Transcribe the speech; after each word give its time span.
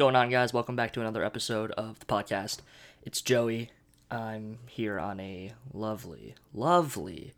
going 0.00 0.16
on, 0.16 0.30
guys? 0.30 0.54
Welcome 0.54 0.76
back 0.76 0.94
to 0.94 1.02
another 1.02 1.22
episode 1.22 1.72
of 1.72 1.98
the 1.98 2.06
podcast. 2.06 2.60
It's 3.02 3.20
Joey. 3.20 3.70
I'm 4.10 4.60
here 4.66 4.98
on 4.98 5.20
a 5.20 5.52
lovely, 5.74 6.36
lovely 6.54 7.34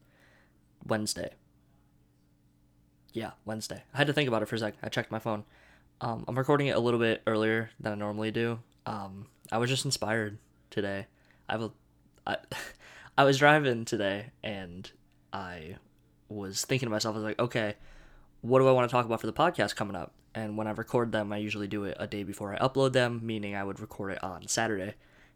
Wednesday. 0.86 1.30
Yeah, 3.12 3.32
Wednesday. 3.44 3.82
I 3.92 3.98
had 3.98 4.06
to 4.06 4.12
think 4.12 4.28
about 4.28 4.42
it 4.42 4.46
for 4.46 4.54
a 4.54 4.60
sec. 4.60 4.74
I 4.80 4.90
checked 4.90 5.10
my 5.10 5.18
phone. 5.18 5.42
Um, 6.00 6.24
I'm 6.28 6.38
recording 6.38 6.68
it 6.68 6.76
a 6.76 6.78
little 6.78 7.00
bit 7.00 7.22
earlier 7.26 7.70
than 7.80 7.94
I 7.94 7.96
normally 7.96 8.30
do. 8.30 8.60
Um, 8.86 9.26
I 9.50 9.58
was 9.58 9.68
just 9.68 9.84
inspired 9.84 10.38
today. 10.70 11.08
I 11.48 11.56
a, 11.56 11.70
I, 12.28 12.36
I 13.18 13.24
was 13.24 13.38
driving 13.38 13.84
today 13.84 14.26
and 14.44 14.88
I 15.32 15.78
was 16.28 16.64
thinking 16.64 16.86
to 16.86 16.90
myself, 16.90 17.16
I 17.16 17.18
was 17.18 17.24
like, 17.24 17.40
okay, 17.40 17.74
what 18.42 18.58
do 18.58 18.68
I 18.68 18.72
want 18.72 18.88
to 18.88 18.92
talk 18.92 19.06
about 19.06 19.20
for 19.20 19.26
the 19.26 19.32
podcast 19.32 19.74
coming 19.74 19.96
up? 19.96 20.12
And 20.34 20.56
when 20.56 20.66
I 20.66 20.72
record 20.72 21.12
them, 21.12 21.32
I 21.32 21.38
usually 21.38 21.68
do 21.68 21.84
it 21.84 21.96
a 21.98 22.06
day 22.06 22.22
before 22.22 22.54
I 22.54 22.58
upload 22.58 22.92
them, 22.92 23.20
meaning 23.22 23.54
I 23.54 23.64
would 23.64 23.80
record 23.80 24.12
it 24.12 24.22
on 24.22 24.46
Saturday 24.48 24.94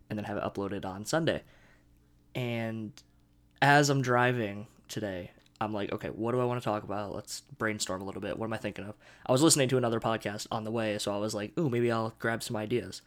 and 0.09 0.19
then 0.19 0.25
have 0.25 0.37
it 0.37 0.43
uploaded 0.43 0.85
on 0.85 1.05
Sunday. 1.05 1.43
And 2.35 2.93
as 3.63 3.91
I'm 3.91 4.03
driving 4.03 4.67
today, 4.89 5.31
I'm 5.61 5.73
like, 5.73 5.93
okay, 5.93 6.09
what 6.09 6.33
do 6.33 6.41
I 6.41 6.45
want 6.45 6.61
to 6.61 6.65
talk 6.65 6.83
about? 6.83 7.15
Let's 7.15 7.41
brainstorm 7.59 8.03
a 8.03 8.05
little 8.05 8.21
bit. 8.21 8.39
What 8.39 8.47
am 8.47 8.53
I 8.53 8.59
thinking 8.59 8.85
of? 8.85 8.95
I 9.25 9.33
was 9.33 9.43
listening 9.43 9.69
to 9.71 9.79
another 9.79 10.01
podcast 10.01 10.47
on 10.51 10.65
the 10.65 10.71
way, 10.71 10.99
so 10.99 11.15
I 11.15 11.19
was 11.19 11.35
like, 11.35 11.59
ooh, 11.59 11.71
maybe 11.71 11.91
I'll 11.91 12.15
grab 12.19 12.43
some 12.43 12.57
ideas. 12.57 13.03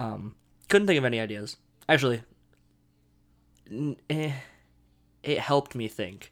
Um, 0.00 0.34
couldn't 0.68 0.86
think 0.86 0.98
of 0.98 1.04
any 1.04 1.20
ideas. 1.20 1.56
Actually, 1.88 2.22
eh, 4.08 4.32
it 5.22 5.38
helped 5.38 5.74
me 5.74 5.88
think 5.88 6.30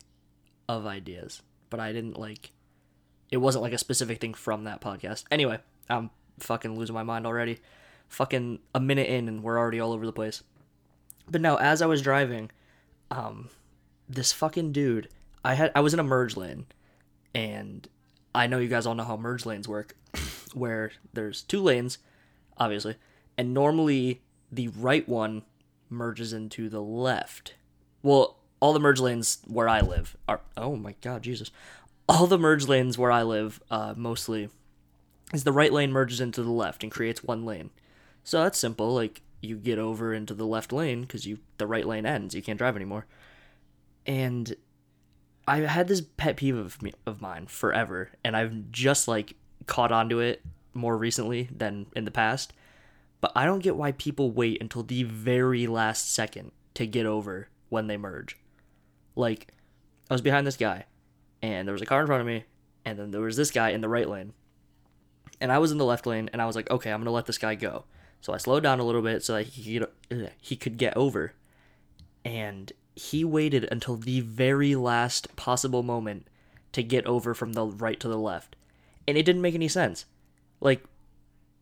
of 0.69 0.87
ideas, 0.87 1.43
but 1.69 1.81
I 1.81 1.93
didn't 1.93 2.19
like. 2.19 2.53
It 3.33 3.39
wasn't 3.39 3.63
like 3.63 3.73
a 3.73 3.79
specific 3.79 4.21
thing 4.21 4.35
from 4.35 4.65
that 4.65 4.83
podcast. 4.83 5.25
Anyway, 5.31 5.59
I'm 5.89 6.11
fucking 6.39 6.77
losing 6.77 6.95
my 6.95 7.03
mind 7.03 7.27
already. 7.27 7.59
Fucking 8.09 8.59
a 8.75 8.81
minute 8.81 9.09
in, 9.09 9.27
and 9.27 9.43
we're 9.43 9.59
already 9.59 9.81
all 9.81 9.93
over 9.93 10.05
the 10.05 10.13
place. 10.13 10.43
But 11.29 11.41
no, 11.41 11.57
as 11.57 11.81
I 11.81 11.87
was 11.87 12.03
driving, 12.03 12.51
um, 13.11 13.49
this 14.07 14.33
fucking 14.33 14.73
dude, 14.73 15.09
I 15.43 15.55
had 15.55 15.73
I 15.75 15.81
was 15.81 15.95
in 15.95 16.01
a 16.01 16.05
merge 16.05 16.37
lane, 16.37 16.67
and 17.35 17.89
I 18.35 18.47
know 18.47 18.59
you 18.59 18.69
guys 18.69 18.85
all 18.85 18.95
know 18.95 19.05
how 19.05 19.17
merge 19.17 19.47
lanes 19.47 19.67
work, 19.67 19.97
where 20.53 20.93
there's 21.15 21.41
two 21.41 21.63
lanes, 21.63 21.97
obviously, 22.59 22.97
and 23.39 23.55
normally 23.55 24.21
the 24.51 24.69
right 24.69 25.09
one 25.09 25.43
merges 25.89 26.35
into 26.35 26.69
the 26.69 26.83
left. 26.83 27.55
Well, 28.03 28.37
all 28.61 28.75
the 28.75 28.81
merge 28.81 29.01
lanes 29.01 29.39
where 29.47 29.71
I 29.71 29.81
live 29.81 30.19
are 30.29 30.43
oh 30.55 30.77
my 30.77 30.97
god, 31.01 31.23
Jesus. 31.23 31.51
All 32.09 32.27
the 32.27 32.39
merge 32.39 32.69
lanes 32.69 32.99
where 32.99 33.13
I 33.13 33.23
live, 33.23 33.63
uh, 33.71 33.95
mostly, 33.97 34.49
is 35.33 35.45
the 35.45 35.53
right 35.53 35.73
lane 35.73 35.93
merges 35.93 36.21
into 36.21 36.43
the 36.43 36.51
left 36.51 36.83
and 36.83 36.93
creates 36.93 37.23
one 37.25 37.45
lane. 37.45 37.71
So 38.25 38.43
that's 38.43 38.59
simple. 38.59 38.95
Like 38.95 39.23
you 39.41 39.57
get 39.57 39.79
over 39.79 40.15
into 40.15 40.35
the 40.35 40.47
left 40.47 40.73
lane 40.73 41.03
because 41.03 41.27
you 41.27 41.39
the 41.59 41.67
right 41.67 41.87
lane 41.87 42.07
ends. 42.07 42.35
You 42.35 42.43
can't 42.43 42.59
drive 42.59 42.77
anymore. 42.77 43.07
And 44.07 44.55
I 45.47 45.59
had 45.59 45.89
this 45.89 46.01
pet 46.01 46.37
peeve 46.37 46.57
of 46.57 46.81
me, 46.83 46.93
of 47.07 47.21
mine 47.21 47.47
forever, 47.47 48.11
and 48.25 48.37
I've 48.37 48.71
just 48.71 49.09
like 49.09 49.35
caught 49.67 49.93
onto 49.93 50.19
it 50.19 50.43
more 50.75 50.97
recently 50.97 51.49
than 51.55 51.87
in 51.95 52.05
the 52.05 52.11
past. 52.11 52.53
But 53.21 53.33
I 53.37 53.45
don't 53.45 53.63
get 53.63 53.77
why 53.77 53.93
people 53.93 54.31
wait 54.31 54.61
until 54.61 54.83
the 54.83 55.05
very 55.05 55.67
last 55.67 56.13
second 56.13 56.53
to 56.75 56.87
get 56.87 57.07
over 57.07 57.49
when 57.69 57.87
they 57.87 57.97
merge. 57.97 58.37
Like, 59.15 59.49
I 60.11 60.15
was 60.15 60.21
behind 60.21 60.47
this 60.47 60.57
guy, 60.57 60.87
and 61.43 61.67
there 61.67 61.73
was 61.73 61.83
a 61.83 61.87
car 61.87 62.01
in 62.01 62.07
front 62.07 62.21
of 62.21 62.27
me, 62.27 62.45
and 62.85 62.99
then 62.99 63.11
there 63.11 63.21
was 63.21 63.37
this 63.37 63.51
guy 63.51 63.71
in 63.71 63.81
the 63.81 63.89
right 63.89 64.09
lane. 64.09 64.33
And 65.41 65.51
I 65.51 65.59
was 65.59 65.73
in 65.73 65.79
the 65.79 65.85
left 65.85 66.07
lane, 66.07 66.31
and 66.33 66.41
I 66.41 66.47
was 66.47 66.57
like, 66.57 66.71
okay, 66.71 66.93
I'm 66.93 67.01
gonna 67.01 67.11
let 67.11 67.27
this 67.27 67.39
guy 67.39 67.57
go. 67.57 67.85
So 68.21 68.33
I 68.33 68.37
slowed 68.37 68.63
down 68.63 68.79
a 68.79 68.85
little 68.85 69.03
bit 69.03 69.25
so 69.25 69.35
that 69.35 69.49
he 69.49 69.79
could, 69.79 69.89
uh, 70.11 70.31
he 70.41 70.55
could 70.55 70.79
get 70.79 70.97
over. 70.97 71.35
And 72.25 72.73
he 72.95 73.25
waited 73.25 73.67
until 73.73 73.97
the 73.97 74.21
very 74.21 74.77
last 74.77 75.35
possible 75.35 75.83
moment 75.83 76.29
to 76.73 76.83
get 76.83 77.05
over 77.07 77.35
from 77.35 77.53
the 77.53 77.67
right 77.67 77.99
to 77.99 78.09
the 78.09 78.19
left. 78.19 78.55
And 79.09 79.19
it 79.19 79.25
didn't 79.25 79.43
make 79.43 79.57
any 79.57 79.69
sense. 79.69 80.05
Like, 80.61 80.85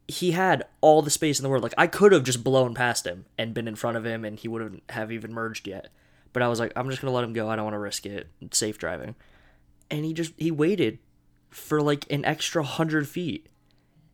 he 0.06 0.32
had 0.32 0.64
all 0.80 1.00
the 1.00 1.10
space 1.10 1.38
in 1.38 1.42
the 1.42 1.48
world. 1.48 1.62
Like, 1.62 1.74
I 1.78 1.86
could 1.86 2.12
have 2.12 2.24
just 2.24 2.44
blown 2.44 2.74
past 2.74 3.06
him 3.06 3.24
and 3.38 3.54
been 3.54 3.68
in 3.68 3.76
front 3.76 3.97
of 3.97 4.04
him, 4.04 4.24
and 4.24 4.38
he 4.38 4.48
wouldn't 4.48 4.82
have 4.91 5.10
even 5.10 5.32
merged 5.32 5.66
yet. 5.66 5.88
But 6.32 6.42
I 6.42 6.48
was 6.48 6.60
like, 6.60 6.72
I'm 6.76 6.88
just 6.91 7.00
gonna 7.00 7.14
let 7.14 7.24
him 7.24 7.32
go. 7.32 7.48
I 7.48 7.56
don't 7.56 7.64
want 7.64 7.74
to 7.74 7.78
risk 7.78 8.04
it. 8.06 8.28
safe 8.52 8.76
driving. 8.76 9.14
And 9.90 10.04
he 10.04 10.12
just 10.12 10.32
he 10.36 10.50
waited 10.50 10.98
for 11.50 11.80
like 11.80 12.10
an 12.10 12.24
extra 12.24 12.62
hundred 12.62 13.08
feet 13.08 13.48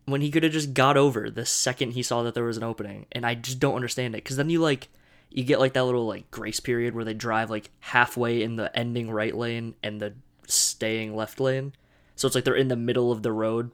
when 0.06 0.20
he 0.20 0.30
could 0.30 0.42
have 0.42 0.52
just 0.52 0.72
got 0.72 0.96
over 0.96 1.28
the 1.28 1.44
second 1.44 1.92
he 1.92 2.02
saw 2.02 2.22
that 2.22 2.34
there 2.34 2.44
was 2.44 2.56
an 2.56 2.62
opening. 2.62 3.06
And 3.12 3.26
I 3.26 3.34
just 3.34 3.58
don't 3.58 3.74
understand 3.74 4.14
it 4.14 4.24
because 4.24 4.36
then 4.36 4.50
you 4.50 4.60
like 4.60 4.88
you 5.30 5.44
get 5.44 5.60
like 5.60 5.74
that 5.74 5.84
little 5.84 6.06
like 6.06 6.30
grace 6.30 6.60
period 6.60 6.94
where 6.94 7.04
they 7.04 7.14
drive 7.14 7.50
like 7.50 7.70
halfway 7.80 8.42
in 8.42 8.56
the 8.56 8.74
ending 8.76 9.10
right 9.10 9.36
lane 9.36 9.74
and 9.82 10.00
the 10.00 10.14
staying 10.46 11.14
left 11.14 11.40
lane. 11.40 11.72
So 12.14 12.26
it's 12.26 12.34
like 12.34 12.44
they're 12.44 12.54
in 12.54 12.68
the 12.68 12.76
middle 12.76 13.12
of 13.12 13.22
the 13.22 13.32
road, 13.32 13.70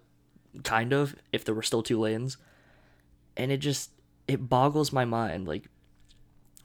kind 0.64 0.92
of, 0.92 1.14
if 1.32 1.44
there 1.44 1.54
were 1.54 1.62
still 1.62 1.82
two 1.82 2.00
lanes. 2.00 2.36
And 3.36 3.52
it 3.52 3.58
just 3.58 3.90
it 4.26 4.48
boggles 4.48 4.92
my 4.92 5.04
mind 5.04 5.46
like 5.46 5.68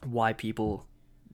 why 0.03 0.33
people 0.33 0.85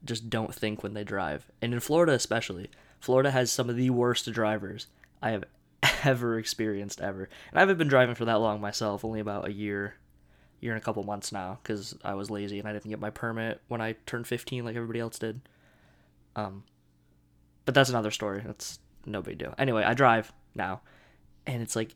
just 0.04 0.28
don't 0.28 0.54
think 0.54 0.82
when 0.82 0.94
they 0.94 1.04
drive. 1.04 1.46
And 1.62 1.72
in 1.72 1.80
Florida 1.80 2.12
especially, 2.12 2.70
Florida 3.04 3.30
has 3.30 3.52
some 3.52 3.68
of 3.68 3.76
the 3.76 3.90
worst 3.90 4.32
drivers 4.32 4.86
I 5.20 5.32
have 5.32 5.44
ever 6.04 6.38
experienced 6.38 7.02
ever. 7.02 7.24
And 7.50 7.58
I 7.58 7.60
haven't 7.60 7.76
been 7.76 7.86
driving 7.86 8.14
for 8.14 8.24
that 8.24 8.40
long 8.40 8.62
myself, 8.62 9.04
only 9.04 9.20
about 9.20 9.46
a 9.46 9.52
year, 9.52 9.96
year 10.58 10.72
and 10.72 10.80
a 10.80 10.84
couple 10.84 11.02
months 11.02 11.30
now, 11.30 11.58
because 11.62 11.94
I 12.02 12.14
was 12.14 12.30
lazy 12.30 12.58
and 12.58 12.66
I 12.66 12.72
didn't 12.72 12.88
get 12.88 13.00
my 13.00 13.10
permit 13.10 13.60
when 13.68 13.82
I 13.82 13.96
turned 14.06 14.26
15 14.26 14.64
like 14.64 14.74
everybody 14.74 15.00
else 15.00 15.18
did. 15.18 15.42
Um, 16.34 16.64
but 17.66 17.74
that's 17.74 17.90
another 17.90 18.10
story. 18.10 18.42
That's 18.42 18.78
no 19.04 19.20
big 19.20 19.36
deal. 19.36 19.54
Anyway, 19.58 19.84
I 19.84 19.92
drive 19.92 20.32
now, 20.54 20.80
and 21.46 21.60
it's 21.60 21.76
like 21.76 21.94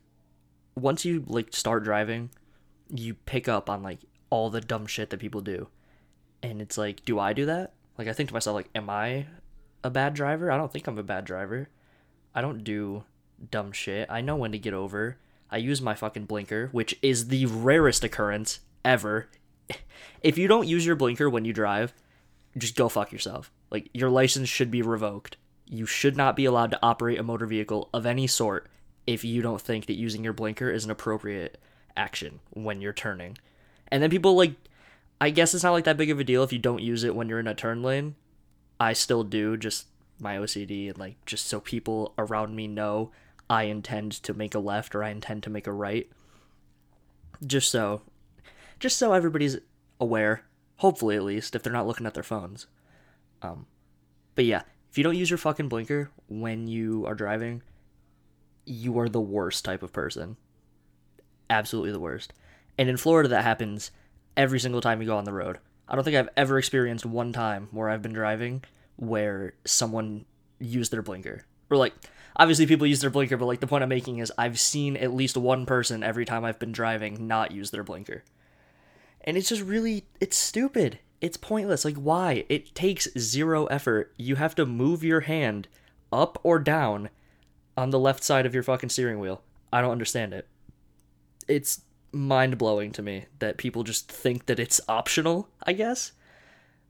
once 0.74 1.06
you 1.06 1.24
like 1.26 1.56
start 1.56 1.84
driving, 1.84 2.28
you 2.90 3.14
pick 3.14 3.48
up 3.48 3.70
on 3.70 3.82
like 3.82 4.00
all 4.28 4.50
the 4.50 4.60
dumb 4.60 4.84
shit 4.84 5.08
that 5.08 5.20
people 5.20 5.40
do, 5.40 5.68
and 6.42 6.60
it's 6.60 6.76
like, 6.76 7.02
do 7.06 7.18
I 7.18 7.32
do 7.32 7.46
that? 7.46 7.72
Like 7.96 8.08
I 8.08 8.12
think 8.12 8.28
to 8.28 8.34
myself, 8.34 8.54
like, 8.54 8.68
am 8.74 8.90
I 8.90 9.24
a 9.82 9.90
bad 9.90 10.14
driver? 10.14 10.50
I 10.50 10.56
don't 10.56 10.72
think 10.72 10.86
I'm 10.86 10.98
a 10.98 11.02
bad 11.02 11.24
driver. 11.24 11.68
I 12.34 12.40
don't 12.40 12.64
do 12.64 13.04
dumb 13.50 13.72
shit. 13.72 14.08
I 14.10 14.20
know 14.20 14.36
when 14.36 14.52
to 14.52 14.58
get 14.58 14.74
over. 14.74 15.16
I 15.50 15.58
use 15.58 15.80
my 15.80 15.94
fucking 15.94 16.26
blinker, 16.26 16.68
which 16.72 16.98
is 17.02 17.28
the 17.28 17.46
rarest 17.46 18.04
occurrence 18.04 18.60
ever. 18.84 19.28
If 20.20 20.36
you 20.36 20.48
don't 20.48 20.66
use 20.66 20.84
your 20.84 20.96
blinker 20.96 21.30
when 21.30 21.44
you 21.44 21.52
drive, 21.52 21.94
just 22.56 22.74
go 22.74 22.88
fuck 22.88 23.12
yourself. 23.12 23.52
Like 23.70 23.88
your 23.94 24.10
license 24.10 24.48
should 24.48 24.68
be 24.68 24.82
revoked. 24.82 25.36
You 25.64 25.86
should 25.86 26.16
not 26.16 26.34
be 26.34 26.44
allowed 26.44 26.72
to 26.72 26.82
operate 26.82 27.20
a 27.20 27.22
motor 27.22 27.46
vehicle 27.46 27.88
of 27.94 28.04
any 28.04 28.26
sort 28.26 28.68
if 29.06 29.24
you 29.24 29.42
don't 29.42 29.60
think 29.60 29.86
that 29.86 29.94
using 29.94 30.24
your 30.24 30.32
blinker 30.32 30.70
is 30.70 30.84
an 30.84 30.90
appropriate 30.90 31.60
action 31.96 32.40
when 32.50 32.80
you're 32.80 32.92
turning. 32.92 33.38
And 33.92 34.02
then 34.02 34.10
people 34.10 34.34
like 34.34 34.54
I 35.20 35.30
guess 35.30 35.54
it's 35.54 35.64
not 35.64 35.72
like 35.72 35.84
that 35.84 35.96
big 35.96 36.10
of 36.10 36.18
a 36.18 36.24
deal 36.24 36.42
if 36.42 36.52
you 36.52 36.58
don't 36.58 36.82
use 36.82 37.04
it 37.04 37.14
when 37.14 37.28
you're 37.28 37.40
in 37.40 37.46
a 37.46 37.54
turn 37.54 37.82
lane. 37.82 38.14
I 38.80 38.92
still 38.92 39.24
do, 39.24 39.56
just 39.56 39.86
my 40.20 40.36
OCD 40.36 40.88
and 40.88 40.98
like 40.98 41.24
just 41.26 41.46
so 41.46 41.60
people 41.60 42.14
around 42.18 42.54
me 42.54 42.66
know 42.66 43.10
I 43.48 43.64
intend 43.64 44.12
to 44.12 44.34
make 44.34 44.54
a 44.54 44.58
left 44.58 44.94
or 44.94 45.02
I 45.02 45.10
intend 45.10 45.42
to 45.44 45.50
make 45.50 45.66
a 45.66 45.72
right. 45.72 46.08
Just 47.44 47.70
so 47.70 48.02
just 48.78 48.98
so 48.98 49.12
everybody's 49.12 49.58
aware, 50.00 50.44
hopefully 50.76 51.16
at 51.16 51.24
least 51.24 51.54
if 51.54 51.62
they're 51.62 51.72
not 51.72 51.86
looking 51.86 52.06
at 52.06 52.14
their 52.14 52.22
phones. 52.22 52.66
Um 53.42 53.66
but 54.34 54.44
yeah, 54.44 54.62
if 54.90 54.98
you 54.98 55.04
don't 55.04 55.16
use 55.16 55.30
your 55.30 55.38
fucking 55.38 55.68
blinker 55.68 56.10
when 56.28 56.66
you 56.66 57.06
are 57.06 57.14
driving, 57.14 57.62
you 58.64 58.98
are 58.98 59.08
the 59.08 59.20
worst 59.20 59.64
type 59.64 59.82
of 59.82 59.92
person. 59.92 60.36
Absolutely 61.48 61.92
the 61.92 62.00
worst. 62.00 62.32
And 62.76 62.88
in 62.88 62.96
Florida 62.96 63.28
that 63.28 63.44
happens 63.44 63.90
every 64.36 64.60
single 64.60 64.80
time 64.80 65.00
you 65.00 65.06
go 65.06 65.16
on 65.16 65.24
the 65.24 65.32
road. 65.32 65.58
I 65.88 65.94
don't 65.94 66.04
think 66.04 66.16
I've 66.16 66.28
ever 66.36 66.58
experienced 66.58 67.06
one 67.06 67.32
time 67.32 67.68
where 67.70 67.88
I've 67.88 68.02
been 68.02 68.12
driving 68.12 68.62
where 68.96 69.54
someone 69.64 70.24
used 70.58 70.92
their 70.92 71.02
blinker. 71.02 71.44
Or 71.70 71.76
like 71.76 71.94
obviously 72.36 72.66
people 72.66 72.86
use 72.86 73.00
their 73.00 73.10
blinker, 73.10 73.36
but 73.36 73.46
like 73.46 73.60
the 73.60 73.66
point 73.66 73.82
I'm 73.82 73.88
making 73.88 74.18
is 74.18 74.32
I've 74.36 74.58
seen 74.58 74.96
at 74.96 75.14
least 75.14 75.36
one 75.36 75.66
person 75.66 76.02
every 76.02 76.24
time 76.24 76.44
I've 76.44 76.58
been 76.58 76.72
driving 76.72 77.26
not 77.26 77.52
use 77.52 77.70
their 77.70 77.84
blinker. 77.84 78.24
And 79.22 79.36
it's 79.36 79.48
just 79.48 79.62
really 79.62 80.04
it's 80.20 80.36
stupid. 80.36 80.98
It's 81.20 81.36
pointless. 81.36 81.84
Like 81.84 81.96
why? 81.96 82.44
It 82.48 82.74
takes 82.74 83.08
zero 83.18 83.66
effort. 83.66 84.12
You 84.16 84.36
have 84.36 84.54
to 84.56 84.66
move 84.66 85.02
your 85.02 85.20
hand 85.20 85.68
up 86.12 86.38
or 86.42 86.58
down 86.58 87.10
on 87.76 87.90
the 87.90 87.98
left 87.98 88.24
side 88.24 88.46
of 88.46 88.54
your 88.54 88.62
fucking 88.62 88.88
steering 88.88 89.20
wheel. 89.20 89.42
I 89.72 89.80
don't 89.80 89.92
understand 89.92 90.34
it. 90.34 90.46
It's 91.46 91.82
mind 92.12 92.58
blowing 92.58 92.92
to 92.92 93.02
me 93.02 93.26
that 93.38 93.58
people 93.58 93.84
just 93.84 94.10
think 94.10 94.46
that 94.46 94.58
it's 94.58 94.80
optional, 94.88 95.48
I 95.62 95.72
guess. 95.72 96.12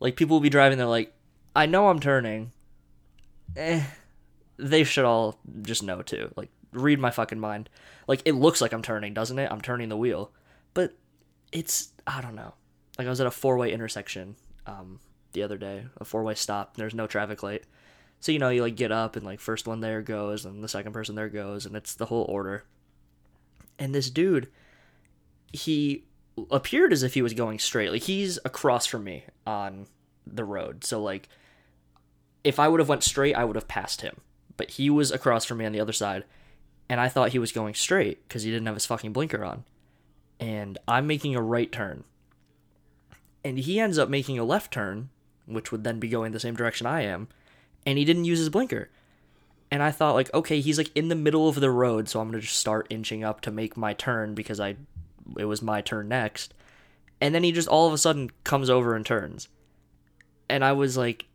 Like 0.00 0.16
people 0.16 0.36
will 0.36 0.40
be 0.40 0.50
driving, 0.50 0.78
they're 0.78 0.86
like, 0.86 1.12
I 1.56 1.66
know 1.66 1.88
I'm 1.88 2.00
turning. 2.00 2.52
Eh. 3.56 3.82
They 4.58 4.84
should 4.84 5.04
all 5.04 5.38
just 5.62 5.82
know 5.82 6.02
too. 6.02 6.32
Like, 6.36 6.50
read 6.72 6.98
my 6.98 7.10
fucking 7.10 7.40
mind. 7.40 7.68
Like, 8.06 8.22
it 8.24 8.32
looks 8.32 8.60
like 8.60 8.72
I'm 8.72 8.82
turning, 8.82 9.14
doesn't 9.14 9.38
it? 9.38 9.50
I'm 9.50 9.60
turning 9.60 9.88
the 9.88 9.96
wheel. 9.96 10.32
But 10.74 10.94
it's 11.52 11.92
I 12.06 12.20
don't 12.20 12.34
know. 12.34 12.54
Like 12.98 13.06
I 13.06 13.10
was 13.10 13.20
at 13.20 13.26
a 13.26 13.30
four 13.30 13.56
way 13.56 13.72
intersection 13.72 14.36
um, 14.66 15.00
the 15.32 15.42
other 15.42 15.56
day, 15.58 15.86
a 15.98 16.04
four 16.04 16.22
way 16.22 16.34
stop. 16.34 16.76
There's 16.76 16.94
no 16.94 17.06
traffic 17.06 17.42
light, 17.42 17.64
so 18.20 18.32
you 18.32 18.38
know 18.38 18.48
you 18.48 18.62
like 18.62 18.76
get 18.76 18.92
up 18.92 19.16
and 19.16 19.24
like 19.24 19.40
first 19.40 19.66
one 19.66 19.80
there 19.80 20.02
goes, 20.02 20.44
and 20.44 20.62
the 20.62 20.68
second 20.68 20.92
person 20.92 21.14
there 21.14 21.28
goes, 21.28 21.66
and 21.66 21.76
it's 21.76 21.94
the 21.94 22.06
whole 22.06 22.24
order. 22.28 22.64
And 23.78 23.94
this 23.94 24.10
dude, 24.10 24.48
he 25.52 26.04
appeared 26.50 26.92
as 26.92 27.02
if 27.02 27.14
he 27.14 27.22
was 27.22 27.34
going 27.34 27.58
straight. 27.58 27.90
Like 27.90 28.02
he's 28.02 28.38
across 28.44 28.86
from 28.86 29.04
me 29.04 29.24
on 29.46 29.86
the 30.26 30.44
road, 30.44 30.84
so 30.84 31.02
like 31.02 31.28
if 32.44 32.58
I 32.58 32.68
would 32.68 32.80
have 32.80 32.88
went 32.88 33.02
straight, 33.02 33.34
I 33.34 33.44
would 33.44 33.56
have 33.56 33.68
passed 33.68 34.02
him. 34.02 34.20
But 34.56 34.72
he 34.72 34.90
was 34.90 35.10
across 35.10 35.44
from 35.44 35.58
me 35.58 35.66
on 35.66 35.72
the 35.72 35.80
other 35.80 35.92
side, 35.92 36.24
and 36.88 37.00
I 37.00 37.08
thought 37.08 37.30
he 37.30 37.38
was 37.38 37.52
going 37.52 37.74
straight 37.74 38.26
because 38.26 38.42
he 38.42 38.50
didn't 38.50 38.66
have 38.66 38.76
his 38.76 38.86
fucking 38.86 39.12
blinker 39.12 39.44
on. 39.44 39.64
And 40.40 40.78
I'm 40.86 41.06
making 41.06 41.34
a 41.34 41.42
right 41.42 41.70
turn. 41.70 42.04
And 43.44 43.58
he 43.58 43.80
ends 43.80 43.98
up 43.98 44.08
making 44.08 44.38
a 44.38 44.44
left 44.44 44.72
turn, 44.72 45.10
which 45.46 45.70
would 45.70 45.84
then 45.84 46.00
be 46.00 46.08
going 46.08 46.32
the 46.32 46.40
same 46.40 46.56
direction 46.56 46.86
I 46.86 47.02
am, 47.02 47.28
and 47.86 47.98
he 47.98 48.04
didn't 48.04 48.24
use 48.24 48.38
his 48.38 48.48
blinker. 48.48 48.90
And 49.70 49.82
I 49.82 49.90
thought 49.90 50.14
like, 50.14 50.32
okay, 50.32 50.60
he's 50.60 50.78
like 50.78 50.90
in 50.94 51.08
the 51.08 51.14
middle 51.14 51.48
of 51.48 51.60
the 51.60 51.70
road, 51.70 52.08
so 52.08 52.20
I'm 52.20 52.30
going 52.30 52.40
to 52.40 52.46
just 52.46 52.58
start 52.58 52.86
inching 52.90 53.22
up 53.22 53.40
to 53.42 53.50
make 53.50 53.76
my 53.76 53.92
turn 53.92 54.34
because 54.34 54.60
I 54.60 54.76
it 55.36 55.44
was 55.44 55.62
my 55.62 55.80
turn 55.80 56.08
next. 56.08 56.54
And 57.20 57.34
then 57.34 57.42
he 57.42 57.52
just 57.52 57.68
all 57.68 57.86
of 57.86 57.92
a 57.92 57.98
sudden 57.98 58.30
comes 58.44 58.70
over 58.70 58.94
and 58.94 59.04
turns. 59.04 59.48
And 60.48 60.64
I 60.64 60.72
was 60.72 60.96
like 60.96 61.26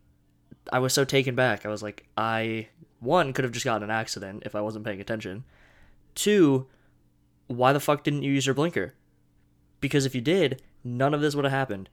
I 0.72 0.78
was 0.78 0.92
so 0.92 1.04
taken 1.04 1.34
back. 1.34 1.66
I 1.66 1.68
was 1.68 1.82
like, 1.82 2.06
I 2.16 2.68
one 3.00 3.32
could 3.32 3.44
have 3.44 3.52
just 3.52 3.64
gotten 3.64 3.82
an 3.82 3.90
accident 3.90 4.44
if 4.46 4.54
I 4.54 4.60
wasn't 4.60 4.84
paying 4.84 5.00
attention. 5.00 5.44
Two, 6.14 6.66
why 7.46 7.72
the 7.72 7.80
fuck 7.80 8.04
didn't 8.04 8.22
you 8.22 8.32
use 8.32 8.46
your 8.46 8.54
blinker? 8.54 8.94
Because 9.80 10.06
if 10.06 10.14
you 10.14 10.20
did, 10.20 10.62
none 10.82 11.12
of 11.12 11.20
this 11.20 11.34
would 11.34 11.44
have 11.44 11.52
happened. 11.52 11.90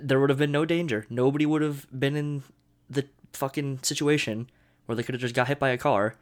There 0.00 0.18
would 0.20 0.30
have 0.30 0.38
been 0.38 0.52
no 0.52 0.64
danger. 0.64 1.06
Nobody 1.10 1.44
would 1.44 1.62
have 1.62 1.86
been 1.96 2.16
in 2.16 2.42
the 2.88 3.06
fucking 3.32 3.80
situation 3.82 4.48
where 4.86 4.96
they 4.96 5.02
could 5.02 5.14
have 5.14 5.20
just 5.20 5.34
got 5.34 5.48
hit 5.48 5.58
by 5.58 5.70
a 5.70 5.78
car. 5.78 6.14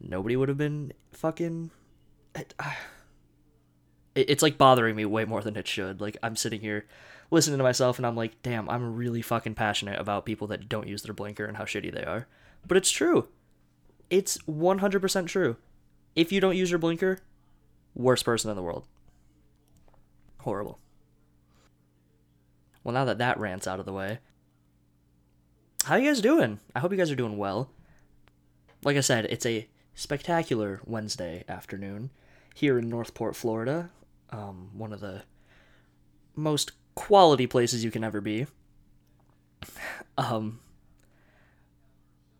Nobody 0.00 0.36
would 0.36 0.48
have 0.48 0.58
been 0.58 0.92
fucking. 1.12 1.70
It's 4.18 4.42
like 4.42 4.58
bothering 4.58 4.96
me 4.96 5.04
way 5.04 5.24
more 5.24 5.42
than 5.42 5.56
it 5.56 5.68
should. 5.68 6.00
Like, 6.00 6.16
I'm 6.22 6.36
sitting 6.36 6.60
here 6.60 6.86
listening 7.30 7.58
to 7.58 7.64
myself 7.64 7.98
and 7.98 8.06
I'm 8.06 8.16
like, 8.16 8.42
damn, 8.42 8.68
I'm 8.68 8.96
really 8.96 9.22
fucking 9.22 9.54
passionate 9.54 10.00
about 10.00 10.26
people 10.26 10.46
that 10.48 10.68
don't 10.68 10.88
use 10.88 11.02
their 11.02 11.14
blinker 11.14 11.44
and 11.44 11.56
how 11.56 11.64
shitty 11.64 11.92
they 11.92 12.04
are. 12.04 12.26
But 12.66 12.76
it's 12.76 12.90
true. 12.90 13.28
It's 14.10 14.38
100% 14.38 15.26
true. 15.26 15.56
If 16.16 16.32
you 16.32 16.40
don't 16.40 16.56
use 16.56 16.70
your 16.70 16.78
blinker, 16.78 17.20
worst 17.94 18.24
person 18.24 18.50
in 18.50 18.56
the 18.56 18.62
world. 18.62 18.86
Horrible. 20.40 20.78
Well, 22.82 22.94
now 22.94 23.04
that 23.04 23.18
that 23.18 23.38
rant's 23.38 23.66
out 23.66 23.80
of 23.80 23.86
the 23.86 23.92
way, 23.92 24.18
how 25.84 25.96
you 25.96 26.08
guys 26.08 26.20
doing? 26.20 26.58
I 26.74 26.80
hope 26.80 26.90
you 26.90 26.98
guys 26.98 27.10
are 27.10 27.16
doing 27.16 27.38
well. 27.38 27.70
Like 28.82 28.96
I 28.96 29.00
said, 29.00 29.26
it's 29.26 29.46
a 29.46 29.68
spectacular 29.94 30.80
Wednesday 30.84 31.44
afternoon 31.48 32.10
here 32.54 32.78
in 32.78 32.88
Northport, 32.88 33.36
Florida. 33.36 33.90
Um, 34.30 34.70
one 34.74 34.92
of 34.92 35.00
the 35.00 35.22
most 36.36 36.72
quality 36.94 37.46
places 37.46 37.84
you 37.84 37.90
can 37.90 38.04
ever 38.04 38.20
be. 38.20 38.46
Um, 40.16 40.60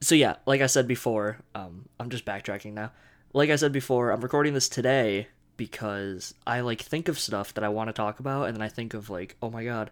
so 0.01 0.15
yeah, 0.15 0.37
like 0.47 0.61
I 0.61 0.67
said 0.67 0.87
before, 0.87 1.39
um, 1.55 1.89
I'm 1.99 2.11
just 2.11 2.25
backtracking 2.25 2.73
now. 2.73 2.93
Like 3.33 3.51
I 3.51 3.57
said 3.57 3.73
before, 3.73 4.11
I'm 4.11 4.21
recording 4.21 4.55
this 4.55 4.69
today 4.69 5.29
because 5.57 6.35
I 6.47 6.61
like 6.61 6.81
think 6.83 7.09
of 7.09 7.19
stuff 7.19 7.55
that 7.55 7.65
I 7.65 7.69
want 7.69 7.89
to 7.89 7.93
talk 7.93 8.21
about, 8.21 8.45
and 8.45 8.57
then 8.57 8.63
I 8.63 8.69
think 8.69 8.95
of 8.95 9.11
like, 9.11 9.37
oh 9.43 9.51
my 9.51 9.65
god, 9.65 9.91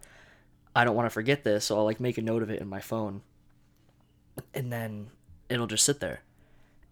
I 0.75 0.85
don't 0.85 0.97
want 0.97 1.07
to 1.07 1.11
forget 1.11 1.45
this, 1.45 1.67
so 1.67 1.77
I'll 1.77 1.85
like 1.85 2.01
make 2.01 2.19
a 2.19 2.23
note 2.23 2.43
of 2.43 2.51
it 2.51 2.61
in 2.61 2.69
my 2.69 2.81
phone, 2.81 3.23
and 4.55 4.73
then 4.73 5.09
it'll 5.49 5.67
just 5.67 5.85
sit 5.85 6.01
there. 6.01 6.21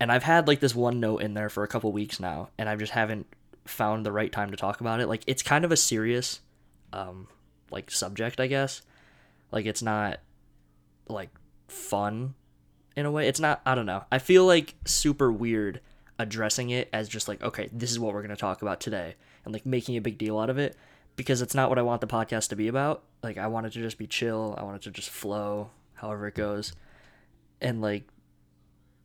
And 0.00 0.10
I've 0.10 0.24
had 0.24 0.48
like 0.48 0.60
this 0.60 0.74
one 0.74 1.00
note 1.00 1.22
in 1.22 1.34
there 1.34 1.48
for 1.48 1.62
a 1.62 1.68
couple 1.68 1.92
weeks 1.92 2.18
now, 2.20 2.50
and 2.58 2.68
I 2.68 2.76
just 2.76 2.92
haven't 2.92 3.26
found 3.64 4.04
the 4.04 4.12
right 4.12 4.32
time 4.32 4.50
to 4.50 4.56
talk 4.56 4.80
about 4.80 5.00
it. 5.00 5.08
Like 5.08 5.22
it's 5.26 5.42
kind 5.42 5.64
of 5.64 5.72
a 5.72 5.76
serious 5.76 6.40
um, 6.92 7.28
like 7.70 7.90
subject, 7.90 8.40
I 8.40 8.46
guess. 8.46 8.82
Like 9.50 9.66
it's 9.66 9.82
not 9.82 10.20
like 11.08 11.30
fun 11.68 12.34
in 12.96 13.06
a 13.06 13.10
way. 13.10 13.28
It's 13.28 13.40
not 13.40 13.60
I 13.64 13.74
don't 13.74 13.86
know. 13.86 14.04
I 14.10 14.18
feel 14.18 14.46
like 14.46 14.74
super 14.84 15.32
weird 15.32 15.80
addressing 16.18 16.70
it 16.70 16.88
as 16.92 17.08
just 17.08 17.28
like, 17.28 17.42
okay, 17.42 17.68
this 17.72 17.90
is 17.90 17.98
what 17.98 18.14
we're 18.14 18.22
going 18.22 18.30
to 18.30 18.36
talk 18.36 18.62
about 18.62 18.80
today 18.80 19.16
and 19.44 19.52
like 19.52 19.66
making 19.66 19.96
a 19.96 20.00
big 20.00 20.18
deal 20.18 20.38
out 20.38 20.50
of 20.50 20.58
it 20.58 20.76
because 21.16 21.42
it's 21.42 21.54
not 21.54 21.68
what 21.68 21.78
I 21.78 21.82
want 21.82 22.00
the 22.00 22.06
podcast 22.06 22.48
to 22.48 22.56
be 22.56 22.68
about. 22.68 23.02
Like 23.22 23.38
I 23.38 23.46
want 23.46 23.66
it 23.66 23.72
to 23.74 23.80
just 23.80 23.98
be 23.98 24.06
chill. 24.06 24.54
I 24.58 24.62
want 24.62 24.76
it 24.76 24.82
to 24.82 24.90
just 24.90 25.10
flow 25.10 25.70
however 25.94 26.26
it 26.26 26.34
goes. 26.34 26.74
And 27.60 27.80
like 27.80 28.04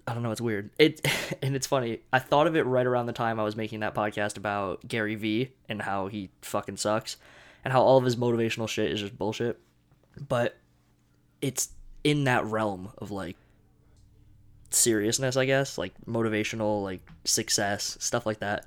I 0.10 0.14
don't 0.16 0.24
know, 0.24 0.32
it's 0.32 0.42
weird. 0.42 0.72
It 0.80 1.06
and 1.44 1.56
it's 1.56 1.68
funny. 1.68 2.00
I 2.12 2.18
thought 2.18 2.48
of 2.48 2.56
it 2.56 2.64
right 2.64 2.86
around 2.86 3.06
the 3.06 3.14
time 3.14 3.40
I 3.40 3.44
was 3.44 3.56
making 3.56 3.82
that 3.82 3.94
podcast 3.94 4.38
about 4.38 4.88
Gary 4.88 5.14
Vee 5.14 5.52
and 5.70 5.82
how 5.82 6.08
he 6.08 6.32
fucking 6.42 6.78
sucks 6.78 7.18
and 7.64 7.72
how 7.72 7.84
all 7.84 7.98
of 8.00 8.06
his 8.06 8.16
motivational 8.16 8.68
shit 8.68 8.92
is 8.92 9.02
just 9.02 9.18
bullshit. 9.18 9.60
But 10.28 10.58
it's 11.42 11.70
in 12.04 12.24
that 12.24 12.44
realm 12.46 12.92
of 12.98 13.12
like 13.12 13.38
seriousness, 14.72 15.38
I 15.38 15.46
guess, 15.46 15.78
like 15.78 15.94
motivational, 16.08 16.84
like 16.84 17.02
success, 17.24 17.96
stuff 18.00 18.26
like 18.26 18.40
that. 18.40 18.66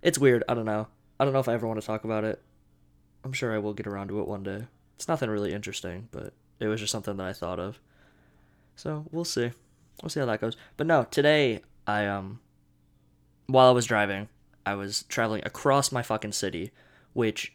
It's 0.00 0.18
weird. 0.18 0.44
I 0.48 0.54
don't 0.54 0.64
know. 0.64 0.86
I 1.18 1.24
don't 1.24 1.32
know 1.32 1.40
if 1.40 1.48
I 1.48 1.54
ever 1.54 1.66
want 1.66 1.80
to 1.80 1.86
talk 1.86 2.04
about 2.04 2.22
it. 2.22 2.40
I'm 3.24 3.32
sure 3.32 3.52
I 3.52 3.58
will 3.58 3.74
get 3.74 3.88
around 3.88 4.08
to 4.08 4.20
it 4.20 4.28
one 4.28 4.44
day. 4.44 4.64
It's 4.94 5.08
nothing 5.08 5.28
really 5.28 5.52
interesting, 5.52 6.08
but 6.12 6.34
it 6.60 6.68
was 6.68 6.80
just 6.80 6.92
something 6.92 7.16
that 7.16 7.26
I 7.26 7.32
thought 7.32 7.58
of. 7.58 7.80
So 8.76 9.06
we'll 9.10 9.24
see. 9.24 9.50
We'll 10.02 10.10
see 10.10 10.20
how 10.20 10.26
that 10.26 10.40
goes. 10.40 10.56
But 10.76 10.86
no, 10.86 11.04
today 11.10 11.60
I 11.86 12.06
um 12.06 12.40
while 13.46 13.68
I 13.68 13.72
was 13.72 13.86
driving, 13.86 14.28
I 14.64 14.74
was 14.74 15.04
traveling 15.04 15.42
across 15.44 15.92
my 15.92 16.02
fucking 16.02 16.32
city, 16.32 16.70
which 17.12 17.54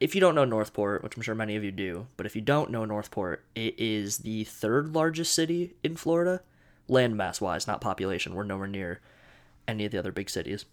if 0.00 0.14
you 0.14 0.20
don't 0.20 0.34
know 0.34 0.44
Northport, 0.44 1.02
which 1.02 1.16
I'm 1.16 1.22
sure 1.22 1.34
many 1.34 1.56
of 1.56 1.64
you 1.64 1.72
do, 1.72 2.06
but 2.16 2.26
if 2.26 2.36
you 2.36 2.42
don't 2.42 2.70
know 2.70 2.84
Northport, 2.84 3.44
it 3.54 3.74
is 3.78 4.18
the 4.18 4.44
third 4.44 4.94
largest 4.94 5.34
city 5.34 5.74
in 5.82 5.96
Florida, 5.96 6.42
landmass 6.88 7.40
wise, 7.40 7.66
not 7.66 7.80
population. 7.80 8.34
We're 8.34 8.44
nowhere 8.44 8.68
near 8.68 9.00
any 9.66 9.84
of 9.84 9.92
the 9.92 9.98
other 9.98 10.12
big 10.12 10.30
cities. 10.30 10.64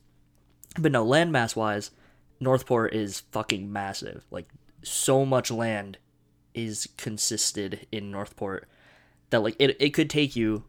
But 0.79 0.91
no, 0.91 1.05
landmass 1.05 1.55
wise, 1.55 1.91
Northport 2.39 2.93
is 2.93 3.21
fucking 3.31 3.71
massive. 3.71 4.25
Like, 4.29 4.47
so 4.83 5.25
much 5.25 5.49
land 5.49 5.97
is 6.53 6.87
consisted 6.97 7.87
in 7.91 8.11
Northport 8.11 8.67
that, 9.31 9.41
like, 9.41 9.55
it, 9.57 9.75
it 9.79 9.89
could 9.91 10.09
take 10.09 10.35
you 10.35 10.65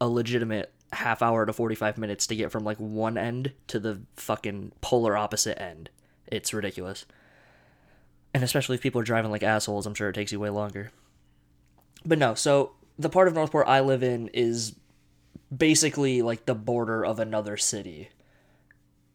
a 0.00 0.08
legitimate 0.08 0.72
half 0.92 1.22
hour 1.22 1.46
to 1.46 1.52
45 1.52 1.98
minutes 1.98 2.26
to 2.28 2.36
get 2.36 2.50
from, 2.50 2.64
like, 2.64 2.78
one 2.78 3.16
end 3.16 3.52
to 3.68 3.78
the 3.78 4.00
fucking 4.16 4.72
polar 4.80 5.16
opposite 5.16 5.60
end. 5.60 5.90
It's 6.26 6.54
ridiculous. 6.54 7.06
And 8.32 8.44
especially 8.44 8.76
if 8.76 8.80
people 8.80 9.00
are 9.00 9.04
driving 9.04 9.30
like 9.30 9.42
assholes, 9.42 9.86
I'm 9.86 9.94
sure 9.94 10.08
it 10.08 10.14
takes 10.14 10.32
you 10.32 10.40
way 10.40 10.50
longer. 10.50 10.92
But 12.04 12.18
no, 12.18 12.34
so 12.34 12.72
the 12.98 13.08
part 13.08 13.28
of 13.28 13.34
Northport 13.34 13.66
I 13.66 13.80
live 13.80 14.02
in 14.02 14.28
is 14.28 14.76
basically 15.54 16.22
like 16.22 16.46
the 16.46 16.54
border 16.54 17.04
of 17.04 17.18
another 17.18 17.56
city. 17.56 18.10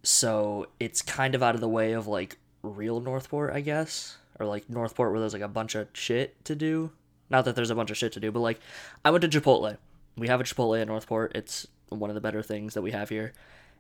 So 0.04 0.68
it's 0.80 1.02
kind 1.02 1.34
of 1.34 1.42
out 1.42 1.56
of 1.56 1.62
the 1.62 1.70
way 1.70 1.94
of 1.94 2.08
like 2.08 2.38
real 2.62 3.00
Northport, 3.00 3.54
I 3.54 3.62
guess. 3.62 4.18
Or 4.40 4.46
like 4.46 4.70
Northport 4.70 5.12
where 5.12 5.20
there's 5.22 5.34
like 5.34 5.42
a 5.42 5.48
bunch 5.48 5.76
of 5.76 5.88
shit 5.94 6.44
to 6.46 6.56
do. 6.56 6.92
Not 7.30 7.46
that 7.46 7.56
there's 7.56 7.70
a 7.70 7.76
bunch 7.76 7.90
of 7.90 7.98
shit 7.98 8.12
to 8.14 8.20
do, 8.20 8.32
but 8.32 8.42
like 8.42 8.60
I 9.04 9.12
went 9.12 9.22
to 9.22 9.30
Chipotle. 9.30 9.78
We 10.18 10.28
have 10.28 10.40
a 10.40 10.44
Chipotle 10.44 10.82
in 10.82 10.88
Northport. 10.88 11.34
It's 11.36 11.68
one 11.90 12.10
of 12.10 12.16
the 12.16 12.22
better 12.22 12.42
things 12.42 12.74
that 12.74 12.82
we 12.82 12.92
have 12.92 13.10
here. 13.10 13.34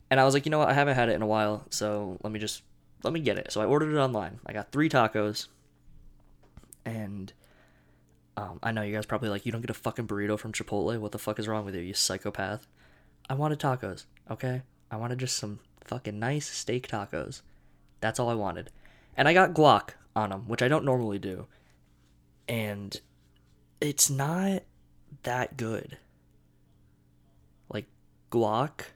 And 0.09 0.19
I 0.19 0.25
was 0.25 0.33
like, 0.33 0.45
you 0.45 0.49
know 0.49 0.59
what, 0.59 0.69
I 0.69 0.73
haven't 0.73 0.95
had 0.95 1.09
it 1.09 1.13
in 1.13 1.21
a 1.21 1.27
while, 1.27 1.65
so 1.69 2.17
let 2.23 2.31
me 2.31 2.39
just 2.39 2.61
let 3.03 3.13
me 3.13 3.19
get 3.19 3.37
it. 3.37 3.51
So 3.51 3.61
I 3.61 3.65
ordered 3.65 3.93
it 3.93 3.97
online. 3.97 4.39
I 4.45 4.53
got 4.53 4.71
three 4.71 4.89
tacos, 4.89 5.47
and 6.85 7.33
um, 8.37 8.59
I 8.61 8.71
know 8.71 8.81
you 8.81 8.93
guys 8.93 9.05
probably 9.05 9.29
like, 9.29 9.45
you 9.45 9.51
don't 9.51 9.61
get 9.61 9.69
a 9.69 9.75
fucking 9.75 10.07
burrito 10.07 10.37
from 10.37 10.51
Chipotle. 10.51 10.99
What 10.99 11.11
the 11.11 11.19
fuck 11.19 11.39
is 11.39 11.47
wrong 11.47 11.65
with 11.65 11.75
you, 11.75 11.81
you 11.81 11.93
psychopath? 11.93 12.67
I 13.29 13.33
wanted 13.33 13.59
tacos, 13.59 14.05
okay? 14.29 14.61
I 14.91 14.97
wanted 14.97 15.19
just 15.19 15.37
some 15.37 15.59
fucking 15.85 16.19
nice 16.19 16.47
steak 16.47 16.87
tacos. 16.87 17.41
That's 18.01 18.19
all 18.19 18.29
I 18.29 18.35
wanted. 18.35 18.69
And 19.17 19.27
I 19.27 19.33
got 19.33 19.53
guac 19.53 19.91
on 20.15 20.29
them, 20.29 20.47
which 20.47 20.61
I 20.61 20.67
don't 20.67 20.85
normally 20.85 21.17
do. 21.17 21.47
And 22.47 22.99
it's 23.81 24.09
not 24.09 24.63
that 25.23 25.57
good. 25.57 25.97
Guac, 28.35 28.87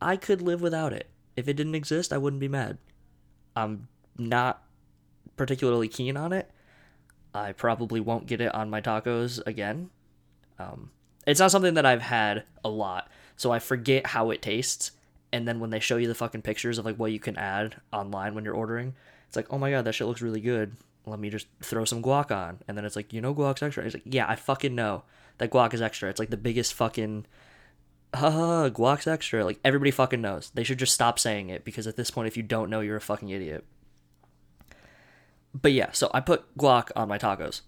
I 0.00 0.14
could 0.16 0.40
live 0.40 0.62
without 0.62 0.92
it. 0.92 1.10
If 1.34 1.48
it 1.48 1.54
didn't 1.54 1.74
exist, 1.74 2.12
I 2.12 2.18
wouldn't 2.18 2.38
be 2.40 2.46
mad. 2.46 2.78
I'm 3.56 3.88
not 4.16 4.62
particularly 5.36 5.88
keen 5.88 6.16
on 6.16 6.32
it. 6.32 6.50
I 7.34 7.52
probably 7.52 7.98
won't 7.98 8.26
get 8.26 8.40
it 8.40 8.54
on 8.54 8.70
my 8.70 8.80
tacos 8.80 9.44
again. 9.44 9.90
Um, 10.58 10.90
it's 11.26 11.40
not 11.40 11.50
something 11.50 11.74
that 11.74 11.86
I've 11.86 12.02
had 12.02 12.44
a 12.64 12.68
lot, 12.68 13.10
so 13.36 13.50
I 13.50 13.58
forget 13.58 14.06
how 14.06 14.30
it 14.30 14.40
tastes. 14.40 14.92
and 15.32 15.46
then 15.46 15.60
when 15.60 15.70
they 15.70 15.80
show 15.80 15.96
you 15.96 16.08
the 16.08 16.14
fucking 16.14 16.42
pictures 16.42 16.78
of 16.78 16.84
like 16.84 16.96
what 16.96 17.12
you 17.12 17.20
can 17.20 17.36
add 17.36 17.76
online 17.92 18.34
when 18.34 18.44
you're 18.44 18.54
ordering, 18.54 18.94
it's 19.26 19.36
like, 19.36 19.46
oh 19.52 19.58
my 19.58 19.70
god, 19.70 19.84
that 19.84 19.94
shit 19.94 20.06
looks 20.06 20.22
really 20.22 20.40
good. 20.40 20.76
Let 21.06 21.20
me 21.20 21.30
just 21.30 21.46
throw 21.62 21.84
some 21.84 22.02
guac 22.02 22.30
on, 22.30 22.58
and 22.68 22.76
then 22.76 22.84
it's 22.84 22.96
like, 22.96 23.12
you 23.12 23.20
know, 23.20 23.34
guac's 23.34 23.62
extra. 23.62 23.84
It's 23.84 23.94
like, 23.94 24.02
yeah, 24.04 24.26
I 24.28 24.36
fucking 24.36 24.74
know 24.74 25.04
that 25.40 25.50
guac 25.50 25.74
is 25.74 25.82
extra. 25.82 26.08
It's 26.08 26.20
like 26.20 26.30
the 26.30 26.36
biggest 26.36 26.72
fucking, 26.74 27.26
haha, 28.14 28.70
guac's 28.70 29.06
extra. 29.06 29.44
Like 29.44 29.58
everybody 29.64 29.90
fucking 29.90 30.20
knows. 30.20 30.50
They 30.54 30.64
should 30.64 30.78
just 30.78 30.94
stop 30.94 31.18
saying 31.18 31.48
it 31.48 31.64
because 31.64 31.86
at 31.86 31.96
this 31.96 32.10
point, 32.10 32.28
if 32.28 32.36
you 32.36 32.42
don't 32.44 32.70
know, 32.70 32.80
you're 32.80 32.96
a 32.96 33.00
fucking 33.00 33.28
idiot. 33.28 33.64
But 35.52 35.72
yeah, 35.72 35.90
so 35.92 36.10
I 36.14 36.20
put 36.20 36.56
guac 36.56 36.90
on 36.94 37.08
my 37.08 37.18
tacos, 37.18 37.62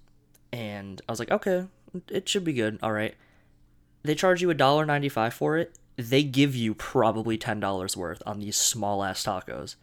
and 0.52 1.02
I 1.08 1.12
was 1.12 1.18
like, 1.18 1.32
okay, 1.32 1.66
it 2.08 2.28
should 2.28 2.44
be 2.44 2.52
good. 2.52 2.78
All 2.80 2.92
right. 2.92 3.16
They 4.04 4.14
charge 4.14 4.40
you 4.40 4.50
a 4.50 4.54
dollar 4.54 4.86
ninety 4.86 5.08
five 5.08 5.34
for 5.34 5.58
it 5.58 5.76
they 5.96 6.22
give 6.22 6.54
you 6.54 6.74
probably 6.74 7.36
$10 7.36 7.96
worth 7.96 8.22
on 8.26 8.38
these 8.38 8.56
small 8.56 9.04
ass 9.04 9.24
tacos 9.24 9.76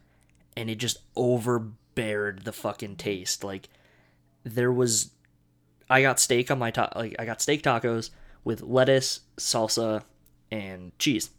and 0.56 0.68
it 0.68 0.76
just 0.76 0.98
overbeared 1.16 2.44
the 2.44 2.52
fucking 2.52 2.96
taste 2.96 3.44
like 3.44 3.68
there 4.42 4.72
was 4.72 5.10
i 5.90 6.00
got 6.02 6.18
steak 6.18 6.50
on 6.50 6.58
my 6.58 6.70
ta- 6.70 6.92
like 6.96 7.14
i 7.18 7.24
got 7.24 7.40
steak 7.40 7.62
tacos 7.62 8.10
with 8.44 8.62
lettuce 8.62 9.20
salsa 9.36 10.02
and 10.50 10.96
cheese 10.98 11.30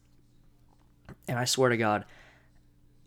and 1.28 1.40
i 1.40 1.46
swear 1.46 1.70
to 1.70 1.78
god 1.78 2.06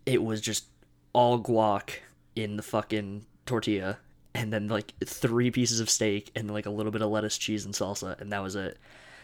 it 0.05 0.21
was 0.23 0.41
just 0.41 0.65
all 1.13 1.39
guac 1.39 1.99
in 2.35 2.57
the 2.57 2.63
fucking 2.63 3.25
tortilla 3.45 3.97
and 4.33 4.51
then 4.51 4.67
like 4.67 4.93
three 5.05 5.49
pieces 5.49 5.79
of 5.79 5.89
steak 5.89 6.31
and 6.35 6.51
like 6.51 6.65
a 6.65 6.69
little 6.69 6.91
bit 6.91 7.01
of 7.01 7.09
lettuce 7.09 7.37
cheese 7.37 7.63
and 7.63 7.73
salsa 7.73 8.19
and 8.19 8.31
that 8.31 8.43
was 8.43 8.55
it 8.55 8.77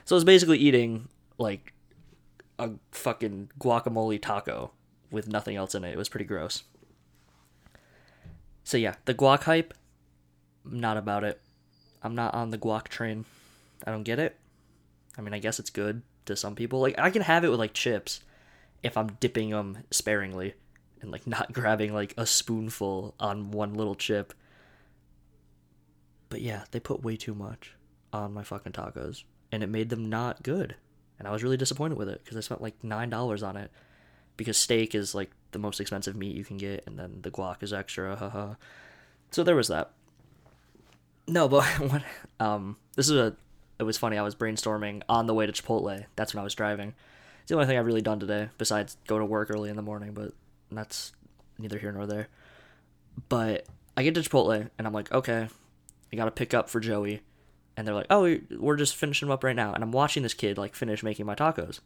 so 0.06 0.16
i 0.16 0.18
was 0.18 0.24
basically 0.24 0.58
eating 0.58 1.10
like 1.38 1.74
a 2.62 2.70
fucking 2.92 3.50
guacamole 3.60 4.22
taco 4.22 4.72
with 5.10 5.28
nothing 5.28 5.56
else 5.56 5.76
in 5.76 5.84
it. 5.84 5.92
It 5.92 5.98
was 5.98 6.10
pretty 6.10 6.26
gross. 6.26 6.64
So 8.64 8.78
yeah, 8.78 8.96
the 9.06 9.14
guac 9.14 9.44
hype, 9.44 9.74
not 10.64 10.96
about 10.96 11.24
it. 11.24 11.42
I'm 12.04 12.16
not 12.16 12.34
on 12.34 12.50
the 12.50 12.58
guac 12.58 12.88
train. 12.88 13.26
I 13.86 13.92
don't 13.92 14.04
get 14.04 14.20
it. 14.20 14.38
I 15.18 15.22
mean, 15.22 15.34
I 15.34 15.40
guess 15.40 15.60
it's 15.60 15.70
good 15.70 16.02
to 16.26 16.36
some 16.36 16.56
people. 16.56 16.80
Like 16.80 16.98
I 17.00 17.10
can 17.10 17.22
have 17.22 17.44
it 17.44 17.50
with 17.50 17.60
like 17.60 17.74
chips 17.74 18.22
if 18.84 18.98
I'm 18.98 19.18
dipping 19.20 19.52
them 19.52 19.80
sparingly 19.92 20.54
and 21.02 21.12
like 21.12 21.28
not 21.28 21.54
grabbing 21.54 21.94
like 21.94 22.14
a 22.18 22.26
spoonful 22.26 23.16
on 23.20 23.52
one 23.52 23.74
little 23.74 23.96
chip. 23.96 24.34
But 26.30 26.42
yeah, 26.42 26.64
they 26.72 26.80
put 26.80 27.04
way 27.04 27.18
too 27.18 27.36
much 27.36 27.74
on 28.14 28.34
my 28.34 28.44
fucking 28.44 28.74
tacos 28.74 29.24
and 29.52 29.64
it 29.64 29.68
made 29.68 29.90
them 29.90 30.10
not 30.10 30.44
good 30.44 30.76
and 31.22 31.28
I 31.28 31.32
was 31.32 31.44
really 31.44 31.56
disappointed 31.56 32.00
with 32.00 32.10
it 32.10 32.20
because 32.24 32.36
I 32.36 32.40
spent 32.40 32.64
like 32.64 32.84
nine 32.84 33.12
dollars 33.12 33.44
on 33.44 33.56
it 33.56 33.70
because 34.38 34.58
steak 34.58 34.96
is 34.96 35.14
like 35.14 35.30
the 35.52 35.60
most 35.60 35.80
expensive 35.80 36.16
meat 36.16 36.36
you 36.36 36.44
can 36.44 36.58
get, 36.58 36.84
and 36.88 36.98
then 36.98 37.20
the 37.22 37.30
guac 37.30 37.62
is 37.62 37.72
extra. 37.72 38.16
Haha. 38.16 38.56
so 39.30 39.44
there 39.44 39.56
was 39.56 39.68
that. 39.68 39.92
No, 41.32 41.48
but 41.48 41.64
what? 41.80 42.04
Um, 42.40 42.78
this 42.96 43.10
is 43.10 43.16
a. 43.16 43.36
It 43.80 43.84
was 43.84 43.98
funny. 43.98 44.18
I 44.18 44.22
was 44.22 44.36
brainstorming 44.36 45.02
on 45.10 45.26
the 45.26 45.34
way 45.34 45.48
to 45.48 45.52
Chipotle. 45.52 46.06
That's 46.16 46.36
when 46.36 46.42
I 46.42 46.44
was 46.44 46.54
driving. 46.54 46.94
It's 47.42 47.50
the 47.50 47.56
only 47.56 47.66
thing 47.66 47.80
I've 47.80 47.86
really 47.86 48.04
done 48.04 48.20
today 48.20 48.50
besides 48.60 48.98
go 49.08 49.18
to 49.18 49.26
work 49.26 49.50
early 49.50 49.72
in 49.72 49.76
the 49.76 49.82
morning, 49.82 50.14
but 50.14 50.34
that's 50.72 51.14
neither 51.58 51.80
here 51.80 51.92
nor 51.92 52.06
there. 52.06 52.28
But 53.30 53.66
I 53.98 54.04
get 54.04 54.14
to 54.16 54.22
Chipotle 54.22 54.70
and 54.78 54.88
I'm 54.88 54.94
like, 54.94 55.12
okay, 55.12 55.48
I 56.14 56.16
gotta 56.16 56.30
pick 56.30 56.54
up 56.54 56.70
for 56.70 56.80
Joey 56.80 57.22
and 57.76 57.88
they're 57.88 57.96
like, 57.96 58.08
"Oh, 58.10 58.38
we're 58.60 58.76
just 58.76 58.96
finishing 58.96 59.28
them 59.28 59.34
up 59.34 59.44
right 59.44 59.56
now." 59.56 59.74
And 59.74 59.84
I'm 59.84 59.92
watching 59.92 60.22
this 60.22 60.34
kid 60.34 60.58
like 60.58 60.76
finish 60.76 61.02
making 61.02 61.26
my 61.26 61.36
tacos, 61.36 61.80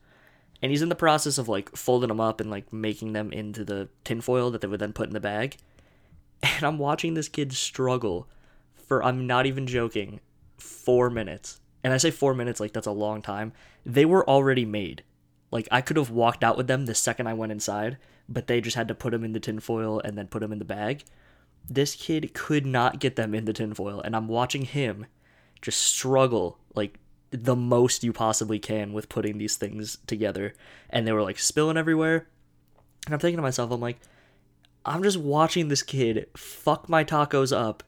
and 0.62 0.72
he's 0.72 0.82
in 0.82 0.90
the 0.90 0.96
process 0.96 1.38
of 1.38 1.48
like 1.48 1.76
folding 1.76 2.10
them 2.10 2.20
up 2.20 2.42
and 2.42 2.50
like 2.50 2.74
making 2.74 3.14
them 3.14 3.32
into 3.32 3.64
the 3.64 3.88
tinfoil 4.04 4.52
that 4.52 4.62
they 4.62 4.68
would 4.68 4.82
then 4.82 4.94
put 4.94 5.08
in 5.08 5.14
the 5.14 5.20
bag. 5.20 5.58
And 6.44 6.64
I'm 6.64 6.78
watching 6.78 7.14
this 7.14 7.30
kid 7.30 7.54
struggle 7.54 8.28
for 8.88 9.04
I'm 9.04 9.28
not 9.28 9.46
even 9.46 9.68
joking, 9.68 10.20
four 10.58 11.10
minutes. 11.10 11.60
And 11.84 11.94
I 11.94 11.98
say 11.98 12.12
four 12.12 12.34
minutes 12.34 12.60
like 12.60 12.74
that's 12.74 12.88
a 12.88 12.92
long 12.92 13.22
time. 13.22 13.54
They 13.86 14.06
were 14.06 14.28
already 14.28 14.66
made. 14.66 15.04
Like 15.52 15.68
I 15.72 15.82
could 15.82 15.98
have 15.98 16.10
walked 16.10 16.44
out 16.44 16.58
with 16.58 16.68
them 16.68 16.86
the 16.86 16.96
second 16.96 17.28
I 17.28 17.34
went 17.34 17.52
inside, 17.52 17.98
but 18.28 18.48
they 18.48 18.62
just 18.62 18.76
had 18.76 18.88
to 18.88 18.96
put 18.96 19.12
them 19.12 19.24
in 19.24 19.34
the 19.34 19.40
tinfoil 19.40 20.00
and 20.00 20.18
then 20.18 20.28
put 20.28 20.40
them 20.40 20.52
in 20.52 20.60
the 20.60 20.66
bag. 20.66 21.04
This 21.70 21.96
kid 21.96 22.34
could 22.34 22.66
not 22.66 23.00
get 23.00 23.16
them 23.16 23.34
in 23.34 23.46
the 23.46 23.54
tinfoil, 23.54 24.00
and 24.02 24.16
I'm 24.16 24.28
watching 24.28 24.64
him 24.64 25.08
just 25.62 25.82
struggle 25.82 26.60
like 26.76 27.00
the 27.32 27.56
most 27.56 28.04
you 28.04 28.14
possibly 28.14 28.60
can 28.60 28.94
with 28.94 29.10
putting 29.10 29.38
these 29.38 29.56
things 29.56 29.98
together. 30.08 30.54
And 30.90 31.08
they 31.08 31.12
were 31.12 31.24
like 31.24 31.40
spilling 31.40 31.78
everywhere. 31.78 32.28
And 33.06 33.14
I'm 33.14 33.20
thinking 33.20 33.38
to 33.38 33.42
myself, 33.42 33.72
I'm 33.72 33.82
like, 33.82 34.00
I'm 34.86 35.04
just 35.04 35.18
watching 35.18 35.68
this 35.68 35.84
kid 35.84 36.28
fuck 36.36 36.88
my 36.88 37.04
tacos 37.04 37.56
up 37.56 37.84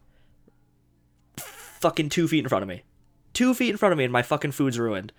fucking 1.79 2.09
two 2.09 2.27
feet 2.27 2.43
in 2.43 2.49
front 2.49 2.63
of 2.63 2.69
me. 2.69 2.83
Two 3.33 3.53
feet 3.53 3.69
in 3.69 3.77
front 3.77 3.91
of 3.91 3.97
me, 3.97 4.03
and 4.03 4.13
my 4.13 4.21
fucking 4.21 4.51
food's 4.51 4.79
ruined. 4.79 5.13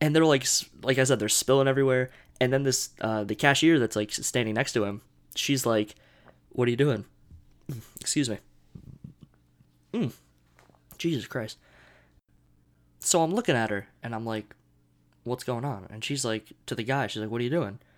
And 0.00 0.14
they're 0.14 0.24
like, 0.24 0.46
like 0.82 0.98
I 0.98 1.04
said, 1.04 1.18
they're 1.18 1.28
spilling 1.28 1.68
everywhere. 1.68 2.10
And 2.40 2.52
then 2.52 2.64
this, 2.64 2.90
uh, 3.00 3.24
the 3.24 3.34
cashier 3.34 3.78
that's 3.78 3.96
like 3.96 4.10
standing 4.12 4.54
next 4.54 4.72
to 4.72 4.84
him, 4.84 5.02
she's 5.36 5.64
like, 5.64 5.94
"What 6.50 6.66
are 6.66 6.70
you 6.70 6.76
doing?" 6.76 7.04
Excuse 8.00 8.28
me. 8.28 8.38
Mm. 9.92 10.12
Jesus 10.98 11.26
Christ. 11.26 11.58
So 13.00 13.22
I'm 13.22 13.34
looking 13.34 13.56
at 13.56 13.70
her 13.70 13.88
and 14.02 14.14
I'm 14.14 14.24
like, 14.24 14.54
what's 15.24 15.44
going 15.44 15.64
on? 15.64 15.86
And 15.90 16.04
she's 16.04 16.24
like, 16.24 16.52
to 16.66 16.74
the 16.74 16.84
guy, 16.84 17.06
she's 17.06 17.20
like, 17.20 17.30
what 17.30 17.40
are 17.40 17.44
you 17.44 17.50
doing? 17.50 17.78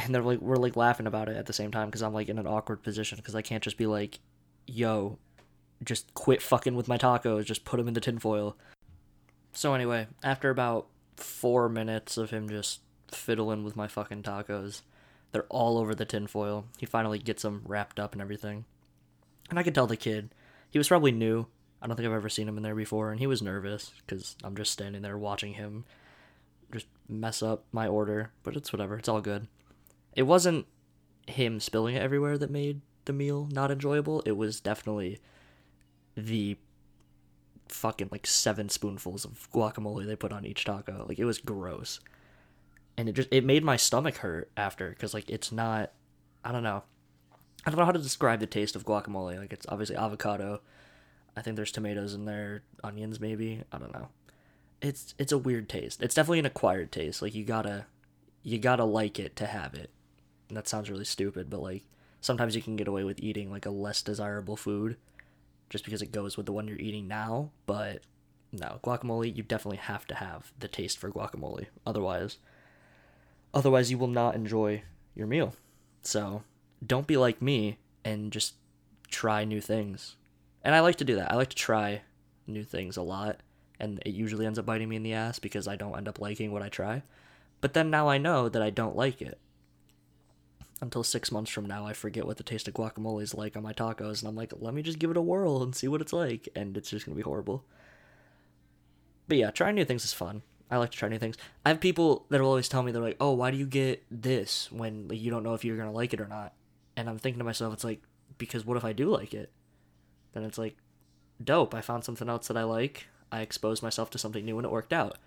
And 0.00 0.14
they're 0.14 0.22
like, 0.22 0.40
we're 0.40 0.54
like 0.54 0.76
laughing 0.76 1.08
about 1.08 1.28
it 1.28 1.36
at 1.36 1.46
the 1.46 1.52
same 1.52 1.72
time 1.72 1.88
because 1.88 2.02
I'm 2.02 2.14
like 2.14 2.28
in 2.28 2.38
an 2.38 2.46
awkward 2.46 2.84
position 2.84 3.16
because 3.16 3.34
I 3.34 3.42
can't 3.42 3.64
just 3.64 3.76
be 3.76 3.86
like, 3.86 4.20
yo, 4.64 5.18
just 5.84 6.12
quit 6.14 6.42
fucking 6.42 6.74
with 6.74 6.88
my 6.88 6.98
tacos, 6.98 7.44
just 7.44 7.64
put 7.64 7.76
them 7.76 7.88
in 7.88 7.94
the 7.94 8.00
tinfoil. 8.00 8.56
So 9.52 9.74
anyway, 9.74 10.06
after 10.22 10.50
about 10.50 10.88
four 11.16 11.68
minutes 11.68 12.16
of 12.16 12.30
him 12.30 12.48
just 12.48 12.80
fiddling 13.10 13.64
with 13.64 13.76
my 13.76 13.88
fucking 13.88 14.22
tacos, 14.22 14.82
they're 15.32 15.44
all 15.44 15.78
over 15.78 15.94
the 15.94 16.04
tinfoil. 16.04 16.66
He 16.78 16.86
finally 16.86 17.18
gets 17.18 17.42
them 17.42 17.62
wrapped 17.64 17.98
up 18.00 18.12
and 18.12 18.22
everything. 18.22 18.64
And 19.50 19.58
I 19.58 19.62
could 19.62 19.74
tell 19.74 19.86
the 19.86 19.96
kid, 19.96 20.34
he 20.70 20.78
was 20.78 20.88
probably 20.88 21.12
new, 21.12 21.46
I 21.80 21.86
don't 21.86 21.96
think 21.96 22.06
I've 22.06 22.14
ever 22.14 22.28
seen 22.28 22.48
him 22.48 22.56
in 22.56 22.62
there 22.62 22.74
before, 22.74 23.10
and 23.10 23.20
he 23.20 23.26
was 23.26 23.40
nervous 23.40 23.92
because 24.04 24.36
I'm 24.44 24.56
just 24.56 24.72
standing 24.72 25.02
there 25.02 25.16
watching 25.16 25.54
him 25.54 25.84
just 26.72 26.86
mess 27.08 27.42
up 27.42 27.64
my 27.72 27.86
order, 27.86 28.32
but 28.42 28.56
it's 28.56 28.72
whatever. 28.72 28.98
It's 28.98 29.08
all 29.08 29.20
good. 29.20 29.48
It 30.14 30.24
wasn't 30.24 30.66
him 31.26 31.60
spilling 31.60 31.94
it 31.94 32.02
everywhere 32.02 32.36
that 32.38 32.50
made 32.50 32.80
the 33.04 33.12
meal 33.12 33.48
not 33.52 33.70
enjoyable. 33.70 34.22
It 34.26 34.36
was 34.36 34.60
definitely 34.60 35.18
the 36.26 36.56
fucking 37.68 38.08
like 38.10 38.26
seven 38.26 38.68
spoonfuls 38.68 39.24
of 39.24 39.48
guacamole 39.52 40.06
they 40.06 40.16
put 40.16 40.32
on 40.32 40.44
each 40.44 40.64
taco. 40.64 41.04
Like 41.08 41.18
it 41.18 41.24
was 41.24 41.38
gross. 41.38 42.00
And 42.96 43.08
it 43.08 43.12
just 43.12 43.28
it 43.30 43.44
made 43.44 43.62
my 43.62 43.76
stomach 43.76 44.16
hurt 44.16 44.50
after 44.56 44.94
cuz 44.94 45.14
like 45.14 45.30
it's 45.30 45.52
not 45.52 45.92
I 46.44 46.52
don't 46.52 46.62
know. 46.62 46.82
I 47.64 47.70
don't 47.70 47.78
know 47.78 47.84
how 47.84 47.92
to 47.92 47.98
describe 47.98 48.40
the 48.40 48.46
taste 48.46 48.74
of 48.74 48.84
guacamole. 48.84 49.38
Like 49.38 49.52
it's 49.52 49.66
obviously 49.68 49.96
avocado 49.96 50.60
I 51.38 51.42
think 51.42 51.54
there's 51.54 51.70
tomatoes 51.70 52.14
in 52.14 52.24
there, 52.24 52.62
onions 52.82 53.20
maybe. 53.20 53.62
I 53.70 53.78
don't 53.78 53.92
know. 53.92 54.08
It's 54.82 55.14
it's 55.18 55.32
a 55.32 55.38
weird 55.38 55.68
taste. 55.68 56.02
It's 56.02 56.14
definitely 56.14 56.40
an 56.40 56.46
acquired 56.46 56.90
taste. 56.90 57.22
Like 57.22 57.34
you 57.34 57.44
gotta 57.44 57.86
you 58.42 58.58
gotta 58.58 58.84
like 58.84 59.20
it 59.20 59.36
to 59.36 59.46
have 59.46 59.74
it. 59.74 59.90
And 60.48 60.56
that 60.56 60.66
sounds 60.66 60.90
really 60.90 61.04
stupid, 61.04 61.48
but 61.48 61.62
like 61.62 61.84
sometimes 62.20 62.56
you 62.56 62.62
can 62.62 62.74
get 62.74 62.88
away 62.88 63.04
with 63.04 63.22
eating 63.22 63.50
like 63.50 63.66
a 63.66 63.70
less 63.70 64.02
desirable 64.02 64.56
food 64.56 64.96
just 65.68 65.84
because 65.84 66.02
it 66.02 66.12
goes 66.12 66.36
with 66.36 66.46
the 66.46 66.52
one 66.52 66.68
you're 66.68 66.78
eating 66.78 67.08
now. 67.08 67.50
But 67.66 68.02
no, 68.52 68.80
guacamole 68.82 69.34
you 69.34 69.42
definitely 69.42 69.78
have 69.78 70.06
to 70.08 70.14
have 70.14 70.52
the 70.58 70.68
taste 70.68 70.98
for 70.98 71.10
guacamole. 71.10 71.66
Otherwise 71.86 72.38
otherwise 73.54 73.90
you 73.90 73.98
will 73.98 74.06
not 74.06 74.34
enjoy 74.34 74.82
your 75.14 75.26
meal. 75.26 75.54
So 76.02 76.42
don't 76.86 77.06
be 77.06 77.16
like 77.16 77.42
me 77.42 77.78
and 78.04 78.30
just 78.30 78.54
try 79.10 79.44
new 79.44 79.60
things 79.60 80.16
and 80.62 80.74
I 80.74 80.80
like 80.80 80.96
to 80.96 81.04
do 81.04 81.16
that. 81.16 81.32
I 81.32 81.36
like 81.36 81.50
to 81.50 81.56
try 81.56 82.02
new 82.46 82.64
things 82.64 82.96
a 82.96 83.02
lot, 83.02 83.40
and 83.80 84.02
it 84.04 84.12
usually 84.12 84.46
ends 84.46 84.58
up 84.58 84.66
biting 84.66 84.88
me 84.88 84.96
in 84.96 85.02
the 85.02 85.14
ass 85.14 85.38
because 85.38 85.68
I 85.68 85.76
don't 85.76 85.96
end 85.96 86.08
up 86.08 86.20
liking 86.20 86.52
what 86.52 86.62
I 86.62 86.68
try. 86.68 87.02
But 87.60 87.74
then 87.74 87.90
now 87.90 88.08
I 88.08 88.18
know 88.18 88.48
that 88.48 88.62
I 88.62 88.70
don't 88.70 88.96
like 88.96 89.22
it. 89.22 89.38
Until 90.80 91.02
six 91.02 91.32
months 91.32 91.50
from 91.50 91.66
now, 91.66 91.86
I 91.86 91.92
forget 91.92 92.26
what 92.26 92.36
the 92.36 92.44
taste 92.44 92.68
of 92.68 92.74
guacamole 92.74 93.22
is 93.22 93.34
like 93.34 93.56
on 93.56 93.62
my 93.64 93.72
tacos, 93.72 94.20
and 94.20 94.28
I'm 94.28 94.36
like, 94.36 94.52
let 94.58 94.74
me 94.74 94.82
just 94.82 94.98
give 94.98 95.10
it 95.10 95.16
a 95.16 95.22
whirl 95.22 95.62
and 95.62 95.74
see 95.74 95.88
what 95.88 96.00
it's 96.00 96.12
like, 96.12 96.48
and 96.54 96.76
it's 96.76 96.90
just 96.90 97.04
gonna 97.04 97.16
be 97.16 97.22
horrible. 97.22 97.64
But 99.26 99.38
yeah, 99.38 99.50
trying 99.50 99.74
new 99.74 99.84
things 99.84 100.04
is 100.04 100.12
fun. 100.12 100.42
I 100.70 100.76
like 100.76 100.90
to 100.90 100.98
try 100.98 101.08
new 101.08 101.18
things. 101.18 101.36
I 101.64 101.70
have 101.70 101.80
people 101.80 102.26
that 102.28 102.40
will 102.40 102.48
always 102.48 102.68
tell 102.68 102.82
me 102.82 102.92
they're 102.92 103.02
like, 103.02 103.16
"Oh, 103.20 103.32
why 103.32 103.50
do 103.50 103.56
you 103.56 103.66
get 103.66 104.04
this 104.10 104.70
when 104.70 105.08
like, 105.08 105.20
you 105.20 105.30
don't 105.30 105.42
know 105.42 105.54
if 105.54 105.64
you're 105.64 105.76
gonna 105.76 105.92
like 105.92 106.14
it 106.14 106.20
or 106.20 106.28
not?" 106.28 106.52
And 106.96 107.08
I'm 107.08 107.18
thinking 107.18 107.38
to 107.38 107.44
myself, 107.44 107.72
it's 107.72 107.84
like 107.84 108.02
because 108.36 108.64
what 108.64 108.76
if 108.76 108.84
I 108.84 108.92
do 108.92 109.08
like 109.10 109.34
it? 109.34 109.50
then 110.32 110.44
it's 110.44 110.58
like, 110.58 110.76
dope, 111.42 111.74
I 111.74 111.80
found 111.80 112.04
something 112.04 112.28
else 112.28 112.48
that 112.48 112.56
I 112.56 112.64
like. 112.64 113.06
I 113.30 113.40
exposed 113.40 113.82
myself 113.82 114.10
to 114.10 114.18
something 114.18 114.44
new 114.44 114.58
and 114.58 114.64
it 114.64 114.70
worked 114.70 114.92
out. 114.92 115.18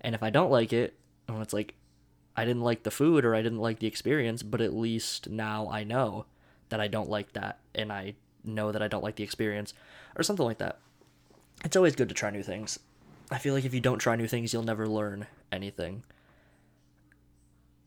And 0.00 0.14
if 0.14 0.22
I 0.22 0.30
don't 0.30 0.50
like 0.50 0.72
it, 0.72 0.98
and 1.28 1.40
it's 1.40 1.52
like, 1.52 1.74
I 2.36 2.44
didn't 2.44 2.62
like 2.62 2.82
the 2.82 2.90
food 2.90 3.24
or 3.24 3.34
I 3.34 3.42
didn't 3.42 3.60
like 3.60 3.78
the 3.78 3.86
experience, 3.86 4.42
but 4.42 4.60
at 4.60 4.74
least 4.74 5.30
now 5.30 5.68
I 5.70 5.84
know 5.84 6.26
that 6.68 6.80
I 6.80 6.88
don't 6.88 7.08
like 7.08 7.32
that 7.32 7.58
and 7.74 7.92
I 7.92 8.14
know 8.44 8.72
that 8.72 8.82
I 8.82 8.88
don't 8.88 9.02
like 9.02 9.16
the 9.16 9.24
experience 9.24 9.72
or 10.16 10.22
something 10.22 10.44
like 10.44 10.58
that. 10.58 10.78
It's 11.64 11.76
always 11.76 11.96
good 11.96 12.08
to 12.10 12.14
try 12.14 12.30
new 12.30 12.42
things. 12.42 12.78
I 13.30 13.38
feel 13.38 13.54
like 13.54 13.64
if 13.64 13.74
you 13.74 13.80
don't 13.80 13.98
try 13.98 14.16
new 14.16 14.28
things, 14.28 14.52
you'll 14.52 14.62
never 14.62 14.86
learn 14.86 15.26
anything. 15.50 16.02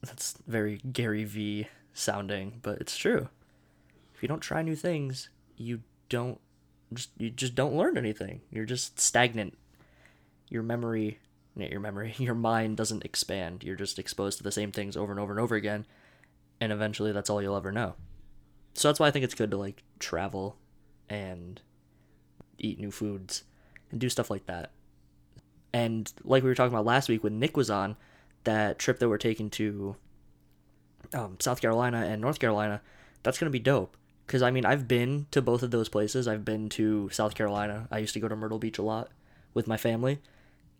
That's 0.01 0.35
very 0.47 0.81
Gary 0.91 1.23
Vee 1.23 1.67
sounding, 1.93 2.59
but 2.61 2.79
it's 2.81 2.97
true. 2.97 3.29
If 4.15 4.23
you 4.23 4.27
don't 4.27 4.41
try 4.41 4.61
new 4.61 4.75
things, 4.75 5.29
you 5.57 5.81
don't 6.09 6.39
just 6.93 7.11
you 7.17 7.29
just 7.29 7.55
don't 7.55 7.75
learn 7.75 7.97
anything. 7.97 8.41
You're 8.51 8.65
just 8.65 8.99
stagnant. 8.99 9.57
Your 10.49 10.63
memory, 10.63 11.19
your 11.55 11.79
memory, 11.79 12.15
your 12.19 12.35
mind 12.35 12.77
doesn't 12.77 13.05
expand. 13.05 13.63
You're 13.63 13.75
just 13.75 13.99
exposed 13.99 14.37
to 14.37 14.43
the 14.43 14.51
same 14.51 14.71
things 14.71 14.95
over 14.95 15.11
and 15.11 15.19
over 15.19 15.31
and 15.31 15.39
over 15.39 15.55
again, 15.55 15.85
and 16.59 16.71
eventually 16.71 17.11
that's 17.11 17.29
all 17.29 17.41
you'll 17.41 17.55
ever 17.57 17.71
know. 17.71 17.95
So 18.73 18.87
that's 18.87 18.99
why 18.99 19.07
I 19.07 19.11
think 19.11 19.25
it's 19.25 19.35
good 19.35 19.51
to 19.51 19.57
like 19.57 19.83
travel 19.99 20.57
and 21.09 21.61
eat 22.57 22.79
new 22.79 22.91
foods 22.91 23.43
and 23.91 23.99
do 23.99 24.09
stuff 24.09 24.29
like 24.29 24.45
that. 24.45 24.71
And 25.73 26.11
like 26.23 26.43
we 26.43 26.49
were 26.49 26.55
talking 26.55 26.73
about 26.73 26.85
last 26.85 27.09
week 27.09 27.23
when 27.23 27.39
Nick 27.39 27.57
was 27.57 27.69
on, 27.69 27.95
that 28.43 28.79
trip 28.79 28.99
that 28.99 29.09
we're 29.09 29.17
taking 29.17 29.49
to 29.51 29.95
um, 31.13 31.37
South 31.39 31.61
Carolina 31.61 32.05
and 32.05 32.21
North 32.21 32.39
Carolina, 32.39 32.81
that's 33.23 33.37
going 33.37 33.49
to 33.49 33.51
be 33.51 33.59
dope. 33.59 33.95
Because, 34.25 34.41
I 34.41 34.51
mean, 34.51 34.65
I've 34.65 34.87
been 34.87 35.25
to 35.31 35.41
both 35.41 35.63
of 35.63 35.71
those 35.71 35.89
places. 35.89 36.27
I've 36.27 36.45
been 36.45 36.69
to 36.69 37.09
South 37.09 37.33
Carolina. 37.33 37.87
I 37.91 37.97
used 37.97 38.13
to 38.13 38.19
go 38.19 38.27
to 38.27 38.35
Myrtle 38.35 38.59
Beach 38.59 38.77
a 38.77 38.83
lot 38.83 39.09
with 39.53 39.67
my 39.67 39.75
family. 39.77 40.19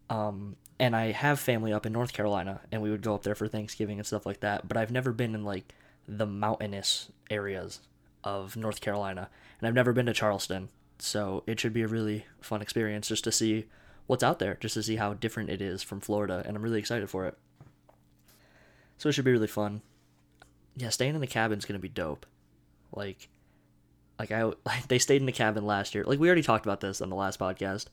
Um, 0.09 0.55
and 0.79 0.95
I 0.95 1.11
have 1.11 1.39
family 1.39 1.73
up 1.73 1.85
in 1.85 1.93
North 1.93 2.13
Carolina, 2.13 2.61
and 2.71 2.81
we 2.81 2.89
would 2.89 3.01
go 3.01 3.13
up 3.13 3.23
there 3.23 3.35
for 3.35 3.47
Thanksgiving 3.47 3.99
and 3.99 4.07
stuff 4.07 4.25
like 4.25 4.39
that. 4.39 4.67
But 4.67 4.77
I've 4.77 4.91
never 4.91 5.11
been 5.11 5.35
in, 5.35 5.43
like, 5.43 5.73
the 6.07 6.25
mountainous 6.25 7.11
areas 7.29 7.81
of 8.23 8.55
North 8.55 8.81
Carolina. 8.81 9.29
And 9.59 9.67
I've 9.67 9.73
never 9.73 9.93
been 9.93 10.05
to 10.07 10.13
Charleston. 10.13 10.69
So 10.99 11.43
it 11.47 11.59
should 11.59 11.73
be 11.73 11.81
a 11.81 11.87
really 11.87 12.25
fun 12.41 12.61
experience 12.61 13.07
just 13.07 13.23
to 13.25 13.31
see 13.31 13.65
what's 14.07 14.23
out 14.23 14.39
there, 14.39 14.57
just 14.59 14.73
to 14.73 14.83
see 14.83 14.97
how 14.97 15.13
different 15.13 15.49
it 15.49 15.61
is 15.61 15.83
from 15.83 15.99
Florida. 15.99 16.43
And 16.45 16.57
I'm 16.57 16.63
really 16.63 16.79
excited 16.79 17.09
for 17.09 17.25
it. 17.25 17.37
So 18.97 19.09
it 19.09 19.13
should 19.13 19.25
be 19.25 19.31
really 19.31 19.47
fun. 19.47 19.81
Yeah, 20.75 20.89
staying 20.89 21.15
in 21.15 21.21
the 21.21 21.27
cabin 21.27 21.57
is 21.57 21.65
gonna 21.65 21.79
be 21.79 21.89
dope. 21.89 22.25
Like, 22.91 23.29
like 24.17 24.31
I 24.31 24.43
like 24.43 24.87
they 24.87 24.99
stayed 24.99 25.21
in 25.21 25.25
the 25.25 25.31
cabin 25.31 25.65
last 25.65 25.95
year. 25.95 26.03
Like 26.03 26.19
we 26.19 26.27
already 26.27 26.43
talked 26.43 26.65
about 26.65 26.81
this 26.81 27.01
on 27.01 27.09
the 27.09 27.15
last 27.15 27.39
podcast, 27.39 27.85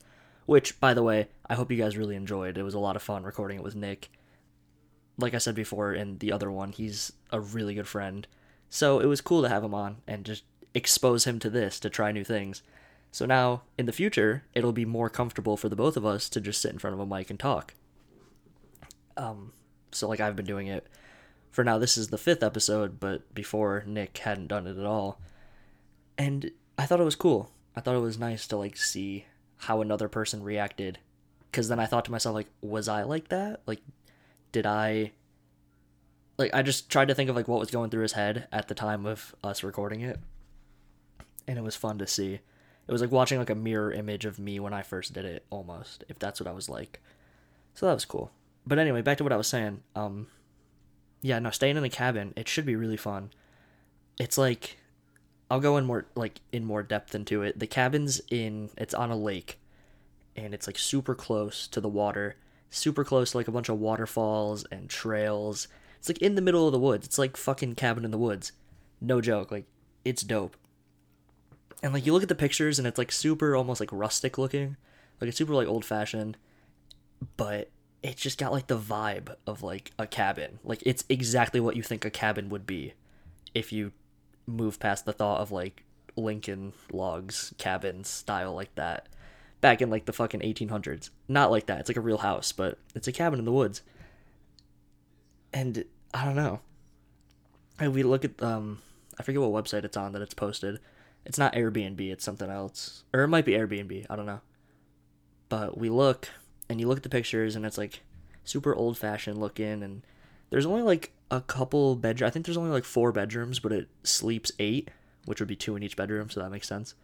which 0.47 0.79
by 0.79 0.95
the 0.95 1.03
way, 1.03 1.27
I 1.47 1.53
hope 1.53 1.69
you 1.69 1.77
guys 1.77 1.97
really 1.97 2.15
enjoyed. 2.15 2.57
It 2.57 2.63
was 2.63 2.73
a 2.73 2.79
lot 2.79 2.95
of 2.95 3.03
fun 3.03 3.23
recording 3.23 3.59
it 3.59 3.63
with 3.63 3.75
Nick. 3.75 4.09
Like 5.19 5.35
I 5.35 5.39
said 5.39 5.53
before 5.53 5.93
in 5.93 6.17
the 6.17 6.31
other 6.31 6.49
one, 6.49 6.71
he's 6.71 7.11
a 7.31 7.39
really 7.39 7.75
good 7.75 7.87
friend. 7.87 8.25
So 8.69 8.99
it 8.99 9.05
was 9.05 9.21
cool 9.21 9.43
to 9.43 9.49
have 9.49 9.63
him 9.63 9.75
on 9.75 9.97
and 10.07 10.25
just 10.25 10.43
expose 10.73 11.25
him 11.25 11.37
to 11.39 11.49
this 11.49 11.79
to 11.81 11.89
try 11.89 12.11
new 12.11 12.23
things. 12.23 12.63
So 13.11 13.25
now 13.25 13.63
in 13.77 13.85
the 13.85 13.91
future, 13.91 14.43
it'll 14.53 14.71
be 14.71 14.85
more 14.85 15.09
comfortable 15.09 15.57
for 15.57 15.69
the 15.69 15.75
both 15.75 15.97
of 15.97 16.05
us 16.05 16.29
to 16.29 16.41
just 16.41 16.61
sit 16.61 16.71
in 16.71 16.79
front 16.79 16.93
of 16.93 16.99
a 16.99 17.05
mic 17.05 17.29
and 17.29 17.39
talk. 17.39 17.73
Um, 19.17 19.51
so 19.91 20.07
like 20.07 20.19
I've 20.19 20.35
been 20.35 20.45
doing 20.45 20.67
it 20.67 20.87
for 21.51 21.63
now. 21.63 21.77
This 21.77 21.97
is 21.97 22.07
the 22.07 22.17
fifth 22.17 22.43
episode, 22.43 22.99
but 22.99 23.33
before 23.33 23.83
Nick 23.85 24.17
hadn't 24.19 24.47
done 24.47 24.65
it 24.65 24.77
at 24.77 24.85
all, 24.85 25.19
and 26.17 26.51
I 26.77 26.85
thought 26.85 27.01
it 27.01 27.05
was 27.05 27.15
cool. 27.15 27.51
I 27.75 27.81
thought 27.81 27.95
it 27.95 27.99
was 27.99 28.17
nice 28.17 28.47
to 28.47 28.57
like 28.57 28.77
see 28.77 29.25
how 29.57 29.81
another 29.81 30.07
person 30.07 30.43
reacted, 30.43 30.99
because 31.51 31.67
then 31.67 31.79
I 31.79 31.85
thought 31.85 32.05
to 32.05 32.11
myself 32.11 32.35
like, 32.35 32.47
was 32.61 32.87
I 32.87 33.03
like 33.03 33.29
that? 33.29 33.61
Like, 33.65 33.81
did 34.51 34.65
I? 34.65 35.11
Like 36.37 36.53
I 36.53 36.61
just 36.61 36.89
tried 36.89 37.07
to 37.07 37.15
think 37.15 37.29
of 37.29 37.35
like 37.35 37.47
what 37.47 37.59
was 37.59 37.71
going 37.71 37.89
through 37.89 38.03
his 38.03 38.13
head 38.13 38.47
at 38.51 38.67
the 38.67 38.75
time 38.75 39.05
of 39.05 39.35
us 39.43 39.63
recording 39.63 40.01
it, 40.01 40.19
and 41.47 41.57
it 41.57 41.63
was 41.63 41.75
fun 41.75 41.97
to 41.97 42.07
see. 42.07 42.39
It 42.87 42.91
was 42.91 43.01
like 43.01 43.11
watching 43.11 43.39
like 43.39 43.49
a 43.49 43.55
mirror 43.55 43.91
image 43.91 44.25
of 44.25 44.39
me 44.39 44.59
when 44.59 44.73
I 44.73 44.81
first 44.81 45.13
did 45.13 45.25
it, 45.25 45.45
almost, 45.49 46.03
if 46.07 46.19
that's 46.19 46.39
what 46.39 46.47
I 46.47 46.53
was 46.53 46.69
like. 46.69 47.01
So 47.73 47.85
that 47.85 47.93
was 47.93 48.05
cool 48.05 48.31
but 48.67 48.77
anyway, 48.77 49.01
back 49.01 49.17
to 49.17 49.23
what 49.23 49.33
I 49.33 49.37
was 49.37 49.47
saying. 49.47 49.81
Um, 49.95 50.27
yeah, 51.21 51.39
no, 51.39 51.49
staying 51.51 51.77
in 51.77 51.83
the 51.83 51.89
cabin, 51.89 52.33
it 52.35 52.47
should 52.47 52.65
be 52.65 52.75
really 52.75 52.97
fun. 52.97 53.31
It's 54.19 54.37
like, 54.37 54.77
I'll 55.49 55.59
go 55.59 55.77
in 55.77 55.85
more 55.85 56.05
like 56.15 56.41
in 56.51 56.65
more 56.65 56.83
depth 56.83 57.15
into 57.15 57.41
it. 57.41 57.57
The 57.57 57.67
cabin's 57.67 58.21
in, 58.29 58.69
it's 58.77 58.93
on 58.93 59.11
a 59.11 59.15
lake, 59.15 59.59
and 60.35 60.53
it's 60.53 60.67
like 60.67 60.77
super 60.77 61.15
close 61.15 61.67
to 61.67 61.79
the 61.79 61.89
water, 61.89 62.35
super 62.69 63.03
close 63.03 63.31
to 63.31 63.37
like 63.37 63.47
a 63.47 63.51
bunch 63.51 63.69
of 63.69 63.79
waterfalls 63.79 64.65
and 64.71 64.89
trails. 64.89 65.67
It's 65.99 66.09
like 66.09 66.21
in 66.21 66.35
the 66.35 66.41
middle 66.41 66.65
of 66.67 66.73
the 66.73 66.79
woods. 66.79 67.07
It's 67.07 67.17
like 67.17 67.37
fucking 67.37 67.75
cabin 67.75 68.05
in 68.05 68.11
the 68.11 68.17
woods. 68.17 68.51
No 68.99 69.21
joke. 69.21 69.51
Like, 69.51 69.65
it's 70.03 70.21
dope. 70.21 70.57
And 71.81 71.93
like 71.93 72.05
you 72.05 72.13
look 72.13 72.23
at 72.23 72.29
the 72.29 72.35
pictures, 72.35 72.77
and 72.77 72.87
it's 72.87 72.97
like 72.97 73.11
super 73.11 73.55
almost 73.55 73.79
like 73.79 73.89
rustic 73.91 74.37
looking, 74.37 74.77
like 75.21 75.29
it's 75.29 75.37
super 75.37 75.53
like 75.53 75.67
old 75.67 75.85
fashioned, 75.85 76.37
but 77.37 77.69
it 78.03 78.15
just 78.15 78.37
got 78.37 78.51
like 78.51 78.67
the 78.67 78.77
vibe 78.77 79.35
of 79.45 79.63
like 79.63 79.91
a 79.97 80.07
cabin. 80.07 80.59
Like 80.63 80.83
it's 80.85 81.03
exactly 81.09 81.59
what 81.59 81.75
you 81.75 81.83
think 81.83 82.03
a 82.03 82.09
cabin 82.09 82.49
would 82.49 82.65
be 82.65 82.93
if 83.53 83.71
you 83.71 83.91
move 84.47 84.79
past 84.79 85.05
the 85.05 85.13
thought 85.13 85.41
of 85.41 85.51
like 85.51 85.83
Lincoln 86.15 86.73
logs 86.91 87.53
cabin 87.57 88.03
style 88.03 88.53
like 88.53 88.73
that 88.75 89.07
back 89.61 89.81
in 89.81 89.89
like 89.89 90.05
the 90.05 90.13
fucking 90.13 90.39
1800s. 90.39 91.09
Not 91.27 91.51
like 91.51 91.67
that. 91.67 91.79
It's 91.79 91.89
like 91.89 91.97
a 91.97 92.01
real 92.01 92.19
house, 92.19 92.51
but 92.51 92.79
it's 92.95 93.07
a 93.07 93.11
cabin 93.11 93.39
in 93.39 93.45
the 93.45 93.51
woods. 93.51 93.81
And 95.53 95.85
I 96.13 96.25
don't 96.25 96.35
know. 96.35 96.61
And 97.79 97.93
we 97.93 98.03
look 98.03 98.25
at 98.25 98.41
um 98.41 98.79
I 99.19 99.23
forget 99.23 99.41
what 99.41 99.63
website 99.63 99.83
it's 99.83 99.97
on 99.97 100.13
that 100.13 100.21
it's 100.21 100.33
posted. 100.33 100.79
It's 101.25 101.37
not 101.37 101.53
Airbnb, 101.53 101.99
it's 102.11 102.23
something 102.23 102.49
else. 102.49 103.03
Or 103.13 103.23
it 103.23 103.27
might 103.27 103.45
be 103.45 103.53
Airbnb, 103.53 104.05
I 104.09 104.15
don't 104.15 104.25
know. 104.25 104.41
But 105.49 105.77
we 105.77 105.89
look 105.89 106.29
and 106.69 106.79
you 106.79 106.87
look 106.87 106.97
at 106.97 107.03
the 107.03 107.09
pictures 107.09 107.55
and 107.55 107.65
it's 107.65 107.77
like 107.77 108.01
super 108.43 108.73
old 108.73 108.97
fashioned 108.97 109.37
looking 109.37 109.83
and 109.83 110.03
there's 110.49 110.65
only 110.65 110.81
like 110.81 111.11
a 111.29 111.41
couple 111.41 111.95
bedroom. 111.95 112.27
I 112.27 112.31
think 112.31 112.45
there's 112.45 112.57
only 112.57 112.71
like 112.71 112.85
four 112.85 113.11
bedrooms, 113.11 113.59
but 113.59 113.71
it 113.71 113.89
sleeps 114.03 114.51
eight, 114.59 114.89
which 115.25 115.39
would 115.39 115.47
be 115.47 115.55
two 115.55 115.75
in 115.75 115.83
each 115.83 115.95
bedroom, 115.95 116.29
so 116.29 116.39
that 116.41 116.51
makes 116.51 116.67
sense. 116.67 116.95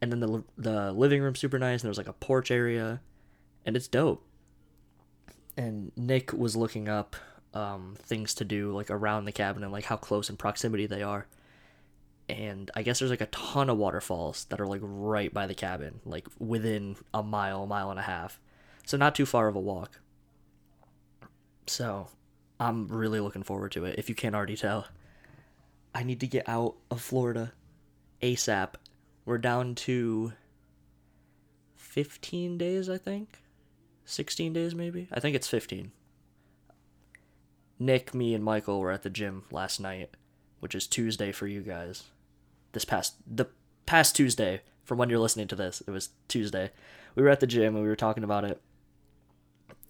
And 0.00 0.12
then 0.12 0.20
the 0.20 0.44
the 0.56 0.92
living 0.92 1.22
room 1.22 1.34
super 1.34 1.58
nice, 1.58 1.82
and 1.82 1.88
there's 1.88 1.98
like 1.98 2.08
a 2.08 2.12
porch 2.12 2.50
area, 2.50 3.00
and 3.66 3.76
it's 3.76 3.88
dope. 3.88 4.24
And 5.56 5.90
Nick 5.96 6.32
was 6.32 6.54
looking 6.54 6.88
up 6.88 7.16
um, 7.52 7.96
things 7.98 8.34
to 8.34 8.44
do 8.44 8.72
like 8.72 8.90
around 8.90 9.24
the 9.24 9.32
cabin 9.32 9.64
and 9.64 9.72
like 9.72 9.84
how 9.84 9.96
close 9.96 10.30
in 10.30 10.36
proximity 10.36 10.86
they 10.86 11.02
are. 11.02 11.26
And 12.28 12.70
I 12.76 12.82
guess 12.82 12.98
there's 12.98 13.10
like 13.10 13.22
a 13.22 13.26
ton 13.26 13.70
of 13.70 13.78
waterfalls 13.78 14.44
that 14.50 14.60
are 14.60 14.66
like 14.66 14.82
right 14.84 15.32
by 15.32 15.46
the 15.46 15.54
cabin, 15.54 16.00
like 16.04 16.28
within 16.38 16.96
a 17.12 17.22
mile, 17.22 17.66
mile 17.66 17.90
and 17.90 17.98
a 17.98 18.02
half. 18.02 18.38
So 18.84 18.96
not 18.96 19.14
too 19.14 19.26
far 19.26 19.48
of 19.48 19.56
a 19.56 19.60
walk. 19.60 20.00
So 21.66 22.08
I'm 22.60 22.88
really 22.88 23.20
looking 23.20 23.42
forward 23.42 23.72
to 23.72 23.84
it, 23.84 23.98
if 23.98 24.08
you 24.08 24.14
can't 24.14 24.34
already 24.34 24.56
tell. 24.56 24.86
I 25.94 26.02
need 26.02 26.20
to 26.20 26.26
get 26.26 26.48
out 26.48 26.74
of 26.90 27.00
Florida 27.00 27.52
ASAP. 28.22 28.74
We're 29.24 29.38
down 29.38 29.74
to 29.76 30.32
15 31.76 32.58
days, 32.58 32.88
I 32.90 32.98
think. 32.98 33.38
16 34.04 34.52
days, 34.52 34.74
maybe? 34.74 35.08
I 35.12 35.20
think 35.20 35.36
it's 35.36 35.48
15. 35.48 35.92
Nick, 37.78 38.14
me, 38.14 38.34
and 38.34 38.42
Michael 38.42 38.80
were 38.80 38.90
at 38.90 39.02
the 39.02 39.10
gym 39.10 39.44
last 39.52 39.78
night, 39.78 40.10
which 40.60 40.74
is 40.74 40.86
Tuesday 40.86 41.30
for 41.30 41.46
you 41.46 41.60
guys. 41.60 42.04
This 42.72 42.84
past, 42.84 43.14
the 43.26 43.46
past 43.86 44.16
Tuesday, 44.16 44.62
from 44.82 44.98
when 44.98 45.10
you're 45.10 45.18
listening 45.18 45.48
to 45.48 45.56
this, 45.56 45.82
it 45.86 45.90
was 45.90 46.10
Tuesday. 46.26 46.70
We 47.14 47.22
were 47.22 47.28
at 47.28 47.40
the 47.40 47.46
gym 47.46 47.74
and 47.74 47.82
we 47.82 47.88
were 47.88 47.96
talking 47.96 48.24
about 48.24 48.44
it 48.44 48.60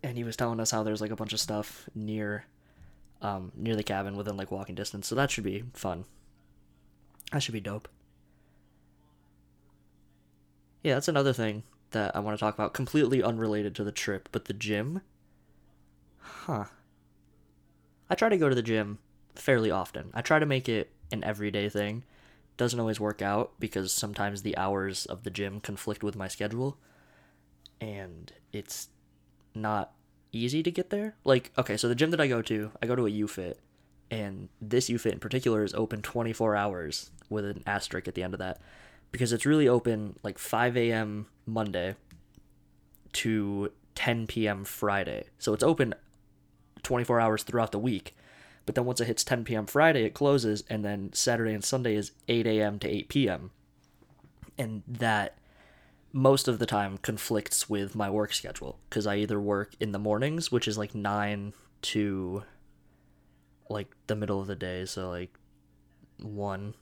and 0.03 0.17
he 0.17 0.25
was 0.25 0.37
telling 0.37 0.61
us 0.61 0.71
how 0.71 0.83
there's 0.83 1.01
like 1.01 1.11
a 1.11 1.17
bunch 1.17 1.33
of 1.33 1.41
stuff 1.41 1.89
near 1.95 2.45
um 3.23 3.53
near 3.57 3.77
the 3.77 3.83
cabin 3.83 4.17
within 4.17 4.37
like 4.37 4.51
walking 4.51 4.75
distance. 4.75 5.07
So 5.07 5.15
that 5.15 5.31
should 5.31 5.45
be 5.45 5.65
fun. 5.73 6.05
That 7.33 7.43
should 7.43 7.53
be 7.53 7.61
dope. 7.61 7.89
Yeah 10.83 10.95
that's 10.95 11.09
another 11.09 11.33
thing 11.33 11.65
that 11.91 12.15
i 12.15 12.21
want 12.21 12.37
to 12.37 12.41
talk 12.41 12.55
about. 12.55 12.75
Completely 12.75 13.23
unrelated 13.23 13.75
to 13.77 13.85
the 13.85 13.93
trip 13.93 14.29
but 14.33 14.47
the 14.47 14.55
gym? 14.55 15.01
Huh. 16.19 16.65
I 18.11 18.15
try 18.15 18.29
to 18.29 18.37
go 18.37 18.49
to 18.49 18.55
the 18.55 18.63
gym 18.63 18.99
fairly 19.35 19.71
often. 19.71 20.11
I 20.15 20.23
try 20.23 20.39
to 20.39 20.47
make 20.47 20.69
it 20.69 20.91
an 21.13 21.25
everyday 21.25 21.69
thing. 21.69 22.05
Doesn't 22.57 22.81
always 22.81 22.99
work 22.99 23.23
out 23.23 23.53
because 23.59 23.93
sometimes 23.93 24.43
the 24.43 24.57
hours 24.57 25.07
of 25.07 25.23
the 25.23 25.31
gym 25.31 25.61
conflict 25.61 26.03
with 26.03 26.17
my 26.17 26.29
schedule. 26.29 26.79
And 27.81 28.33
it's 28.53 28.89
not 29.55 29.93
easy 30.33 30.63
to 30.63 30.71
get 30.71 30.91
there. 30.91 31.15
Like, 31.25 31.53
okay, 31.59 31.77
so 31.77 31.89
the 31.89 31.95
gym 31.95 32.11
that 32.11 32.21
I 32.21 32.27
go 32.27 32.43
to, 32.43 32.71
I 32.83 32.87
go 32.87 32.97
to 32.97 33.07
a 33.07 33.11
Youfit, 33.11 33.55
and 34.11 34.49
this 34.61 34.89
Youfit 34.89 35.13
in 35.13 35.21
particular 35.21 35.65
is 35.65 35.75
open 35.75 36.03
24 36.03 36.57
hours 36.57 37.11
with 37.29 37.45
an 37.45 37.63
asterisk 37.67 38.09
at 38.09 38.15
the 38.15 38.23
end 38.23 38.35
of 38.35 38.39
that 38.39 38.61
because 39.13 39.33
it's 39.33 39.47
really 39.47 39.69
open 39.69 40.19
like 40.23 40.39
5 40.39 40.77
a.m. 40.77 41.27
Monday 41.47 41.95
to 43.13 43.73
10 43.95 44.27
p.m. 44.27 44.65
Friday. 44.65 45.25
So 45.39 45.53
it's 45.53 45.63
open 45.63 45.95
24 46.83 47.21
hours 47.21 47.43
throughout 47.43 47.73
the 47.73 47.79
week. 47.79 48.17
But 48.67 48.75
then 48.75 48.85
once 48.85 49.01
it 49.01 49.07
hits 49.07 49.25
10 49.25 49.45
p.m. 49.45 49.67
Friday, 49.67 50.05
it 50.05 50.13
closes, 50.13 50.63
and 50.69 50.85
then 50.85 51.11
Saturday 51.15 51.55
and 51.55 51.65
Sunday 51.65 51.95
is 51.95 52.13
8 52.29 52.47
a.m. 52.47 52.79
to 52.81 52.89
8 52.89 53.09
p.m. 53.09 53.51
And 54.59 54.83
that 54.87 55.39
most 56.13 56.49
of 56.49 56.59
the 56.59 56.67
time 56.67 56.99
conflicts 56.99 57.69
with 57.69 57.95
my 57.95 58.09
work 58.09 58.33
schedule 58.33 58.79
because 58.89 59.07
I 59.07 59.17
either 59.17 59.41
work 59.41 59.75
in 59.79 59.93
the 59.93 59.99
mornings, 59.99 60.51
which 60.51 60.67
is 60.67 60.79
like 60.79 60.95
9 60.95 61.53
to 61.81 62.43
like 63.69 63.89
the 64.07 64.17
middle 64.17 64.41
of 64.41 64.47
the 64.47 64.57
day, 64.57 64.85
so 64.85 65.11
like 65.11 65.35
1 66.21 66.75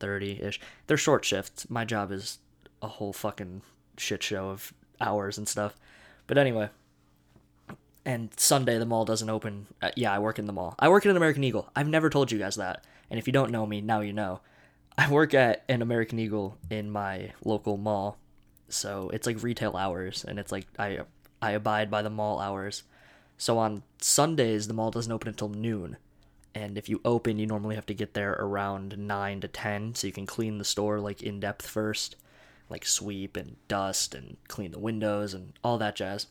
30 0.00 0.42
ish. 0.42 0.60
They're 0.86 0.96
short 0.96 1.24
shifts. 1.24 1.70
My 1.70 1.84
job 1.84 2.12
is 2.12 2.38
a 2.82 2.88
whole 2.88 3.12
fucking 3.12 3.62
shit 3.96 4.22
show 4.22 4.50
of 4.50 4.72
hours 5.00 5.38
and 5.38 5.48
stuff. 5.48 5.76
But 6.26 6.36
anyway, 6.38 6.68
and 8.04 8.30
Sunday 8.36 8.78
the 8.78 8.86
mall 8.86 9.04
doesn't 9.04 9.30
open. 9.30 9.66
Uh, 9.80 9.90
yeah, 9.96 10.12
I 10.12 10.18
work 10.18 10.38
in 10.38 10.46
the 10.46 10.52
mall. 10.52 10.74
I 10.78 10.88
work 10.88 11.06
at 11.06 11.10
an 11.10 11.16
American 11.16 11.44
Eagle. 11.44 11.70
I've 11.74 11.88
never 11.88 12.10
told 12.10 12.32
you 12.32 12.38
guys 12.38 12.56
that. 12.56 12.84
And 13.10 13.18
if 13.18 13.26
you 13.26 13.32
don't 13.32 13.50
know 13.50 13.66
me, 13.66 13.80
now 13.80 14.00
you 14.00 14.12
know. 14.12 14.40
I 14.96 15.10
work 15.10 15.34
at 15.34 15.64
an 15.68 15.82
American 15.82 16.18
Eagle 16.18 16.58
in 16.70 16.90
my 16.90 17.32
local 17.44 17.76
mall. 17.76 18.18
So 18.74 19.10
it's 19.12 19.26
like 19.26 19.42
retail 19.42 19.76
hours 19.76 20.24
and 20.24 20.38
it's 20.38 20.52
like 20.52 20.66
I 20.78 21.00
I 21.40 21.52
abide 21.52 21.90
by 21.90 22.02
the 22.02 22.10
mall 22.10 22.40
hours. 22.40 22.82
So 23.36 23.58
on 23.58 23.82
Sundays 24.00 24.68
the 24.68 24.74
mall 24.74 24.90
doesn't 24.90 25.12
open 25.12 25.28
until 25.28 25.48
noon. 25.48 25.96
And 26.54 26.78
if 26.78 26.88
you 26.88 27.00
open, 27.04 27.40
you 27.40 27.46
normally 27.46 27.74
have 27.74 27.86
to 27.86 27.94
get 27.94 28.14
there 28.14 28.32
around 28.32 28.96
9 28.96 29.40
to 29.40 29.48
10 29.48 29.96
so 29.96 30.06
you 30.06 30.12
can 30.12 30.24
clean 30.24 30.58
the 30.58 30.64
store 30.64 31.00
like 31.00 31.20
in 31.20 31.40
depth 31.40 31.66
first, 31.66 32.14
like 32.68 32.86
sweep 32.86 33.36
and 33.36 33.56
dust 33.66 34.14
and 34.14 34.36
clean 34.46 34.70
the 34.70 34.78
windows 34.78 35.34
and 35.34 35.52
all 35.64 35.78
that 35.78 35.96
jazz 35.96 36.28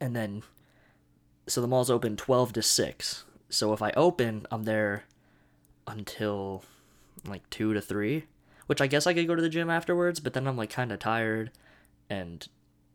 and 0.00 0.14
then 0.14 0.42
so 1.46 1.60
the 1.60 1.68
mall's 1.68 1.90
open 1.90 2.16
12 2.16 2.54
to 2.54 2.62
6 2.62 3.24
so 3.48 3.72
if 3.72 3.82
i 3.82 3.90
open 3.92 4.46
i'm 4.50 4.64
there 4.64 5.04
until 5.86 6.64
like 7.26 7.48
2 7.50 7.74
to 7.74 7.80
3 7.80 8.24
which 8.66 8.80
i 8.80 8.86
guess 8.86 9.06
i 9.06 9.14
could 9.14 9.26
go 9.26 9.34
to 9.34 9.42
the 9.42 9.48
gym 9.48 9.70
afterwards 9.70 10.20
but 10.20 10.32
then 10.32 10.46
i'm 10.46 10.56
like 10.56 10.70
kind 10.70 10.92
of 10.92 10.98
tired 10.98 11.50
and 12.10 12.48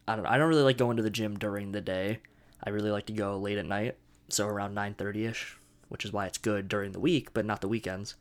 i 0.07 0.15
don't 0.15 0.25
i 0.25 0.37
don't 0.37 0.49
really 0.49 0.63
like 0.63 0.77
going 0.77 0.97
to 0.97 1.03
the 1.03 1.09
gym 1.09 1.37
during 1.37 1.71
the 1.71 1.81
day. 1.81 2.19
I 2.63 2.69
really 2.69 2.91
like 2.91 3.07
to 3.07 3.13
go 3.13 3.39
late 3.39 3.57
at 3.57 3.65
night 3.65 3.97
so 4.29 4.47
around 4.47 4.75
9.30ish 4.75 5.55
which 5.89 6.05
is 6.05 6.13
why 6.13 6.27
it's 6.27 6.37
good 6.37 6.67
during 6.67 6.91
the 6.91 6.99
week 6.99 7.33
but 7.33 7.45
not 7.45 7.61
the 7.61 7.67
weekends. 7.67 8.15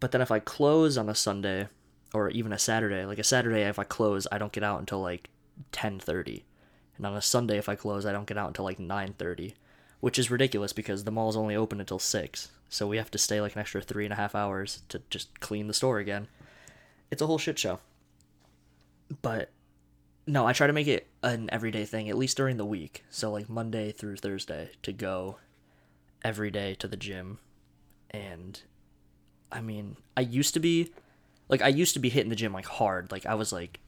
But 0.00 0.12
then 0.12 0.22
if 0.22 0.30
i 0.30 0.38
close 0.38 0.96
on 0.96 1.08
a 1.08 1.14
sunday 1.14 1.68
or 2.14 2.30
even 2.30 2.52
a 2.52 2.58
saturday 2.58 3.04
like 3.04 3.18
a 3.18 3.24
saturday 3.24 3.62
if 3.62 3.78
i 3.78 3.84
close 3.84 4.26
i 4.32 4.38
don't 4.38 4.52
get 4.52 4.64
out 4.64 4.80
until 4.80 5.00
like 5.00 5.28
10.30 5.72 6.42
and 6.96 7.06
on 7.06 7.16
a 7.16 7.22
Sunday, 7.22 7.58
if 7.58 7.68
I 7.68 7.74
close, 7.74 8.06
I 8.06 8.12
don't 8.12 8.26
get 8.26 8.38
out 8.38 8.48
until 8.48 8.64
like 8.64 8.78
9:30, 8.78 9.54
which 10.00 10.18
is 10.18 10.30
ridiculous 10.30 10.72
because 10.72 11.04
the 11.04 11.10
mall's 11.10 11.36
only 11.36 11.56
open 11.56 11.80
until 11.80 11.98
six. 11.98 12.52
So 12.72 12.86
we 12.86 12.96
have 12.96 13.10
to 13.10 13.18
stay 13.18 13.38
like 13.42 13.52
an 13.54 13.60
extra 13.60 13.82
three 13.82 14.04
and 14.04 14.14
a 14.14 14.16
half 14.16 14.34
hours 14.34 14.82
to 14.88 15.02
just 15.10 15.40
clean 15.40 15.66
the 15.66 15.74
store 15.74 15.98
again. 15.98 16.28
It's 17.10 17.20
a 17.20 17.26
whole 17.26 17.36
shit 17.36 17.58
show. 17.58 17.80
But 19.20 19.50
no, 20.26 20.46
I 20.46 20.54
try 20.54 20.66
to 20.66 20.72
make 20.72 20.86
it 20.86 21.06
an 21.22 21.50
everyday 21.52 21.84
thing, 21.84 22.08
at 22.08 22.16
least 22.16 22.38
during 22.38 22.56
the 22.56 22.64
week. 22.64 23.04
So 23.10 23.30
like 23.30 23.50
Monday 23.50 23.92
through 23.92 24.16
Thursday 24.16 24.70
to 24.84 24.92
go 24.94 25.36
every 26.24 26.50
day 26.50 26.74
to 26.76 26.88
the 26.88 26.96
gym. 26.96 27.40
And 28.10 28.62
I 29.52 29.60
mean, 29.60 29.98
I 30.16 30.22
used 30.22 30.54
to 30.54 30.60
be 30.60 30.92
like 31.50 31.60
I 31.60 31.68
used 31.68 31.92
to 31.92 32.00
be 32.00 32.08
hitting 32.08 32.30
the 32.30 32.36
gym 32.36 32.54
like 32.54 32.64
hard. 32.64 33.12
Like 33.12 33.26
I 33.26 33.34
was 33.34 33.52
like 33.52 33.80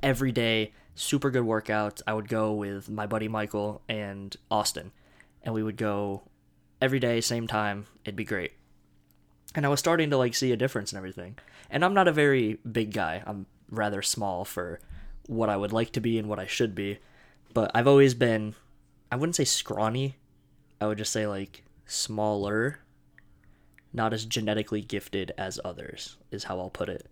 every 0.00 0.30
day 0.30 0.74
super 0.94 1.32
good 1.32 1.42
workouts. 1.44 2.02
I 2.06 2.12
would 2.12 2.28
go 2.28 2.52
with 2.52 2.88
my 2.88 3.08
buddy 3.08 3.26
Michael 3.26 3.82
and 3.88 4.36
Austin, 4.48 4.92
and 5.42 5.52
we 5.52 5.64
would 5.64 5.76
go 5.76 6.22
every 6.82 6.98
day, 6.98 7.20
same 7.20 7.46
time. 7.46 7.86
It'd 8.04 8.16
be 8.16 8.24
great. 8.24 8.52
And 9.54 9.64
I 9.64 9.68
was 9.68 9.78
starting 9.78 10.10
to 10.10 10.18
like 10.18 10.34
see 10.34 10.52
a 10.52 10.56
difference 10.56 10.92
and 10.92 10.98
everything. 10.98 11.38
And 11.70 11.84
I'm 11.84 11.94
not 11.94 12.08
a 12.08 12.12
very 12.12 12.58
big 12.70 12.92
guy. 12.92 13.22
I'm 13.24 13.46
rather 13.70 14.02
small 14.02 14.44
for 14.44 14.80
what 15.26 15.48
I 15.48 15.56
would 15.56 15.72
like 15.72 15.92
to 15.92 16.00
be 16.00 16.18
and 16.18 16.28
what 16.28 16.40
I 16.40 16.46
should 16.46 16.74
be. 16.74 16.98
But 17.54 17.70
I've 17.74 17.86
always 17.86 18.14
been 18.14 18.54
I 19.10 19.16
wouldn't 19.16 19.36
say 19.36 19.44
scrawny. 19.44 20.16
I 20.80 20.86
would 20.86 20.98
just 20.98 21.12
say 21.12 21.26
like 21.26 21.64
smaller. 21.86 22.80
Not 23.92 24.12
as 24.12 24.24
genetically 24.24 24.80
gifted 24.80 25.32
as 25.38 25.60
others 25.64 26.16
is 26.30 26.44
how 26.44 26.58
I'll 26.58 26.70
put 26.70 26.88
it. 26.88 27.08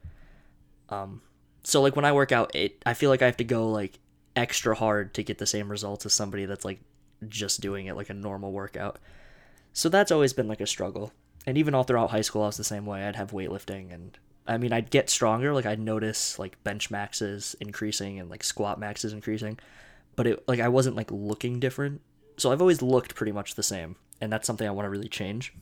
Um 0.88 1.22
so 1.62 1.80
like 1.80 1.94
when 1.94 2.04
I 2.06 2.12
work 2.12 2.33
out, 2.33 2.54
it 2.56 2.83
I 2.85 2.94
feel 2.94 3.11
like 3.11 3.22
I 3.22 3.26
have 3.26 3.37
to 3.37 3.44
go 3.44 3.70
like 3.70 4.00
extra 4.35 4.74
hard 4.74 5.14
to 5.14 5.22
get 5.22 5.38
the 5.38 5.46
same 5.46 5.70
results 5.70 6.06
as 6.06 6.12
somebody 6.12 6.46
that's 6.46 6.64
like 6.64 6.80
just 7.28 7.61
doing 7.61 7.87
it 7.87 7.96
like 7.96 8.11
a 8.11 8.14
normal 8.14 8.50
workout. 8.50 8.98
So 9.72 9.88
that's 9.88 10.12
always 10.12 10.33
been 10.33 10.48
like 10.48 10.61
a 10.61 10.66
struggle. 10.66 11.12
And 11.46 11.56
even 11.56 11.74
all 11.74 11.85
throughout 11.85 12.11
high 12.11 12.20
school 12.20 12.42
I 12.42 12.46
was 12.46 12.56
the 12.56 12.64
same 12.64 12.87
way. 12.87 13.04
I'd 13.04 13.16
have 13.16 13.33
weightlifting 13.33 13.92
and 13.92 14.18
I 14.46 14.59
mean 14.59 14.72
I'd 14.72 14.90
get 14.90 15.11
stronger, 15.11 15.52
like 15.52 15.66
I'd 15.66 15.80
notice 15.80 16.38
like 16.38 16.62
bench 16.64 16.90
maxes 16.90 17.56
increasing 17.61 18.18
and 18.18 18.28
like 18.30 18.44
squat 18.44 18.78
maxes 18.78 19.12
increasing. 19.12 19.59
But 20.16 20.26
it 20.26 20.48
like 20.48 20.61
I 20.61 20.68
wasn't 20.68 20.96
like 20.96 21.11
looking 21.11 21.61
different. 21.61 22.00
So 22.37 22.52
I've 22.52 22.61
always 22.61 22.83
looked 22.83 23.14
pretty 23.14 23.33
much 23.33 23.54
the 23.54 23.62
same. 23.62 23.96
And 24.20 24.33
that's 24.33 24.46
something 24.46 24.66
I 24.66 24.72
want 24.72 24.87
to 24.87 24.90
really 24.90 25.09
change. 25.09 25.54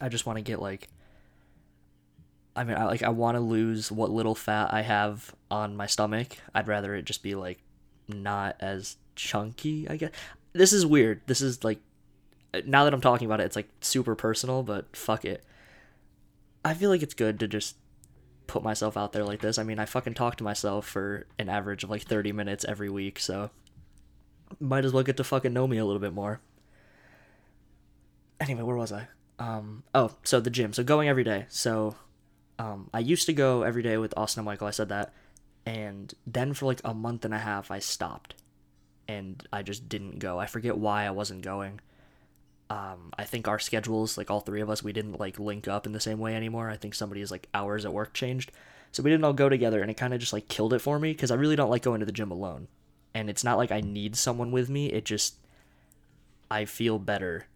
I 0.00 0.08
just 0.08 0.26
want 0.26 0.36
to 0.36 0.42
get 0.42 0.60
like 0.60 0.88
I 2.56 2.64
mean, 2.64 2.76
I, 2.76 2.86
like 2.86 3.02
I 3.02 3.10
want 3.10 3.36
to 3.36 3.40
lose 3.40 3.92
what 3.92 4.10
little 4.10 4.34
fat 4.34 4.72
I 4.72 4.80
have 4.80 5.34
on 5.50 5.76
my 5.76 5.86
stomach. 5.86 6.38
I'd 6.54 6.68
rather 6.68 6.94
it 6.94 7.04
just 7.04 7.22
be 7.22 7.34
like 7.34 7.58
not 8.08 8.56
as 8.60 8.96
chunky. 9.14 9.86
I 9.88 9.96
guess 9.96 10.10
this 10.54 10.72
is 10.72 10.86
weird. 10.86 11.20
This 11.26 11.42
is 11.42 11.62
like 11.62 11.80
now 12.64 12.84
that 12.84 12.94
I'm 12.94 13.00
talking 13.00 13.26
about 13.26 13.40
it, 13.40 13.44
it's 13.44 13.56
like 13.56 13.68
super 13.80 14.14
personal, 14.14 14.62
but 14.62 14.96
fuck 14.96 15.24
it. 15.24 15.44
I 16.64 16.74
feel 16.74 16.90
like 16.90 17.02
it's 17.02 17.14
good 17.14 17.40
to 17.40 17.48
just 17.48 17.76
put 18.46 18.62
myself 18.62 18.96
out 18.96 19.12
there 19.12 19.24
like 19.24 19.40
this. 19.40 19.58
I 19.58 19.62
mean, 19.62 19.78
I 19.78 19.86
fucking 19.86 20.14
talk 20.14 20.36
to 20.36 20.44
myself 20.44 20.86
for 20.86 21.26
an 21.38 21.48
average 21.48 21.84
of 21.84 21.90
like 21.90 22.02
30 22.02 22.32
minutes 22.32 22.64
every 22.66 22.88
week, 22.88 23.18
so 23.18 23.50
might 24.60 24.84
as 24.84 24.92
well 24.92 25.02
get 25.02 25.16
to 25.16 25.24
fucking 25.24 25.52
know 25.52 25.66
me 25.66 25.78
a 25.78 25.84
little 25.84 26.00
bit 26.00 26.12
more. 26.12 26.40
Anyway, 28.40 28.62
where 28.62 28.76
was 28.76 28.92
I? 28.92 29.08
Um, 29.38 29.82
oh, 29.94 30.12
so 30.22 30.40
the 30.40 30.50
gym. 30.50 30.72
So 30.72 30.84
going 30.84 31.08
every 31.08 31.24
day. 31.24 31.46
So 31.48 31.96
um, 32.58 32.90
I 32.92 33.00
used 33.00 33.26
to 33.26 33.32
go 33.32 33.62
every 33.62 33.82
day 33.82 33.96
with 33.96 34.14
Austin 34.16 34.40
and 34.40 34.46
Michael. 34.46 34.66
I 34.66 34.72
said 34.72 34.88
that, 34.88 35.12
and 35.64 36.12
then 36.26 36.54
for 36.54 36.66
like 36.66 36.80
a 36.84 36.94
month 36.94 37.24
and 37.24 37.34
a 37.34 37.38
half, 37.38 37.70
I 37.70 37.80
stopped, 37.80 38.34
and 39.08 39.46
I 39.52 39.62
just 39.62 39.88
didn't 39.88 40.18
go. 40.18 40.38
I 40.38 40.46
forget 40.46 40.76
why 40.76 41.04
I 41.04 41.10
wasn't 41.10 41.42
going. 41.42 41.80
Um, 42.68 43.12
I 43.16 43.24
think 43.24 43.46
our 43.46 43.58
schedules, 43.58 44.18
like 44.18 44.30
all 44.30 44.40
three 44.40 44.60
of 44.60 44.70
us, 44.70 44.82
we 44.82 44.92
didn't 44.92 45.20
like 45.20 45.38
link 45.38 45.68
up 45.68 45.86
in 45.86 45.92
the 45.92 46.00
same 46.00 46.18
way 46.18 46.34
anymore. 46.34 46.68
I 46.68 46.76
think 46.76 46.94
somebody's 46.94 47.30
like 47.30 47.48
hours 47.54 47.84
at 47.84 47.92
work 47.92 48.12
changed, 48.12 48.50
so 48.92 49.02
we 49.02 49.10
didn't 49.10 49.24
all 49.24 49.32
go 49.32 49.48
together, 49.48 49.80
and 49.80 49.90
it 49.90 49.96
kind 49.96 50.12
of 50.14 50.20
just 50.20 50.32
like 50.32 50.48
killed 50.48 50.74
it 50.74 50.80
for 50.80 50.98
me 50.98 51.12
because 51.12 51.30
I 51.30 51.36
really 51.36 51.56
don't 51.56 51.70
like 51.70 51.82
going 51.82 52.00
to 52.00 52.06
the 52.06 52.12
gym 52.12 52.30
alone. 52.30 52.68
And 53.14 53.30
it's 53.30 53.44
not 53.44 53.56
like 53.56 53.72
I 53.72 53.80
need 53.80 54.16
someone 54.16 54.50
with 54.50 54.68
me. 54.68 54.92
It 54.92 55.04
just 55.04 55.36
I 56.50 56.64
feel 56.64 56.98
better, 56.98 57.46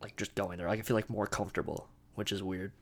like 0.00 0.16
just 0.16 0.34
going 0.34 0.58
there. 0.58 0.68
Like 0.68 0.80
I 0.80 0.82
feel 0.82 0.96
like 0.96 1.10
more 1.10 1.26
comfortable, 1.26 1.88
which 2.14 2.32
is 2.32 2.42
weird 2.42 2.72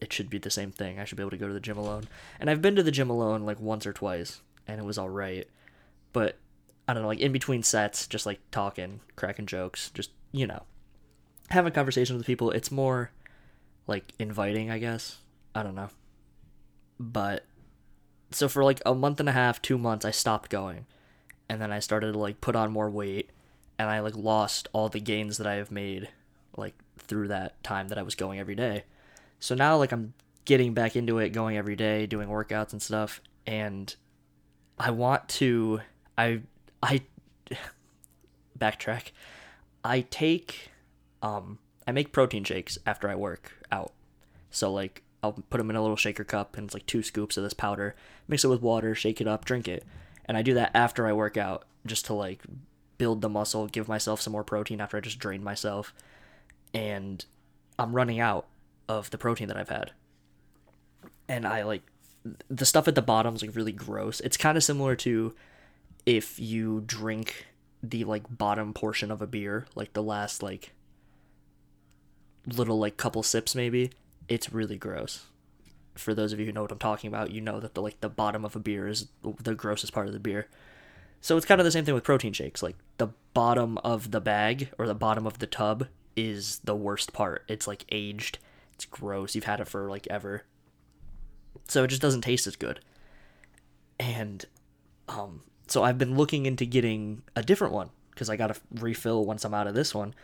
it 0.00 0.12
should 0.12 0.30
be 0.30 0.38
the 0.38 0.50
same 0.50 0.70
thing. 0.70 0.98
I 0.98 1.04
should 1.04 1.16
be 1.16 1.22
able 1.22 1.30
to 1.30 1.36
go 1.36 1.48
to 1.48 1.54
the 1.54 1.60
gym 1.60 1.78
alone. 1.78 2.08
And 2.40 2.50
I've 2.50 2.62
been 2.62 2.76
to 2.76 2.82
the 2.82 2.90
gym 2.90 3.10
alone 3.10 3.42
like 3.42 3.60
once 3.60 3.86
or 3.86 3.92
twice, 3.92 4.40
and 4.66 4.80
it 4.80 4.84
was 4.84 4.98
all 4.98 5.08
right. 5.08 5.48
But 6.12 6.36
I 6.86 6.94
don't 6.94 7.02
know, 7.02 7.08
like 7.08 7.20
in 7.20 7.32
between 7.32 7.62
sets, 7.62 8.06
just 8.06 8.26
like 8.26 8.40
talking, 8.50 9.00
cracking 9.16 9.46
jokes, 9.46 9.90
just 9.94 10.10
you 10.32 10.46
know, 10.46 10.62
having 11.50 11.72
conversations 11.72 12.16
with 12.16 12.26
people. 12.26 12.50
It's 12.50 12.70
more 12.70 13.10
like 13.86 14.12
inviting, 14.18 14.70
I 14.70 14.78
guess. 14.78 15.18
I 15.54 15.62
don't 15.62 15.74
know. 15.74 15.90
But 16.98 17.44
so 18.30 18.48
for 18.48 18.64
like 18.64 18.80
a 18.86 18.94
month 18.94 19.20
and 19.20 19.28
a 19.28 19.32
half, 19.32 19.62
two 19.62 19.78
months, 19.78 20.04
I 20.04 20.10
stopped 20.10 20.50
going, 20.50 20.86
and 21.48 21.60
then 21.60 21.72
I 21.72 21.80
started 21.80 22.12
to 22.12 22.18
like 22.18 22.40
put 22.40 22.56
on 22.56 22.72
more 22.72 22.90
weight, 22.90 23.30
and 23.78 23.88
I 23.88 24.00
like 24.00 24.16
lost 24.16 24.68
all 24.72 24.88
the 24.88 25.00
gains 25.00 25.38
that 25.38 25.46
I 25.46 25.54
have 25.54 25.70
made 25.70 26.08
like 26.56 26.74
through 26.98 27.28
that 27.28 27.62
time 27.64 27.88
that 27.88 27.98
I 27.98 28.02
was 28.02 28.14
going 28.14 28.38
every 28.38 28.54
day 28.54 28.84
so 29.44 29.54
now 29.54 29.76
like 29.76 29.92
I'm 29.92 30.14
getting 30.46 30.72
back 30.72 30.96
into 30.96 31.18
it, 31.18 31.28
going 31.30 31.58
every 31.58 31.76
day, 31.76 32.06
doing 32.06 32.28
workouts 32.28 32.72
and 32.72 32.80
stuff, 32.80 33.20
and 33.46 33.94
I 34.78 34.90
want 34.90 35.28
to 35.40 35.82
I 36.16 36.40
I 36.82 37.02
backtrack. 38.58 39.10
I 39.84 40.00
take 40.00 40.70
um 41.24 41.58
I 41.86 41.92
make 41.92 42.12
protein 42.12 42.44
shakes 42.44 42.78
after 42.86 43.08
I 43.08 43.14
work 43.14 43.52
out. 43.72 43.92
So 44.50 44.72
like 44.72 45.02
I'll 45.22 45.32
put 45.32 45.58
them 45.58 45.70
in 45.70 45.76
a 45.76 45.82
little 45.82 45.96
shaker 45.96 46.24
cup 46.24 46.56
and 46.56 46.66
it's 46.66 46.74
like 46.74 46.86
two 46.86 47.02
scoops 47.02 47.36
of 47.36 47.42
this 47.42 47.54
powder, 47.54 47.96
mix 48.28 48.44
it 48.44 48.48
with 48.48 48.62
water, 48.62 48.94
shake 48.94 49.20
it 49.20 49.26
up, 49.26 49.44
drink 49.44 49.66
it. 49.66 49.84
And 50.26 50.36
I 50.36 50.42
do 50.42 50.54
that 50.54 50.70
after 50.74 51.06
I 51.06 51.12
work 51.12 51.36
out 51.36 51.64
just 51.86 52.04
to 52.06 52.14
like 52.14 52.42
build 52.98 53.22
the 53.22 53.28
muscle, 53.28 53.66
give 53.66 53.88
myself 53.88 54.20
some 54.20 54.32
more 54.32 54.44
protein 54.44 54.80
after 54.80 54.96
I 54.96 55.00
just 55.00 55.18
drain 55.18 55.42
myself. 55.42 55.94
And 56.72 57.24
I'm 57.78 57.94
running 57.94 58.20
out 58.20 58.46
of 58.88 59.10
the 59.10 59.18
protein 59.18 59.48
that 59.48 59.56
I've 59.56 59.70
had. 59.70 59.92
And 61.26 61.46
I 61.46 61.62
like 61.62 61.82
the 62.48 62.66
stuff 62.66 62.86
at 62.86 62.94
the 62.94 63.02
bottom 63.02 63.34
is 63.34 63.42
like 63.42 63.56
really 63.56 63.72
gross. 63.72 64.20
It's 64.20 64.36
kind 64.36 64.56
of 64.56 64.64
similar 64.64 64.94
to 64.96 65.34
if 66.04 66.38
you 66.38 66.82
drink 66.86 67.46
the 67.82 68.04
like 68.04 68.24
bottom 68.28 68.74
portion 68.74 69.10
of 69.10 69.22
a 69.22 69.26
beer, 69.26 69.66
like 69.74 69.94
the 69.94 70.02
last 70.02 70.42
like 70.42 70.73
little 72.46 72.78
like 72.78 72.96
couple 72.96 73.22
sips 73.22 73.54
maybe, 73.54 73.90
it's 74.28 74.52
really 74.52 74.76
gross. 74.76 75.26
For 75.94 76.14
those 76.14 76.32
of 76.32 76.40
you 76.40 76.46
who 76.46 76.52
know 76.52 76.62
what 76.62 76.72
I'm 76.72 76.78
talking 76.78 77.08
about, 77.08 77.30
you 77.30 77.40
know 77.40 77.60
that 77.60 77.74
the 77.74 77.82
like 77.82 78.00
the 78.00 78.08
bottom 78.08 78.44
of 78.44 78.56
a 78.56 78.60
beer 78.60 78.88
is 78.88 79.06
the 79.22 79.54
grossest 79.54 79.92
part 79.92 80.06
of 80.06 80.12
the 80.12 80.20
beer. 80.20 80.48
So 81.20 81.36
it's 81.36 81.46
kind 81.46 81.60
of 81.60 81.64
the 81.64 81.70
same 81.70 81.84
thing 81.84 81.94
with 81.94 82.04
protein 82.04 82.32
shakes. 82.32 82.62
Like 82.62 82.76
the 82.98 83.08
bottom 83.32 83.78
of 83.78 84.10
the 84.10 84.20
bag 84.20 84.70
or 84.78 84.86
the 84.86 84.94
bottom 84.94 85.26
of 85.26 85.38
the 85.38 85.46
tub 85.46 85.86
is 86.16 86.60
the 86.64 86.76
worst 86.76 87.12
part. 87.12 87.44
It's 87.48 87.66
like 87.66 87.84
aged. 87.90 88.38
It's 88.74 88.84
gross. 88.84 89.34
You've 89.34 89.44
had 89.44 89.60
it 89.60 89.68
for 89.68 89.88
like 89.88 90.06
ever. 90.08 90.44
So 91.68 91.84
it 91.84 91.88
just 91.88 92.02
doesn't 92.02 92.22
taste 92.22 92.46
as 92.46 92.56
good. 92.56 92.80
And 93.98 94.44
um 95.08 95.42
so 95.66 95.82
I've 95.82 95.98
been 95.98 96.16
looking 96.16 96.46
into 96.46 96.66
getting 96.66 97.22
a 97.34 97.42
different 97.42 97.72
one 97.72 97.90
because 98.10 98.28
I 98.28 98.36
got 98.36 98.54
to 98.54 98.60
refill 98.70 99.24
once 99.24 99.44
I'm 99.44 99.54
out 99.54 99.66
of 99.66 99.74
this 99.74 99.94
one. 99.94 100.14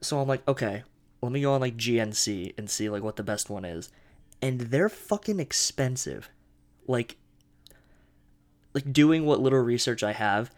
So 0.00 0.18
I'm 0.18 0.28
like, 0.28 0.46
okay, 0.48 0.82
let 1.22 1.32
me 1.32 1.42
go 1.42 1.52
on 1.52 1.60
like 1.60 1.76
GNC 1.76 2.54
and 2.56 2.70
see 2.70 2.88
like 2.88 3.02
what 3.02 3.16
the 3.16 3.22
best 3.22 3.50
one 3.50 3.64
is. 3.64 3.90
And 4.40 4.60
they're 4.60 4.88
fucking 4.88 5.40
expensive. 5.40 6.30
Like 6.86 7.16
like 8.74 8.92
doing 8.92 9.26
what 9.26 9.40
little 9.40 9.58
research 9.58 10.02
I 10.02 10.12
have, 10.12 10.50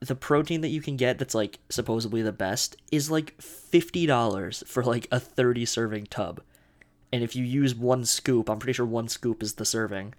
the 0.00 0.14
protein 0.14 0.60
that 0.60 0.68
you 0.68 0.80
can 0.80 0.96
get 0.96 1.18
that's 1.18 1.34
like 1.34 1.58
supposedly 1.70 2.22
the 2.22 2.32
best 2.32 2.76
is 2.92 3.10
like 3.10 3.36
$50 3.38 4.66
for 4.66 4.84
like 4.84 5.08
a 5.10 5.18
30 5.18 5.64
serving 5.64 6.06
tub. 6.06 6.40
And 7.12 7.24
if 7.24 7.34
you 7.34 7.44
use 7.44 7.74
one 7.74 8.04
scoop, 8.04 8.50
I'm 8.50 8.58
pretty 8.58 8.74
sure 8.74 8.86
one 8.86 9.08
scoop 9.08 9.42
is 9.42 9.54
the 9.54 9.64
serving. 9.64 10.14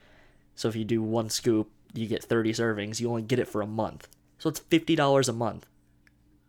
So 0.55 0.67
if 0.67 0.75
you 0.75 0.83
do 0.83 1.01
one 1.01 1.29
scoop, 1.29 1.69
you 1.93 2.07
get 2.07 2.23
30 2.23 2.53
servings. 2.53 2.99
You 2.99 3.09
only 3.09 3.21
get 3.21 3.39
it 3.39 3.47
for 3.47 3.61
a 3.61 3.67
month. 3.67 4.07
So 4.39 4.49
it's 4.49 4.59
$50 4.59 5.29
a 5.29 5.33
month. 5.33 5.67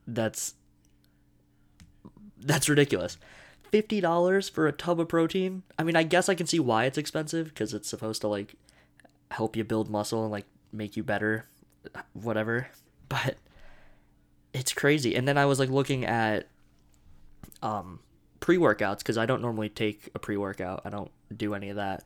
That's 0.07 0.55
that's 2.41 2.69
ridiculous. 2.69 3.19
$50 3.73 4.51
for 4.51 4.67
a 4.67 4.73
tub 4.73 5.01
of 5.01 5.09
protein? 5.09 5.63
I 5.79 5.85
mean, 5.85 5.97
I 5.97 6.03
guess 6.03 6.29
I 6.29 6.35
can 6.35 6.47
see 6.47 6.59
why 6.59 6.85
it's 6.85 6.99
expensive 6.99 7.49
because 7.49 7.73
it's 7.73 7.89
supposed 7.89 8.21
to 8.23 8.29
like 8.29 8.55
help 9.31 9.57
you 9.57 9.65
build 9.65 9.91
muscle 9.91 10.23
and 10.23 10.33
like 10.33 10.47
make 10.73 10.97
you 10.97 11.03
better 11.03 11.47
whatever. 12.13 12.69
But 13.09 13.37
it's 14.53 14.73
crazy. 14.73 15.15
And 15.15 15.27
then 15.27 15.39
I 15.39 15.47
was 15.47 15.59
like 15.59 15.71
looking 15.71 16.05
at 16.05 16.49
um 17.63 18.01
pre-workouts 18.41 18.99
because 18.99 19.19
I 19.19 19.27
don't 19.27 19.43
normally 19.43 19.69
take 19.69 20.09
a 20.15 20.19
pre-workout. 20.19 20.83
I 20.85 20.91
don't 20.91 21.11
do 21.37 21.55
any 21.55 21.69
of 21.71 21.77
that. 21.77 22.05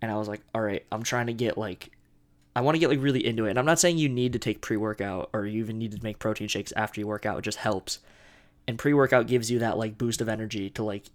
And 0.00 0.10
I 0.10 0.16
was 0.16 0.28
like, 0.28 0.40
all 0.54 0.60
right, 0.60 0.84
I'm 0.90 1.02
trying 1.02 1.26
to 1.26 1.32
get 1.32 1.58
like 1.58 1.92
I 2.56 2.60
want 2.60 2.74
to 2.74 2.80
get 2.80 2.90
like 2.90 3.00
really 3.00 3.24
into 3.24 3.46
it. 3.46 3.50
And 3.50 3.58
I'm 3.58 3.66
not 3.66 3.78
saying 3.78 3.98
you 3.98 4.08
need 4.08 4.32
to 4.32 4.38
take 4.38 4.60
pre-workout 4.60 5.30
or 5.32 5.46
you 5.46 5.60
even 5.60 5.78
need 5.78 5.92
to 5.92 6.02
make 6.02 6.18
protein 6.18 6.48
shakes 6.48 6.72
after 6.72 7.00
you 7.00 7.06
work 7.06 7.24
out. 7.24 7.38
It 7.38 7.42
just 7.42 7.58
helps. 7.58 8.00
And 8.68 8.78
pre-workout 8.78 9.26
gives 9.26 9.50
you 9.50 9.60
that 9.60 9.78
like 9.78 9.96
boost 9.96 10.20
of 10.20 10.28
energy 10.28 10.68
to 10.70 10.84
like 10.84 11.06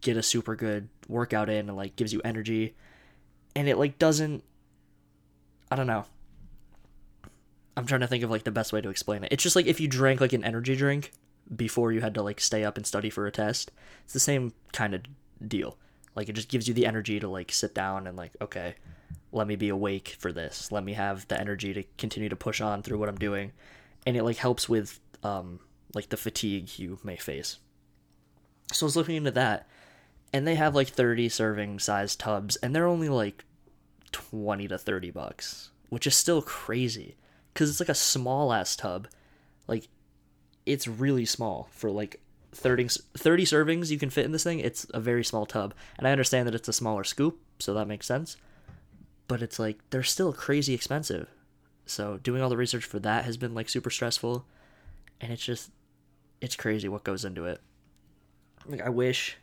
get 0.00 0.16
a 0.16 0.22
super 0.22 0.56
good 0.56 0.88
workout 1.08 1.50
in 1.50 1.68
and 1.68 1.76
like 1.76 1.94
gives 1.94 2.12
you 2.12 2.22
energy. 2.24 2.74
And 3.54 3.68
it 3.68 3.76
like 3.76 3.98
doesn't 3.98 4.42
I 5.70 5.76
don't 5.76 5.86
know. 5.86 6.06
I'm 7.76 7.84
trying 7.86 8.00
to 8.00 8.06
think 8.06 8.24
of 8.24 8.30
like 8.30 8.44
the 8.44 8.50
best 8.50 8.72
way 8.72 8.80
to 8.80 8.88
explain 8.88 9.24
it. 9.24 9.28
It's 9.30 9.42
just 9.42 9.56
like 9.56 9.66
if 9.66 9.78
you 9.78 9.88
drank 9.88 10.22
like 10.22 10.32
an 10.32 10.42
energy 10.42 10.74
drink 10.74 11.12
before 11.54 11.92
you 11.92 12.00
had 12.00 12.14
to 12.14 12.22
like 12.22 12.40
stay 12.40 12.64
up 12.64 12.78
and 12.78 12.86
study 12.86 13.10
for 13.10 13.26
a 13.26 13.30
test. 13.30 13.70
It's 14.04 14.14
the 14.14 14.20
same 14.20 14.54
kind 14.72 14.94
of 14.94 15.02
deal. 15.46 15.76
Like 16.14 16.30
it 16.30 16.32
just 16.32 16.48
gives 16.48 16.66
you 16.66 16.72
the 16.72 16.86
energy 16.86 17.20
to 17.20 17.28
like 17.28 17.52
sit 17.52 17.74
down 17.74 18.06
and 18.06 18.16
like 18.16 18.32
okay, 18.40 18.74
let 19.32 19.46
me 19.46 19.56
be 19.56 19.68
awake 19.68 20.16
for 20.18 20.32
this. 20.32 20.72
Let 20.72 20.82
me 20.82 20.94
have 20.94 21.28
the 21.28 21.38
energy 21.38 21.74
to 21.74 21.82
continue 21.98 22.30
to 22.30 22.36
push 22.36 22.62
on 22.62 22.82
through 22.82 22.98
what 22.98 23.10
I'm 23.10 23.18
doing. 23.18 23.52
And 24.06 24.16
it 24.16 24.22
like 24.22 24.38
helps 24.38 24.66
with 24.66 24.98
um 25.22 25.60
like 25.96 26.10
the 26.10 26.16
fatigue 26.16 26.78
you 26.78 26.98
may 27.02 27.16
face. 27.16 27.58
So 28.70 28.84
I 28.84 28.88
was 28.88 28.96
looking 28.96 29.16
into 29.16 29.30
that 29.32 29.66
and 30.32 30.46
they 30.46 30.54
have 30.54 30.74
like 30.74 30.88
30 30.88 31.30
serving 31.30 31.78
size 31.78 32.14
tubs 32.14 32.56
and 32.56 32.76
they're 32.76 32.86
only 32.86 33.08
like 33.08 33.44
20 34.12 34.68
to 34.68 34.76
30 34.76 35.10
bucks, 35.10 35.70
which 35.88 36.06
is 36.06 36.14
still 36.14 36.42
crazy 36.42 37.16
cuz 37.54 37.70
it's 37.70 37.80
like 37.80 37.88
a 37.88 37.94
small 37.94 38.52
ass 38.52 38.76
tub. 38.76 39.08
Like 39.66 39.88
it's 40.66 40.86
really 40.86 41.24
small 41.24 41.68
for 41.72 41.90
like 41.90 42.20
30, 42.52 42.88
30 43.16 43.44
servings 43.44 43.90
you 43.90 43.98
can 43.98 44.10
fit 44.10 44.26
in 44.26 44.32
this 44.32 44.44
thing. 44.44 44.60
It's 44.60 44.86
a 44.92 45.00
very 45.00 45.24
small 45.24 45.46
tub. 45.46 45.72
And 45.96 46.06
I 46.06 46.12
understand 46.12 46.46
that 46.46 46.54
it's 46.54 46.68
a 46.68 46.74
smaller 46.74 47.04
scoop, 47.04 47.40
so 47.58 47.72
that 47.72 47.88
makes 47.88 48.06
sense. 48.06 48.36
But 49.28 49.40
it's 49.40 49.58
like 49.58 49.78
they're 49.88 50.02
still 50.02 50.34
crazy 50.34 50.74
expensive. 50.74 51.28
So 51.86 52.18
doing 52.18 52.42
all 52.42 52.50
the 52.50 52.56
research 52.56 52.84
for 52.84 52.98
that 52.98 53.24
has 53.24 53.38
been 53.38 53.54
like 53.54 53.70
super 53.70 53.90
stressful 53.90 54.44
and 55.20 55.32
it's 55.32 55.44
just 55.44 55.70
it's 56.40 56.56
crazy 56.56 56.88
what 56.88 57.04
goes 57.04 57.24
into 57.24 57.46
it. 57.46 57.60
Like 58.66 58.82
I 58.82 58.88
wish 58.88 59.36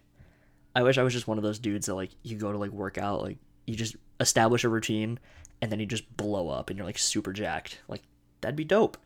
I 0.75 0.83
wish 0.83 0.97
I 0.97 1.03
was 1.03 1.13
just 1.13 1.27
one 1.27 1.37
of 1.37 1.43
those 1.43 1.59
dudes 1.59 1.85
that 1.85 1.95
like 1.95 2.11
you 2.23 2.37
go 2.37 2.51
to 2.51 2.57
like 2.57 2.71
work 2.71 2.97
out, 2.97 3.21
like 3.21 3.37
you 3.65 3.75
just 3.75 3.95
establish 4.19 4.63
a 4.63 4.69
routine 4.69 5.19
and 5.61 5.71
then 5.71 5.79
you 5.79 5.85
just 5.85 6.15
blow 6.17 6.49
up 6.49 6.69
and 6.69 6.77
you're 6.77 6.85
like 6.85 6.97
super 6.97 7.31
jacked. 7.31 7.79
Like 7.87 8.03
that'd 8.41 8.55
be 8.55 8.63
dope. 8.63 8.97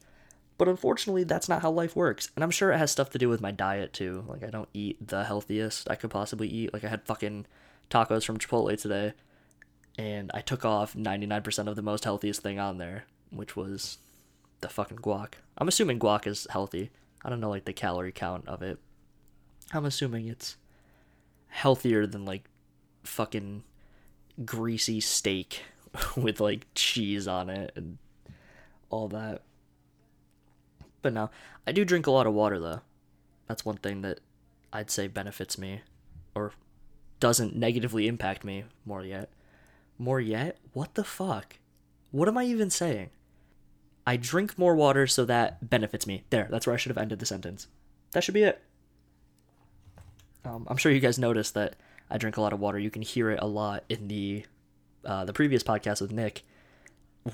But 0.57 0.67
unfortunately, 0.67 1.23
that's 1.23 1.47
not 1.47 1.61
how 1.61 1.69
life 1.69 1.95
works. 1.95 2.31
And 2.35 2.43
I'm 2.43 2.49
sure 2.49 2.71
it 2.71 2.79
has 2.79 2.91
stuff 2.91 3.11
to 3.11 3.19
do 3.19 3.29
with 3.29 3.41
my 3.41 3.51
diet 3.51 3.93
too. 3.93 4.25
Like 4.27 4.43
I 4.43 4.49
don't 4.49 4.69
eat 4.73 5.05
the 5.05 5.25
healthiest 5.25 5.89
I 5.89 5.95
could 5.95 6.09
possibly 6.09 6.47
eat. 6.47 6.73
Like 6.73 6.83
I 6.83 6.89
had 6.89 7.05
fucking 7.05 7.45
tacos 7.89 8.25
from 8.25 8.37
Chipotle 8.37 8.79
today 8.81 9.13
and 9.97 10.31
I 10.33 10.41
took 10.41 10.63
off 10.63 10.93
99% 10.93 11.67
of 11.67 11.75
the 11.75 11.81
most 11.81 12.03
healthiest 12.03 12.41
thing 12.41 12.59
on 12.59 12.77
there, 12.77 13.05
which 13.29 13.55
was 13.55 13.97
the 14.61 14.69
fucking 14.69 14.97
guac. 14.97 15.33
I'm 15.57 15.67
assuming 15.67 15.99
guac 15.99 16.27
is 16.27 16.47
healthy. 16.49 16.91
I 17.27 17.29
don't 17.29 17.41
know 17.41 17.49
like 17.49 17.65
the 17.65 17.73
calorie 17.73 18.13
count 18.13 18.47
of 18.47 18.61
it. 18.61 18.79
I'm 19.73 19.83
assuming 19.83 20.29
it's 20.29 20.55
healthier 21.47 22.07
than 22.07 22.23
like 22.23 22.45
fucking 23.03 23.63
greasy 24.45 25.01
steak 25.01 25.63
with 26.15 26.39
like 26.39 26.67
cheese 26.73 27.27
on 27.27 27.49
it 27.49 27.73
and 27.75 27.97
all 28.89 29.09
that. 29.09 29.41
But 31.01 31.11
no, 31.11 31.29
I 31.67 31.73
do 31.73 31.83
drink 31.83 32.07
a 32.07 32.11
lot 32.11 32.27
of 32.27 32.33
water 32.33 32.59
though. 32.59 32.79
That's 33.49 33.65
one 33.65 33.77
thing 33.77 34.03
that 34.03 34.21
I'd 34.71 34.89
say 34.89 35.07
benefits 35.07 35.57
me 35.57 35.81
or 36.33 36.53
doesn't 37.19 37.57
negatively 37.57 38.07
impact 38.07 38.45
me 38.45 38.63
more 38.85 39.03
yet. 39.03 39.29
More 39.97 40.21
yet? 40.21 40.59
What 40.71 40.93
the 40.93 41.03
fuck? 41.03 41.57
What 42.11 42.29
am 42.29 42.37
I 42.37 42.45
even 42.45 42.69
saying? 42.69 43.09
I 44.07 44.15
drink 44.15 44.57
more 44.57 44.73
water 44.73 45.05
so 45.05 45.25
that 45.25 45.69
benefits 45.69 46.07
me. 46.07 46.23
There, 46.29 46.47
that's 46.49 46.65
where 46.65 46.73
I 46.73 46.77
should 46.77 46.91
have 46.91 46.97
ended 46.97 47.19
the 47.19 47.25
sentence. 47.25 47.67
That 48.13 48.23
should 48.23 48.33
be 48.33 48.43
it. 48.43 48.63
Um, 50.45 50.65
I'm 50.69 50.77
sure 50.77 50.93
you 50.93 51.01
guys 51.01 51.19
noticed 51.19 51.55
that 51.55 51.75
I 52.09 52.17
drink 52.17 52.37
a 52.37 52.41
lot 52.41 52.53
of 52.53 52.61
water. 52.61 52.79
You 52.79 52.89
can 52.89 53.01
hear 53.01 53.29
it 53.29 53.39
a 53.41 53.45
lot 53.45 53.83
in 53.89 54.07
the 54.07 54.45
uh, 55.03 55.25
the 55.25 55.33
previous 55.33 55.61
podcast 55.61 55.99
with 55.99 56.13
Nick, 56.13 56.43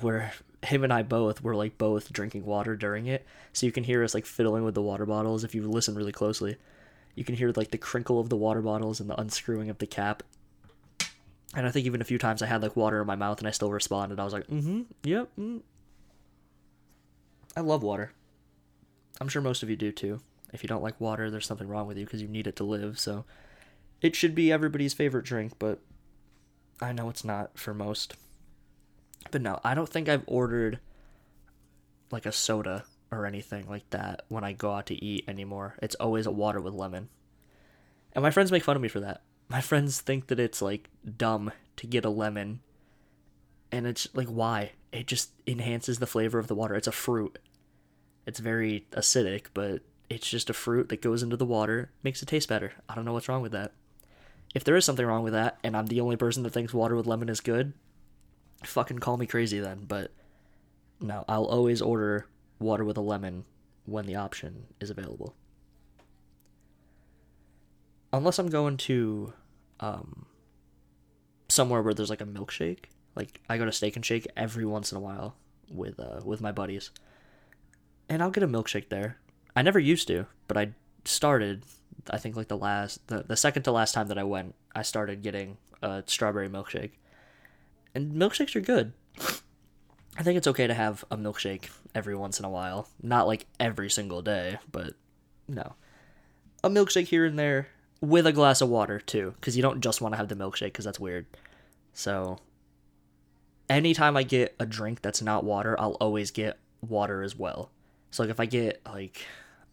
where 0.00 0.32
him 0.64 0.82
and 0.82 0.92
I 0.92 1.02
both 1.02 1.42
were 1.42 1.54
like 1.54 1.78
both 1.78 2.12
drinking 2.12 2.44
water 2.44 2.74
during 2.74 3.06
it. 3.06 3.24
So 3.52 3.66
you 3.66 3.72
can 3.72 3.84
hear 3.84 4.02
us 4.02 4.12
like 4.12 4.26
fiddling 4.26 4.64
with 4.64 4.74
the 4.74 4.82
water 4.82 5.06
bottles 5.06 5.44
if 5.44 5.54
you 5.54 5.62
listen 5.62 5.94
really 5.94 6.12
closely. 6.12 6.56
You 7.14 7.22
can 7.24 7.36
hear 7.36 7.52
like 7.54 7.70
the 7.70 7.78
crinkle 7.78 8.18
of 8.18 8.30
the 8.30 8.36
water 8.36 8.62
bottles 8.62 8.98
and 8.98 9.08
the 9.08 9.20
unscrewing 9.20 9.70
of 9.70 9.78
the 9.78 9.86
cap. 9.86 10.24
And 11.54 11.68
I 11.68 11.70
think 11.70 11.86
even 11.86 12.00
a 12.00 12.04
few 12.04 12.18
times 12.18 12.42
I 12.42 12.46
had 12.46 12.62
like 12.62 12.74
water 12.74 13.00
in 13.00 13.06
my 13.06 13.14
mouth 13.14 13.38
and 13.38 13.46
I 13.46 13.52
still 13.52 13.70
responded. 13.70 14.18
I 14.18 14.24
was 14.24 14.32
like, 14.32 14.48
mm-hmm, 14.48 14.82
yep. 15.04 15.30
Mm. 15.38 15.60
I 17.56 17.60
love 17.60 17.82
water. 17.82 18.12
I'm 19.20 19.28
sure 19.28 19.42
most 19.42 19.62
of 19.62 19.70
you 19.70 19.76
do 19.76 19.92
too. 19.92 20.20
If 20.52 20.62
you 20.62 20.68
don't 20.68 20.82
like 20.82 21.00
water, 21.00 21.30
there's 21.30 21.46
something 21.46 21.68
wrong 21.68 21.86
with 21.86 21.98
you 21.98 22.04
because 22.04 22.22
you 22.22 22.28
need 22.28 22.46
it 22.46 22.56
to 22.56 22.64
live. 22.64 22.98
So 22.98 23.24
it 24.00 24.14
should 24.14 24.34
be 24.34 24.52
everybody's 24.52 24.94
favorite 24.94 25.24
drink, 25.24 25.54
but 25.58 25.80
I 26.80 26.92
know 26.92 27.08
it's 27.08 27.24
not 27.24 27.58
for 27.58 27.74
most. 27.74 28.14
But 29.30 29.42
no, 29.42 29.60
I 29.64 29.74
don't 29.74 29.88
think 29.88 30.08
I've 30.08 30.24
ordered 30.26 30.78
like 32.10 32.26
a 32.26 32.32
soda 32.32 32.84
or 33.10 33.26
anything 33.26 33.68
like 33.68 33.88
that 33.90 34.22
when 34.28 34.44
I 34.44 34.52
go 34.52 34.72
out 34.72 34.86
to 34.86 35.04
eat 35.04 35.24
anymore. 35.28 35.76
It's 35.82 35.94
always 35.96 36.26
a 36.26 36.32
water 36.32 36.60
with 36.60 36.74
lemon. 36.74 37.08
And 38.12 38.22
my 38.22 38.30
friends 38.30 38.52
make 38.52 38.64
fun 38.64 38.76
of 38.76 38.82
me 38.82 38.88
for 38.88 39.00
that. 39.00 39.22
My 39.48 39.60
friends 39.60 40.00
think 40.00 40.28
that 40.28 40.40
it's 40.40 40.62
like 40.62 40.90
dumb 41.16 41.52
to 41.76 41.86
get 41.86 42.04
a 42.04 42.10
lemon. 42.10 42.60
And 43.72 43.86
it's 43.86 44.08
like 44.14 44.28
why? 44.28 44.72
It 44.94 45.08
just 45.08 45.32
enhances 45.44 45.98
the 45.98 46.06
flavor 46.06 46.38
of 46.38 46.46
the 46.46 46.54
water. 46.54 46.76
It's 46.76 46.86
a 46.86 46.92
fruit. 46.92 47.40
It's 48.26 48.38
very 48.38 48.86
acidic, 48.92 49.46
but 49.52 49.82
it's 50.08 50.30
just 50.30 50.48
a 50.48 50.54
fruit 50.54 50.88
that 50.88 51.02
goes 51.02 51.20
into 51.20 51.36
the 51.36 51.44
water, 51.44 51.90
makes 52.04 52.22
it 52.22 52.26
taste 52.26 52.48
better. 52.48 52.72
I 52.88 52.94
don't 52.94 53.04
know 53.04 53.12
what's 53.12 53.28
wrong 53.28 53.42
with 53.42 53.50
that. 53.52 53.72
If 54.54 54.62
there 54.62 54.76
is 54.76 54.84
something 54.84 55.04
wrong 55.04 55.24
with 55.24 55.32
that 55.32 55.58
and 55.64 55.76
I'm 55.76 55.86
the 55.86 56.00
only 56.00 56.14
person 56.14 56.44
that 56.44 56.50
thinks 56.50 56.72
water 56.72 56.94
with 56.94 57.08
lemon 57.08 57.28
is 57.28 57.40
good, 57.40 57.72
fucking 58.62 59.00
call 59.00 59.16
me 59.16 59.26
crazy 59.26 59.58
then, 59.58 59.84
but 59.88 60.12
no, 61.00 61.24
I'll 61.28 61.44
always 61.44 61.82
order 61.82 62.26
water 62.60 62.84
with 62.84 62.96
a 62.96 63.02
lemon 63.02 63.46
when 63.86 64.06
the 64.06 64.14
option 64.14 64.66
is 64.80 64.90
available. 64.90 65.34
Unless 68.12 68.38
I'm 68.38 68.48
going 68.48 68.76
to 68.76 69.32
um, 69.80 70.26
somewhere 71.48 71.82
where 71.82 71.94
there's 71.94 72.10
like 72.10 72.20
a 72.20 72.26
milkshake. 72.26 72.84
Like 73.16 73.40
I 73.48 73.58
go 73.58 73.64
to 73.64 73.72
Steak 73.72 73.96
and 73.96 74.04
Shake 74.04 74.26
every 74.36 74.64
once 74.64 74.90
in 74.92 74.98
a 74.98 75.00
while 75.00 75.36
with 75.70 75.98
uh, 76.00 76.20
with 76.24 76.40
my 76.40 76.52
buddies. 76.52 76.90
and 78.08 78.22
I'll 78.22 78.30
get 78.30 78.42
a 78.42 78.48
milkshake 78.48 78.88
there. 78.88 79.18
I 79.56 79.62
never 79.62 79.78
used 79.78 80.08
to, 80.08 80.26
but 80.48 80.56
I 80.56 80.72
started. 81.04 81.64
I 82.10 82.18
think 82.18 82.36
like 82.36 82.48
the 82.48 82.56
last, 82.56 83.06
the, 83.08 83.22
the 83.22 83.36
second 83.36 83.62
to 83.62 83.72
last 83.72 83.94
time 83.94 84.08
that 84.08 84.18
I 84.18 84.24
went, 84.24 84.54
I 84.74 84.82
started 84.82 85.22
getting 85.22 85.56
a 85.80 86.02
strawberry 86.06 86.48
milkshake, 86.48 86.92
and 87.94 88.12
milkshakes 88.12 88.54
are 88.56 88.60
good. 88.60 88.92
I 90.16 90.22
think 90.22 90.36
it's 90.36 90.46
okay 90.46 90.66
to 90.66 90.74
have 90.74 91.04
a 91.10 91.16
milkshake 91.16 91.70
every 91.94 92.14
once 92.14 92.38
in 92.38 92.44
a 92.44 92.50
while, 92.50 92.88
not 93.02 93.26
like 93.26 93.46
every 93.58 93.88
single 93.90 94.22
day, 94.22 94.58
but 94.70 94.94
no, 95.48 95.74
a 96.62 96.68
milkshake 96.68 97.06
here 97.06 97.24
and 97.24 97.38
there 97.38 97.68
with 98.00 98.26
a 98.26 98.32
glass 98.32 98.60
of 98.60 98.68
water 98.68 99.00
too, 99.00 99.32
because 99.36 99.56
you 99.56 99.62
don't 99.62 99.80
just 99.80 100.00
want 100.00 100.12
to 100.12 100.16
have 100.18 100.28
the 100.28 100.36
milkshake 100.36 100.66
because 100.66 100.84
that's 100.84 101.00
weird. 101.00 101.26
So, 101.94 102.38
anytime 103.68 104.16
I 104.16 104.22
get 104.22 104.54
a 104.58 104.66
drink 104.66 105.02
that's 105.02 105.22
not 105.22 105.44
water, 105.44 105.78
I'll 105.78 105.92
always 105.94 106.30
get 106.30 106.58
water 106.80 107.22
as 107.22 107.36
well. 107.36 107.70
So 108.10 108.22
like 108.22 108.30
if 108.30 108.40
I 108.40 108.46
get 108.46 108.80
like 108.86 109.24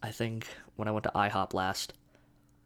I 0.02 0.10
think 0.10 0.48
when 0.76 0.88
I 0.88 0.90
went 0.90 1.04
to 1.04 1.12
IHOP 1.14 1.54
last, 1.54 1.92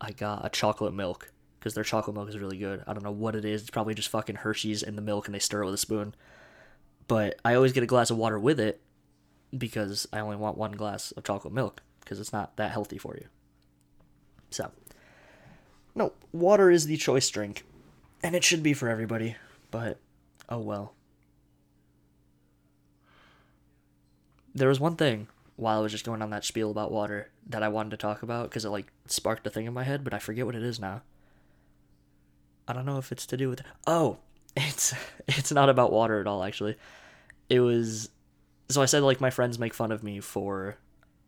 I 0.00 0.12
got 0.12 0.44
a 0.44 0.48
chocolate 0.48 0.94
milk 0.94 1.32
because 1.58 1.74
their 1.74 1.84
chocolate 1.84 2.16
milk 2.16 2.28
is 2.28 2.38
really 2.38 2.58
good. 2.58 2.82
I 2.86 2.92
don't 2.92 3.02
know 3.02 3.10
what 3.10 3.36
it 3.36 3.44
is. 3.44 3.62
It's 3.62 3.70
probably 3.70 3.94
just 3.94 4.08
fucking 4.08 4.36
Hershey's 4.36 4.82
in 4.82 4.96
the 4.96 5.02
milk 5.02 5.26
and 5.26 5.34
they 5.34 5.38
stir 5.38 5.62
it 5.62 5.66
with 5.66 5.74
a 5.74 5.78
spoon. 5.78 6.14
But 7.08 7.38
I 7.44 7.54
always 7.54 7.72
get 7.72 7.82
a 7.82 7.86
glass 7.86 8.10
of 8.10 8.16
water 8.16 8.38
with 8.38 8.58
it 8.58 8.80
because 9.56 10.08
I 10.12 10.20
only 10.20 10.36
want 10.36 10.56
one 10.56 10.72
glass 10.72 11.12
of 11.12 11.24
chocolate 11.24 11.54
milk 11.54 11.82
because 12.00 12.20
it's 12.20 12.32
not 12.32 12.56
that 12.56 12.70
healthy 12.70 12.98
for 12.98 13.16
you. 13.16 13.26
So, 14.50 14.70
no, 15.94 16.12
water 16.32 16.70
is 16.70 16.86
the 16.86 16.96
choice 16.96 17.28
drink 17.28 17.64
and 18.22 18.34
it 18.34 18.44
should 18.44 18.62
be 18.62 18.72
for 18.72 18.88
everybody, 18.88 19.36
but 19.70 19.98
oh 20.48 20.58
well. 20.58 20.95
There 24.56 24.68
was 24.68 24.80
one 24.80 24.96
thing 24.96 25.28
while 25.56 25.78
I 25.78 25.82
was 25.82 25.92
just 25.92 26.04
going 26.04 26.22
on 26.22 26.30
that 26.30 26.44
spiel 26.44 26.70
about 26.70 26.90
water 26.90 27.30
that 27.48 27.62
I 27.62 27.68
wanted 27.68 27.90
to 27.90 27.96
talk 27.98 28.22
about 28.22 28.48
because 28.48 28.64
it 28.64 28.70
like 28.70 28.90
sparked 29.06 29.46
a 29.46 29.50
thing 29.50 29.66
in 29.66 29.74
my 29.74 29.84
head, 29.84 30.02
but 30.02 30.14
I 30.14 30.18
forget 30.18 30.46
what 30.46 30.54
it 30.54 30.62
is 30.62 30.80
now. 30.80 31.02
I 32.66 32.72
don't 32.72 32.86
know 32.86 32.98
if 32.98 33.12
it's 33.12 33.26
to 33.26 33.36
do 33.36 33.50
with 33.50 33.62
oh, 33.86 34.18
it's 34.56 34.94
it's 35.28 35.52
not 35.52 35.68
about 35.68 35.92
water 35.92 36.20
at 36.20 36.26
all 36.26 36.42
actually. 36.42 36.76
It 37.48 37.60
was 37.60 38.08
so 38.70 38.82
I 38.82 38.86
said 38.86 39.02
like 39.02 39.20
my 39.20 39.30
friends 39.30 39.58
make 39.58 39.74
fun 39.74 39.92
of 39.92 40.02
me 40.02 40.20
for 40.20 40.76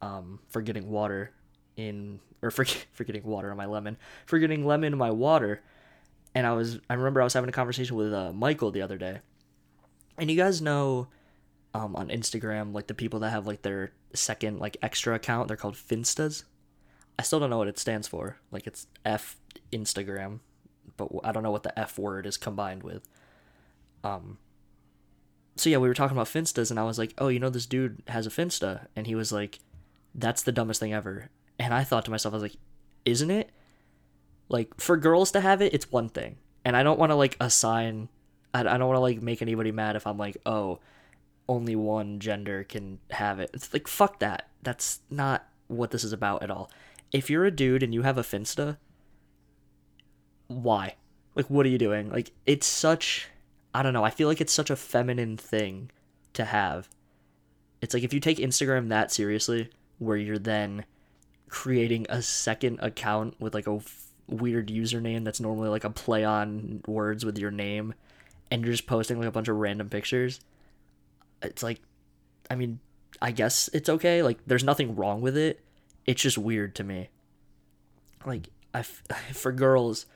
um 0.01 0.41
for 0.49 0.63
getting 0.63 0.91
water 0.91 1.33
in 1.77 2.21
or 2.43 2.51
for 2.51 2.65
for 2.93 3.05
getting 3.05 3.25
water 3.25 3.51
on 3.51 3.57
my 3.57 3.67
lemon 3.67 3.99
for 4.25 4.39
getting 4.39 4.67
lemon 4.67 4.95
in 4.95 4.99
my 4.99 5.11
water, 5.11 5.63
and 6.35 6.47
I 6.47 6.55
was 6.55 6.81
I 6.89 6.95
remember 6.95 7.21
I 7.21 7.25
was 7.25 7.35
having 7.35 7.51
a 7.51 7.53
conversation 7.53 7.95
with 7.95 8.13
uh, 8.13 8.33
Michael 8.33 8.71
the 8.71 8.83
other 8.83 8.97
day, 8.97 9.21
and 10.17 10.31
you 10.31 10.37
guys 10.37 10.63
know 10.63 11.09
um, 11.75 11.95
on 11.97 12.09
Instagram, 12.09 12.73
like 12.73 12.87
the 12.87 12.95
people 12.95 13.21
that 13.21 13.31
have 13.31 13.47
like 13.47 13.63
their 13.63 13.93
second 14.15 14.59
like 14.59 14.77
extra 14.83 15.15
account, 15.15 15.49
they're 15.49 15.57
called 15.57 15.75
Finstas. 15.75 16.45
I 17.19 17.23
still 17.23 17.41
don't 17.41 17.51
know 17.51 17.59
what 17.59 17.69
it 17.69 17.79
stands 17.79 18.09
for. 18.09 18.39
Like 18.51 18.67
it's 18.67 18.87
F 19.05 19.37
Instagram, 19.73 20.41
but 20.97 21.09
I 21.25 21.33
don't 21.33 21.43
know 21.43 21.51
what 21.51 21.65
the 21.65 21.79
F 21.79 21.99
word 21.99 22.27
is 22.27 22.37
combined 22.37 22.83
with. 22.83 23.09
Um. 24.03 24.39
So 25.57 25.69
yeah, 25.69 25.79
we 25.79 25.89
were 25.89 25.95
talking 25.95 26.17
about 26.17 26.29
Finstas, 26.29 26.71
and 26.71 26.79
I 26.79 26.85
was 26.85 26.99
like, 26.99 27.15
"Oh, 27.19 27.29
you 27.29 27.41
know, 27.41 27.51
this 27.51 27.67
dude 27.67 28.03
has 28.09 28.27
a 28.27 28.31
Finsta," 28.31 28.87
and 28.95 29.07
he 29.07 29.17
was 29.17 29.33
like, 29.33 29.59
"That's 30.15 30.43
the 30.45 30.53
dumbest 30.53 30.81
thing 30.81 30.93
ever." 30.93 31.31
And 31.59 31.75
I 31.75 31.83
thought 31.83 32.05
to 32.05 32.11
myself, 32.13 32.33
I 32.33 32.37
was 32.37 32.43
like, 32.43 32.57
"Isn't 33.05 33.31
it?" 33.31 33.51
Like 34.49 34.81
for 34.81 34.97
girls 34.97 35.33
to 35.33 35.41
have 35.41 35.61
it, 35.61 35.75
it's 35.75 35.91
one 35.91 36.09
thing, 36.09 36.37
and 36.65 36.77
I 36.77 36.83
don't 36.83 36.99
want 36.99 37.11
to 37.11 37.17
like 37.17 37.37
assign. 37.41 38.09
I, 38.55 38.61
I 38.61 38.79
don't 38.79 38.87
want 38.87 38.97
to 38.97 39.01
like 39.01 39.21
make 39.21 39.43
anybody 39.43 39.73
mad 39.73 39.97
if 39.97 40.07
I'm 40.07 40.19
like, 40.19 40.39
"Oh." 40.47 40.79
Only 41.49 41.75
one 41.75 42.21
gender 42.21 42.65
can 42.65 42.99
have 43.11 43.41
it. 43.41 43.51
It's 43.55 43.73
like 43.73 43.89
fuck 43.89 44.19
that. 44.21 44.49
That's 44.63 45.01
not 45.11 45.49
what 45.69 45.91
this 45.91 46.05
is 46.05 46.13
about 46.13 46.43
at 46.43 46.51
all. 46.51 46.71
If 47.13 47.31
you're 47.31 47.47
a 47.47 47.51
dude 47.51 47.83
and 47.83 47.95
you 47.95 48.03
have 48.03 48.19
a 48.19 48.23
Finsta, 48.23 48.77
why? 50.49 50.97
Like 51.35 51.49
what 51.49 51.67
are 51.67 51.71
you 51.71 51.79
doing? 51.79 52.11
Like 52.11 52.33
it's 52.47 52.67
such 52.67 53.29
I 53.75 53.83
don't 53.83 53.93
know, 53.93 54.05
I 54.05 54.11
feel 54.11 54.29
like 54.29 54.41
it's 54.41 54.53
such 54.53 54.71
a 54.71 54.77
feminine 54.77 55.37
thing 55.37 55.91
to 56.35 56.45
have. 56.45 56.89
It's 57.81 57.95
like 57.95 58.03
if 58.03 58.13
you 58.13 58.21
take 58.21 58.39
Instagram 58.39 58.89
that 58.89 59.13
seriously 59.13 59.71
where 59.99 60.17
you're 60.17 60.39
then 60.39 60.85
creating 61.49 62.07
a 62.09 62.23
second 62.23 62.79
account 62.81 63.41
with 63.41 63.55
like 63.55 63.67
a 63.67 63.77
f- 63.77 64.09
weird 64.27 64.69
username 64.69 65.25
that's 65.25 65.41
normally 65.41 65.69
like 65.69 65.85
a 65.85 65.91
play 65.91 66.25
on 66.25 66.83
words 66.87 67.25
with 67.25 67.39
your 67.39 67.51
name 67.51 67.95
and 68.51 68.63
you're 68.63 68.73
just 68.73 68.87
posting 68.87 69.19
like 69.19 69.29
a 69.29 69.33
bunch 69.33 69.49
of 69.49 69.57
random 69.57 69.89
pictures 69.89 70.41
it's 71.43 71.63
like 71.63 71.81
I 72.51 72.55
mean, 72.55 72.81
I 73.21 73.31
guess 73.31 73.69
it's 73.73 73.89
okay. 73.89 74.23
Like 74.23 74.39
there's 74.47 74.65
nothing 74.65 74.97
wrong 74.97 75.21
with 75.21 75.37
it. 75.37 75.61
It's 76.07 76.23
just 76.23 76.39
weird 76.39 76.75
to 76.77 76.85
me. 76.85 77.09
Like 78.25 78.49
I 78.75 78.83
for 79.33 79.53
girls, 79.53 80.07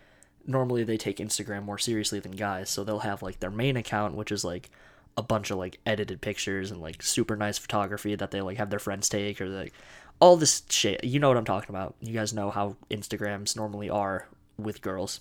normally 0.47 0.85
they 0.85 0.97
take 0.97 1.19
Instagram 1.19 1.65
more 1.65 1.79
seriously 1.79 2.21
than 2.21 2.33
guys, 2.33 2.71
so 2.71 2.85
they'll 2.85 3.01
have 3.01 3.23
like 3.23 3.41
their 3.41 3.51
main 3.51 3.77
account 3.77 4.15
which 4.15 4.33
is 4.33 4.45
like 4.45 4.71
a 5.17 5.23
bunch 5.23 5.51
of 5.51 5.59
like 5.59 5.79
edited 5.85 6.21
pictures 6.21 6.71
and 6.71 6.81
like 6.81 7.03
super 7.03 7.37
nice 7.37 7.59
photography 7.59 8.15
that 8.15 8.31
they 8.31 8.41
like 8.41 8.57
have 8.57 8.71
their 8.71 8.79
friends 8.79 9.09
take 9.09 9.41
or 9.41 9.47
like 9.47 9.75
all 10.21 10.37
this 10.37 10.63
shit. 10.69 11.05
You 11.05 11.21
know 11.21 11.29
what 11.29 11.37
I'm 11.37 11.45
talking 11.45 11.71
about. 11.71 11.95
You 12.01 12.15
guys 12.15 12.33
know 12.33 12.51
how 12.51 12.77
Instagrams 12.91 13.57
normally 13.57 13.91
are 13.91 14.29
with 14.57 14.81
girls. 14.81 15.21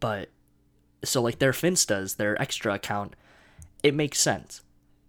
But 0.00 0.30
so 1.04 1.22
like 1.22 1.38
their 1.38 1.52
Finstas, 1.52 2.16
their 2.16 2.40
extra 2.40 2.74
account 2.74 3.14
it 3.82 3.94
makes 3.94 4.20
sense. 4.20 4.62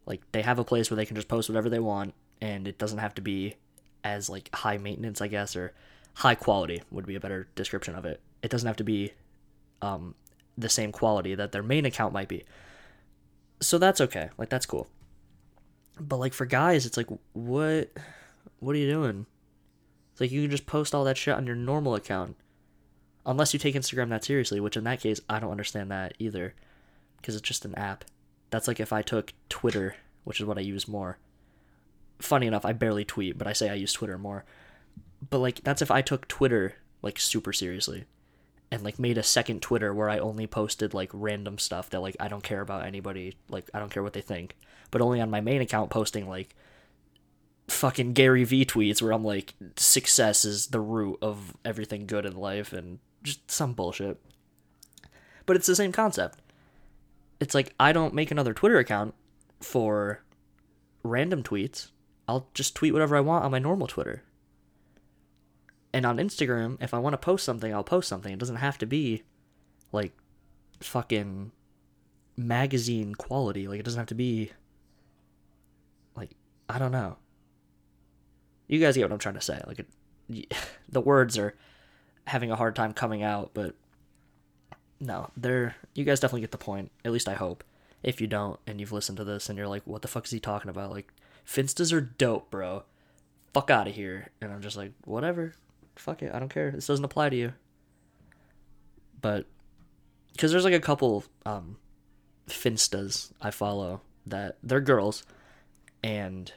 Like 0.05 0.21
they 0.31 0.41
have 0.41 0.59
a 0.59 0.63
place 0.63 0.89
where 0.89 0.95
they 0.95 1.05
can 1.05 1.15
just 1.15 1.27
post 1.27 1.49
whatever 1.49 1.69
they 1.69 1.79
want, 1.79 2.13
and 2.41 2.67
it 2.67 2.77
doesn't 2.77 2.97
have 2.97 3.15
to 3.15 3.21
be 3.21 3.55
as 4.03 4.29
like 4.29 4.53
high 4.53 4.77
maintenance, 4.77 5.21
I 5.21 5.27
guess, 5.27 5.55
or 5.55 5.73
high 6.15 6.35
quality 6.35 6.81
would 6.91 7.05
be 7.05 7.15
a 7.15 7.19
better 7.19 7.47
description 7.55 7.95
of 7.95 8.05
it. 8.05 8.21
It 8.41 8.51
doesn't 8.51 8.67
have 8.67 8.77
to 8.77 8.83
be 8.83 9.13
um, 9.81 10.15
the 10.57 10.69
same 10.69 10.91
quality 10.91 11.35
that 11.35 11.51
their 11.51 11.63
main 11.63 11.85
account 11.85 12.13
might 12.13 12.27
be. 12.27 12.43
So 13.61 13.77
that's 13.77 14.01
okay. 14.01 14.29
Like 14.37 14.49
that's 14.49 14.65
cool. 14.65 14.87
But 15.99 16.17
like 16.17 16.33
for 16.33 16.45
guys, 16.45 16.85
it's 16.85 16.97
like 16.97 17.07
what 17.33 17.91
what 18.59 18.75
are 18.75 18.79
you 18.79 18.89
doing? 18.89 19.25
It's 20.11 20.21
like 20.21 20.31
you 20.31 20.41
can 20.41 20.51
just 20.51 20.65
post 20.65 20.93
all 20.93 21.03
that 21.05 21.17
shit 21.17 21.35
on 21.35 21.47
your 21.47 21.55
normal 21.55 21.95
account. 21.95 22.35
Unless 23.25 23.53
you 23.53 23.59
take 23.59 23.75
Instagram 23.75 24.09
that 24.09 24.25
seriously, 24.25 24.59
which 24.59 24.75
in 24.75 24.83
that 24.83 24.99
case 24.99 25.21
I 25.29 25.39
don't 25.39 25.51
understand 25.51 25.89
that 25.91 26.13
either 26.19 26.53
because 27.17 27.35
it's 27.35 27.47
just 27.47 27.63
an 27.63 27.75
app. 27.75 28.03
That's 28.53 28.67
like 28.67 28.79
if 28.79 28.93
I 28.93 29.01
took 29.01 29.33
Twitter, 29.49 29.95
which 30.25 30.39
is 30.39 30.45
what 30.45 30.59
I 30.59 30.61
use 30.61 30.87
more. 30.87 31.17
Funny 32.19 32.45
enough, 32.45 32.65
I 32.65 32.71
barely 32.71 33.03
tweet, 33.03 33.35
but 33.35 33.47
I 33.47 33.53
say 33.53 33.67
I 33.67 33.73
use 33.73 33.93
Twitter 33.93 34.15
more. 34.19 34.45
But 35.27 35.39
like 35.39 35.63
that's 35.63 35.81
if 35.81 35.89
I 35.89 36.03
took 36.03 36.27
Twitter 36.27 36.75
like 37.01 37.19
super 37.19 37.51
seriously 37.51 38.03
and 38.69 38.83
like 38.83 38.99
made 38.99 39.17
a 39.17 39.23
second 39.23 39.63
Twitter 39.63 39.91
where 39.91 40.07
I 40.07 40.19
only 40.19 40.45
posted 40.45 40.93
like 40.93 41.09
random 41.13 41.57
stuff 41.57 41.89
that 41.89 42.01
like 42.01 42.15
I 42.19 42.27
don't 42.27 42.43
care 42.43 42.61
about 42.61 42.85
anybody, 42.85 43.37
like 43.49 43.71
I 43.73 43.79
don't 43.79 43.91
care 43.91 44.03
what 44.03 44.13
they 44.13 44.21
think, 44.21 44.55
but 44.91 45.01
only 45.01 45.19
on 45.19 45.31
my 45.31 45.41
main 45.41 45.61
account 45.61 45.89
posting 45.89 46.29
like 46.29 46.55
fucking 47.69 48.13
Gary 48.13 48.43
Vee 48.43 48.67
tweets 48.67 49.01
where 49.01 49.13
I'm 49.13 49.25
like 49.25 49.55
success 49.77 50.45
is 50.45 50.67
the 50.67 50.79
root 50.79 51.17
of 51.23 51.57
everything 51.65 52.05
good 52.05 52.27
in 52.27 52.37
life 52.37 52.71
and 52.71 52.99
just 53.23 53.49
some 53.49 53.73
bullshit. 53.73 54.21
But 55.47 55.55
it's 55.55 55.65
the 55.65 55.75
same 55.75 55.91
concept 55.91 56.37
it's 57.43 57.53
like 57.53 57.73
I 57.77 57.91
don't 57.91 58.13
make 58.13 58.31
another 58.31 58.53
Twitter 58.53 58.77
account 58.77 59.13
for 59.59 60.23
random 61.03 61.43
tweets. 61.43 61.91
I'll 62.25 62.47
just 62.53 62.73
tweet 62.73 62.93
whatever 62.93 63.17
I 63.17 63.19
want 63.19 63.43
on 63.43 63.51
my 63.51 63.59
normal 63.59 63.85
Twitter. 63.85 64.23
And 65.91 66.05
on 66.05 66.17
Instagram, 66.17 66.81
if 66.81 66.93
I 66.93 66.99
want 66.99 67.13
to 67.13 67.17
post 67.17 67.43
something, 67.43 67.73
I'll 67.73 67.83
post 67.83 68.07
something. 68.07 68.31
It 68.31 68.39
doesn't 68.39 68.55
have 68.55 68.77
to 68.77 68.85
be 68.85 69.23
like 69.91 70.13
fucking 70.79 71.51
magazine 72.37 73.13
quality. 73.13 73.67
Like 73.67 73.81
it 73.81 73.83
doesn't 73.83 73.99
have 73.99 74.07
to 74.07 74.15
be 74.15 74.53
like 76.15 76.31
I 76.69 76.79
don't 76.79 76.93
know. 76.93 77.17
You 78.69 78.79
guys 78.79 78.95
get 78.95 79.03
what 79.03 79.11
I'm 79.11 79.19
trying 79.19 79.35
to 79.35 79.41
say. 79.41 79.61
Like 79.67 79.85
it, 80.29 80.53
the 80.89 81.01
words 81.01 81.37
are 81.37 81.55
having 82.25 82.51
a 82.51 82.55
hard 82.55 82.73
time 82.73 82.93
coming 82.93 83.21
out, 83.21 83.51
but 83.53 83.75
no, 85.03 85.29
they're 85.35 85.75
you 85.93 86.05
guys 86.05 86.19
definitely 86.19 86.41
get 86.41 86.51
the 86.51 86.57
point. 86.57 86.91
At 87.03 87.11
least 87.11 87.27
I 87.27 87.33
hope. 87.33 87.63
If 88.01 88.19
you 88.19 88.27
don't 88.27 88.59
and 88.65 88.79
you've 88.79 88.91
listened 88.91 89.17
to 89.17 89.23
this 89.23 89.49
and 89.49 89.57
you're 89.57 89.67
like, 89.67 89.83
what 89.85 90.01
the 90.01 90.07
fuck 90.07 90.25
is 90.25 90.31
he 90.31 90.39
talking 90.39 90.69
about? 90.69 90.91
Like, 90.91 91.11
Finstas 91.45 91.93
are 91.93 92.01
dope, 92.01 92.49
bro. 92.49 92.83
Fuck 93.53 93.69
out 93.69 93.87
of 93.87 93.95
here. 93.95 94.29
And 94.41 94.51
I'm 94.51 94.61
just 94.61 94.77
like, 94.77 94.91
whatever. 95.05 95.53
Fuck 95.95 96.21
it. 96.21 96.33
I 96.33 96.39
don't 96.39 96.49
care. 96.49 96.71
This 96.71 96.87
doesn't 96.87 97.05
apply 97.05 97.29
to 97.29 97.35
you. 97.35 97.53
But 99.21 99.45
because 100.31 100.51
there's 100.51 100.65
like 100.65 100.73
a 100.73 100.79
couple 100.79 101.23
um 101.45 101.77
Finstas 102.47 103.31
I 103.41 103.51
follow 103.51 104.01
that 104.25 104.57
they're 104.63 104.81
girls 104.81 105.23
and 106.03 106.51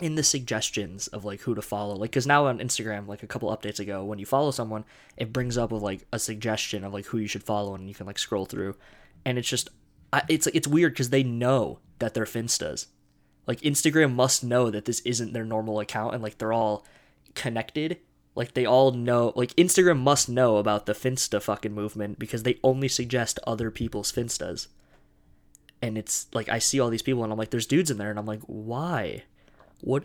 in 0.00 0.14
the 0.14 0.22
suggestions 0.22 1.08
of 1.08 1.24
like 1.24 1.40
who 1.40 1.54
to 1.54 1.62
follow 1.62 1.94
like 1.96 2.10
because 2.10 2.26
now 2.26 2.46
on 2.46 2.58
instagram 2.58 3.06
like 3.08 3.22
a 3.22 3.26
couple 3.26 3.54
updates 3.56 3.80
ago 3.80 4.04
when 4.04 4.18
you 4.18 4.26
follow 4.26 4.50
someone 4.50 4.84
it 5.16 5.32
brings 5.32 5.58
up 5.58 5.72
with 5.72 5.82
like 5.82 6.06
a 6.12 6.18
suggestion 6.18 6.84
of 6.84 6.92
like 6.92 7.06
who 7.06 7.18
you 7.18 7.26
should 7.26 7.42
follow 7.42 7.74
and 7.74 7.88
you 7.88 7.94
can 7.94 8.06
like 8.06 8.18
scroll 8.18 8.44
through 8.46 8.76
and 9.24 9.38
it's 9.38 9.48
just 9.48 9.68
it's 10.28 10.46
it's 10.48 10.68
weird 10.68 10.92
because 10.92 11.10
they 11.10 11.22
know 11.24 11.80
that 11.98 12.14
they're 12.14 12.24
finstas 12.24 12.86
Like 13.46 13.60
Instagram 13.62 14.14
must 14.14 14.44
know 14.44 14.70
that 14.70 14.84
this 14.84 15.00
isn't 15.00 15.32
their 15.32 15.44
normal 15.44 15.80
account 15.80 16.14
and 16.14 16.22
like 16.22 16.38
they're 16.38 16.52
all 16.52 16.86
connected. 17.34 17.98
Like 18.34 18.54
they 18.54 18.66
all 18.66 18.92
know 18.92 19.32
like 19.36 19.56
Instagram 19.56 19.98
must 20.00 20.28
know 20.28 20.58
about 20.58 20.86
the 20.86 20.92
Finsta 20.92 21.42
fucking 21.42 21.74
movement 21.74 22.18
because 22.18 22.42
they 22.42 22.58
only 22.62 22.88
suggest 22.88 23.38
other 23.46 23.70
people's 23.70 24.12
Finstas. 24.12 24.68
And 25.80 25.96
it's 25.96 26.26
like 26.34 26.48
I 26.48 26.58
see 26.58 26.78
all 26.78 26.90
these 26.90 27.02
people 27.02 27.24
and 27.24 27.32
I'm 27.32 27.38
like, 27.38 27.50
there's 27.50 27.66
dudes 27.66 27.90
in 27.90 27.98
there 27.98 28.10
and 28.10 28.18
I'm 28.18 28.26
like, 28.26 28.42
why? 28.46 29.24
What 29.80 30.04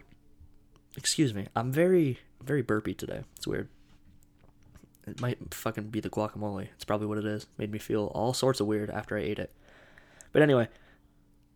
excuse 0.97 1.33
me. 1.33 1.47
I'm 1.55 1.71
very 1.71 2.19
very 2.41 2.61
burpy 2.61 2.93
today. 2.93 3.21
It's 3.35 3.47
weird. 3.47 3.69
It 5.05 5.19
might 5.19 5.53
fucking 5.53 5.89
be 5.89 5.99
the 5.99 6.09
guacamole. 6.09 6.69
It's 6.75 6.85
probably 6.85 7.07
what 7.07 7.17
it 7.17 7.25
is. 7.25 7.47
Made 7.57 7.71
me 7.71 7.79
feel 7.79 8.05
all 8.13 8.33
sorts 8.33 8.59
of 8.59 8.67
weird 8.67 8.89
after 8.89 9.17
I 9.17 9.21
ate 9.21 9.39
it. 9.39 9.51
But 10.31 10.41
anyway, 10.41 10.69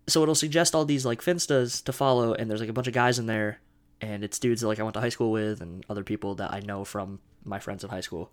so 0.07 0.21
it'll 0.21 0.35
suggest 0.35 0.75
all 0.75 0.85
these 0.85 1.05
like 1.05 1.21
finstas 1.21 1.83
to 1.85 1.93
follow, 1.93 2.33
and 2.33 2.49
there's 2.49 2.59
like 2.59 2.69
a 2.69 2.73
bunch 2.73 2.87
of 2.87 2.93
guys 2.93 3.19
in 3.19 3.25
there, 3.25 3.59
and 4.01 4.23
it's 4.23 4.39
dudes 4.39 4.61
that 4.61 4.67
like 4.67 4.79
I 4.79 4.83
went 4.83 4.93
to 4.95 5.01
high 5.01 5.09
school 5.09 5.31
with, 5.31 5.61
and 5.61 5.85
other 5.89 6.03
people 6.03 6.35
that 6.35 6.53
I 6.53 6.59
know 6.59 6.83
from 6.83 7.19
my 7.43 7.59
friends 7.59 7.83
in 7.83 7.89
high 7.89 8.01
school. 8.01 8.31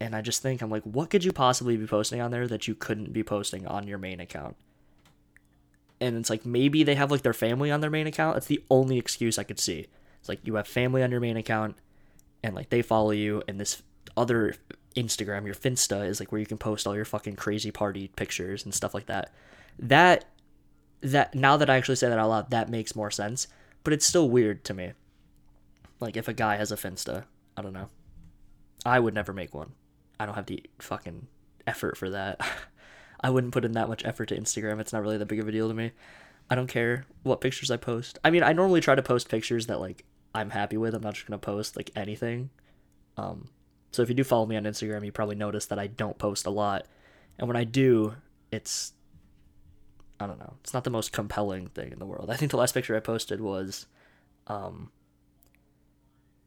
And 0.00 0.16
I 0.16 0.22
just 0.22 0.42
think 0.42 0.62
I'm 0.62 0.70
like, 0.70 0.82
what 0.84 1.10
could 1.10 1.24
you 1.24 1.32
possibly 1.32 1.76
be 1.76 1.86
posting 1.86 2.20
on 2.20 2.30
there 2.30 2.48
that 2.48 2.66
you 2.66 2.74
couldn't 2.74 3.12
be 3.12 3.22
posting 3.22 3.66
on 3.66 3.86
your 3.86 3.98
main 3.98 4.18
account? 4.18 4.56
And 6.00 6.16
it's 6.16 6.30
like 6.30 6.46
maybe 6.46 6.82
they 6.82 6.94
have 6.94 7.10
like 7.10 7.22
their 7.22 7.32
family 7.32 7.70
on 7.70 7.80
their 7.80 7.90
main 7.90 8.06
account. 8.06 8.36
It's 8.36 8.46
the 8.46 8.64
only 8.70 8.98
excuse 8.98 9.38
I 9.38 9.44
could 9.44 9.58
see. 9.58 9.86
It's 10.18 10.28
like 10.28 10.40
you 10.44 10.54
have 10.54 10.66
family 10.66 11.02
on 11.02 11.10
your 11.10 11.20
main 11.20 11.36
account, 11.36 11.76
and 12.42 12.54
like 12.54 12.70
they 12.70 12.82
follow 12.82 13.10
you, 13.10 13.42
and 13.48 13.60
this 13.60 13.82
other 14.16 14.54
Instagram, 14.96 15.44
your 15.46 15.54
Finsta, 15.54 16.06
is 16.06 16.20
like 16.20 16.32
where 16.32 16.40
you 16.40 16.46
can 16.46 16.58
post 16.58 16.86
all 16.86 16.96
your 16.96 17.04
fucking 17.04 17.36
crazy 17.36 17.70
party 17.70 18.08
pictures 18.16 18.64
and 18.64 18.74
stuff 18.74 18.94
like 18.94 19.06
that. 19.06 19.32
That 19.78 20.26
that 21.02 21.34
now 21.34 21.56
that 21.56 21.70
I 21.70 21.76
actually 21.76 21.96
say 21.96 22.08
that 22.08 22.18
out 22.18 22.28
loud, 22.28 22.50
that 22.50 22.68
makes 22.68 22.96
more 22.96 23.10
sense. 23.10 23.46
But 23.82 23.92
it's 23.92 24.06
still 24.06 24.28
weird 24.28 24.64
to 24.64 24.74
me. 24.74 24.92
Like 26.00 26.16
if 26.16 26.28
a 26.28 26.34
guy 26.34 26.56
has 26.56 26.72
a 26.72 26.76
Finsta, 26.76 27.24
I 27.56 27.62
don't 27.62 27.72
know. 27.72 27.88
I 28.84 29.00
would 29.00 29.14
never 29.14 29.32
make 29.32 29.54
one. 29.54 29.72
I 30.18 30.26
don't 30.26 30.34
have 30.34 30.46
the 30.46 30.62
fucking 30.78 31.26
effort 31.66 31.96
for 31.96 32.10
that. 32.10 32.40
I 33.20 33.30
wouldn't 33.30 33.52
put 33.52 33.64
in 33.64 33.72
that 33.72 33.88
much 33.88 34.04
effort 34.04 34.26
to 34.26 34.36
Instagram. 34.38 34.80
It's 34.80 34.92
not 34.92 35.02
really 35.02 35.18
that 35.18 35.26
big 35.26 35.40
of 35.40 35.48
a 35.48 35.52
deal 35.52 35.68
to 35.68 35.74
me. 35.74 35.92
I 36.48 36.54
don't 36.54 36.66
care 36.66 37.06
what 37.22 37.40
pictures 37.40 37.70
I 37.70 37.76
post. 37.76 38.18
I 38.24 38.30
mean, 38.30 38.42
I 38.42 38.52
normally 38.52 38.80
try 38.80 38.94
to 38.94 39.02
post 39.02 39.28
pictures 39.28 39.66
that 39.66 39.80
like 39.80 40.04
I'm 40.34 40.50
happy 40.50 40.76
with. 40.76 40.94
I'm 40.94 41.02
not 41.02 41.14
just 41.14 41.26
gonna 41.26 41.38
post 41.38 41.76
like 41.76 41.90
anything. 41.94 42.50
Um, 43.16 43.48
so 43.92 44.02
if 44.02 44.08
you 44.08 44.14
do 44.14 44.24
follow 44.24 44.46
me 44.46 44.56
on 44.56 44.64
Instagram, 44.64 45.04
you 45.04 45.12
probably 45.12 45.36
notice 45.36 45.66
that 45.66 45.78
I 45.78 45.86
don't 45.86 46.18
post 46.18 46.46
a 46.46 46.50
lot, 46.50 46.86
and 47.38 47.46
when 47.46 47.56
I 47.56 47.64
do, 47.64 48.14
it's 48.50 48.92
I 50.18 50.26
don't 50.26 50.38
know. 50.38 50.54
It's 50.62 50.74
not 50.74 50.84
the 50.84 50.90
most 50.90 51.12
compelling 51.12 51.68
thing 51.68 51.92
in 51.92 51.98
the 51.98 52.06
world. 52.06 52.30
I 52.30 52.36
think 52.36 52.50
the 52.50 52.56
last 52.56 52.72
picture 52.72 52.96
I 52.96 53.00
posted 53.00 53.40
was 53.40 53.86
um 54.46 54.90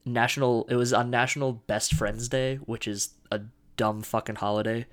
national 0.06 0.66
it 0.70 0.76
was 0.76 0.92
on 0.92 1.10
National 1.10 1.54
Best 1.54 1.94
Friends 1.94 2.28
Day, 2.28 2.58
which 2.58 2.88
is 2.88 3.12
a 3.32 3.42
dumb 3.78 4.02
fucking 4.02 4.36
holiday. 4.36 4.86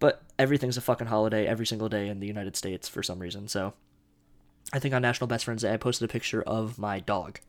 But 0.00 0.22
everything's 0.38 0.76
a 0.76 0.82
fucking 0.82 1.06
holiday 1.06 1.46
every 1.46 1.66
single 1.66 1.88
day 1.88 2.08
in 2.08 2.20
the 2.20 2.26
United 2.26 2.56
States 2.56 2.88
for 2.88 3.02
some 3.02 3.18
reason. 3.18 3.48
So 3.48 3.74
I 4.72 4.78
think 4.78 4.94
on 4.94 5.02
National 5.02 5.26
Best 5.26 5.44
Friends 5.44 5.62
Day 5.62 5.72
I 5.72 5.76
posted 5.76 6.08
a 6.08 6.12
picture 6.12 6.42
of 6.42 6.78
my 6.78 7.00
dog. 7.00 7.40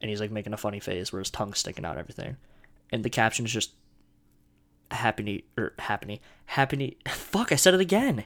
And 0.00 0.08
he's 0.08 0.20
like 0.20 0.30
making 0.30 0.52
a 0.52 0.58
funny 0.58 0.80
face 0.80 1.12
where 1.12 1.20
his 1.20 1.30
tongue's 1.30 1.58
sticking 1.58 1.84
out 1.84 1.98
everything. 1.98 2.36
And 2.92 3.04
the 3.04 3.10
caption 3.10 3.44
is 3.44 3.52
just 3.52 3.72
happy 4.90 5.44
or 5.56 5.74
happy 5.78 6.20
happy 6.46 6.98
fuck 7.08 7.52
I 7.52 7.54
said 7.54 7.74
it 7.74 7.80
again 7.80 8.24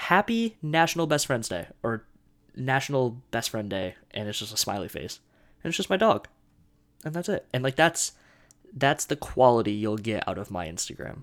happy 0.00 0.56
National 0.62 1.06
Best 1.06 1.26
Friends 1.26 1.48
Day 1.48 1.66
or 1.82 2.04
National 2.56 3.22
Best 3.30 3.50
Friend 3.50 3.68
Day, 3.68 3.94
and 4.12 4.28
it's 4.28 4.38
just 4.38 4.54
a 4.54 4.56
smiley 4.56 4.88
face, 4.88 5.20
and 5.62 5.70
it's 5.70 5.76
just 5.76 5.90
my 5.90 5.96
dog, 5.96 6.26
and 7.04 7.14
that's 7.14 7.28
it. 7.28 7.46
And 7.52 7.62
like 7.62 7.76
that's 7.76 8.12
that's 8.74 9.04
the 9.04 9.16
quality 9.16 9.72
you'll 9.72 9.98
get 9.98 10.26
out 10.26 10.38
of 10.38 10.50
my 10.50 10.66
Instagram. 10.66 11.22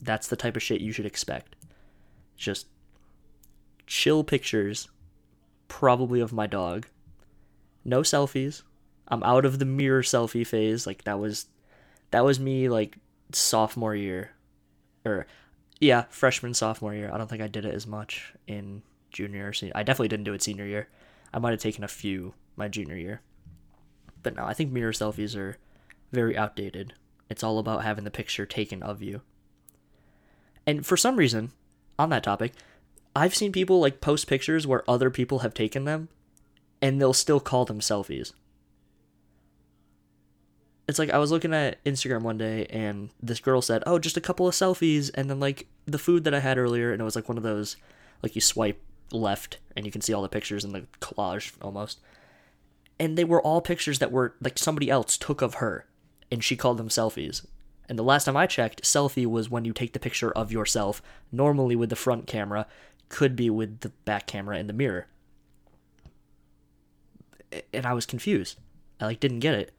That's 0.00 0.28
the 0.28 0.36
type 0.36 0.56
of 0.56 0.62
shit 0.62 0.80
you 0.80 0.92
should 0.92 1.06
expect. 1.06 1.56
Just 2.36 2.66
chill 3.86 4.24
pictures, 4.24 4.88
probably 5.68 6.20
of 6.20 6.32
my 6.32 6.46
dog. 6.46 6.86
No 7.84 8.00
selfies. 8.00 8.62
I'm 9.08 9.22
out 9.22 9.44
of 9.44 9.58
the 9.58 9.64
mirror 9.64 10.02
selfie 10.02 10.46
phase. 10.46 10.86
Like 10.86 11.04
that 11.04 11.18
was 11.18 11.46
that 12.10 12.24
was 12.24 12.40
me 12.40 12.68
like 12.68 12.98
sophomore 13.32 13.94
year. 13.94 14.30
Or 15.04 15.26
yeah, 15.80 16.04
freshman 16.08 16.54
sophomore 16.54 16.94
year. 16.94 17.10
I 17.12 17.18
don't 17.18 17.28
think 17.28 17.42
I 17.42 17.48
did 17.48 17.64
it 17.64 17.74
as 17.74 17.86
much 17.86 18.32
in 18.46 18.82
junior 19.10 19.48
or 19.48 19.52
senior. 19.52 19.72
I 19.76 19.82
definitely 19.82 20.08
didn't 20.08 20.24
do 20.24 20.32
it 20.32 20.42
senior 20.42 20.66
year. 20.66 20.88
I 21.32 21.38
might 21.38 21.50
have 21.50 21.60
taken 21.60 21.84
a 21.84 21.88
few 21.88 22.34
my 22.56 22.68
junior 22.68 22.96
year. 22.96 23.20
But 24.22 24.36
no, 24.36 24.44
I 24.44 24.54
think 24.54 24.72
mirror 24.72 24.92
selfies 24.92 25.36
are 25.36 25.58
very 26.12 26.36
outdated. 26.36 26.94
It's 27.28 27.42
all 27.42 27.58
about 27.58 27.84
having 27.84 28.04
the 28.04 28.10
picture 28.10 28.46
taken 28.46 28.82
of 28.82 29.02
you. 29.02 29.22
And 30.66 30.86
for 30.86 30.96
some 30.96 31.16
reason, 31.16 31.52
on 31.98 32.10
that 32.10 32.24
topic, 32.24 32.52
I've 33.14 33.34
seen 33.34 33.52
people 33.52 33.80
like 33.80 34.00
post 34.00 34.26
pictures 34.26 34.66
where 34.66 34.88
other 34.88 35.10
people 35.10 35.40
have 35.40 35.54
taken 35.54 35.84
them 35.84 36.08
and 36.82 37.00
they'll 37.00 37.12
still 37.12 37.40
call 37.40 37.64
them 37.64 37.80
selfies 37.80 38.32
it's 40.86 40.98
like 40.98 41.10
I 41.10 41.18
was 41.18 41.30
looking 41.30 41.54
at 41.54 41.82
Instagram 41.84 42.22
one 42.22 42.38
day 42.38 42.66
and 42.66 43.10
this 43.22 43.40
girl 43.40 43.62
said, 43.62 43.82
"Oh, 43.86 43.98
just 43.98 44.16
a 44.16 44.20
couple 44.20 44.46
of 44.46 44.54
selfies," 44.54 45.10
and 45.14 45.30
then 45.30 45.40
like 45.40 45.66
the 45.86 45.98
food 45.98 46.24
that 46.24 46.34
I 46.34 46.40
had 46.40 46.58
earlier, 46.58 46.92
and 46.92 47.00
it 47.00 47.04
was 47.04 47.16
like 47.16 47.28
one 47.28 47.38
of 47.38 47.42
those, 47.42 47.76
like 48.22 48.34
you 48.34 48.40
swipe 48.40 48.80
left 49.10 49.58
and 49.76 49.86
you 49.86 49.92
can 49.92 50.00
see 50.00 50.12
all 50.12 50.22
the 50.22 50.28
pictures 50.28 50.64
in 50.64 50.72
the 50.72 50.86
collage 51.00 51.52
almost, 51.62 52.00
and 52.98 53.16
they 53.16 53.24
were 53.24 53.40
all 53.40 53.60
pictures 53.60 53.98
that 53.98 54.12
were 54.12 54.34
like 54.40 54.58
somebody 54.58 54.90
else 54.90 55.16
took 55.16 55.40
of 55.40 55.54
her, 55.54 55.86
and 56.30 56.44
she 56.44 56.56
called 56.56 56.78
them 56.78 56.88
selfies. 56.88 57.46
And 57.88 57.98
the 57.98 58.02
last 58.02 58.24
time 58.24 58.36
I 58.36 58.46
checked, 58.46 58.82
selfie 58.82 59.26
was 59.26 59.50
when 59.50 59.64
you 59.64 59.72
take 59.72 59.92
the 59.92 59.98
picture 59.98 60.32
of 60.32 60.50
yourself, 60.50 61.02
normally 61.30 61.76
with 61.76 61.90
the 61.90 61.96
front 61.96 62.26
camera, 62.26 62.66
could 63.08 63.36
be 63.36 63.50
with 63.50 63.80
the 63.80 63.90
back 64.04 64.26
camera 64.26 64.58
in 64.58 64.66
the 64.66 64.72
mirror. 64.72 65.06
And 67.72 67.86
I 67.86 67.92
was 67.92 68.06
confused. 68.06 68.58
I 69.00 69.06
like 69.06 69.20
didn't 69.20 69.40
get 69.40 69.54
it. 69.54 69.72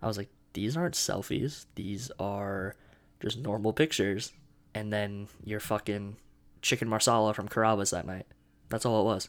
I 0.00 0.06
was 0.06 0.16
like, 0.16 0.28
these 0.52 0.76
aren't 0.76 0.94
selfies. 0.94 1.66
These 1.74 2.10
are 2.18 2.76
just 3.20 3.38
normal 3.38 3.72
pictures. 3.72 4.32
And 4.74 4.92
then 4.92 5.28
you're 5.44 5.60
fucking 5.60 6.16
chicken 6.62 6.88
marsala 6.88 7.34
from 7.34 7.48
Carrabba's 7.48 7.90
that 7.90 8.06
night. 8.06 8.26
That's 8.68 8.86
all 8.86 9.00
it 9.00 9.04
was. 9.04 9.28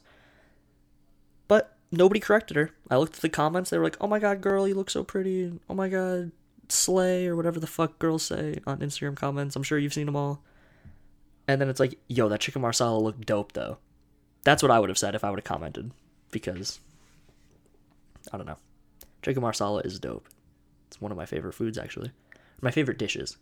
But 1.48 1.76
nobody 1.92 2.20
corrected 2.20 2.58
her. 2.58 2.72
I 2.90 2.98
looked 2.98 3.16
at 3.16 3.22
the 3.22 3.30
comments. 3.30 3.70
They 3.70 3.78
were 3.78 3.84
like, 3.84 3.98
oh 4.00 4.08
my 4.08 4.20
god, 4.20 4.42
girl, 4.42 4.68
you 4.68 4.76
look 4.76 4.90
so 4.90 5.04
pretty. 5.04 5.60
Oh 5.70 5.74
my 5.74 5.90
god, 5.90 6.32
slay, 6.70 7.28
or 7.28 7.36
whatever 7.36 7.60
the 7.60 7.68
fuck 7.68 8.00
girls 8.00 8.24
say 8.24 8.60
on 8.66 8.80
Instagram 8.80 9.16
comments. 9.16 9.56
I'm 9.56 9.64
sure 9.64 9.78
you've 9.78 9.94
seen 9.94 10.06
them 10.06 10.16
all. 10.16 10.44
And 11.48 11.62
then 11.62 11.70
it's 11.70 11.80
like, 11.80 12.00
yo, 12.08 12.28
that 12.30 12.40
chicken 12.40 12.62
marsala 12.62 13.00
looked 13.00 13.26
dope, 13.26 13.54
though. 13.54 13.78
That's 14.44 14.64
what 14.64 14.72
I 14.72 14.80
would 14.80 14.90
have 14.90 14.98
said 14.98 15.16
if 15.16 15.24
I 15.24 15.30
would 15.30 15.40
have 15.40 15.46
commented. 15.46 15.92
Because, 16.32 16.80
I 18.34 18.38
don't 18.38 18.48
know. 18.48 18.58
Chicken 19.22 19.42
marsala 19.42 19.82
is 19.82 20.00
dope. 20.00 20.28
It's 20.88 21.00
one 21.00 21.12
of 21.12 21.18
my 21.18 21.26
favorite 21.26 21.54
foods, 21.54 21.78
actually. 21.78 22.12
My 22.62 22.72
favorite 22.72 22.98
dishes. 22.98 23.38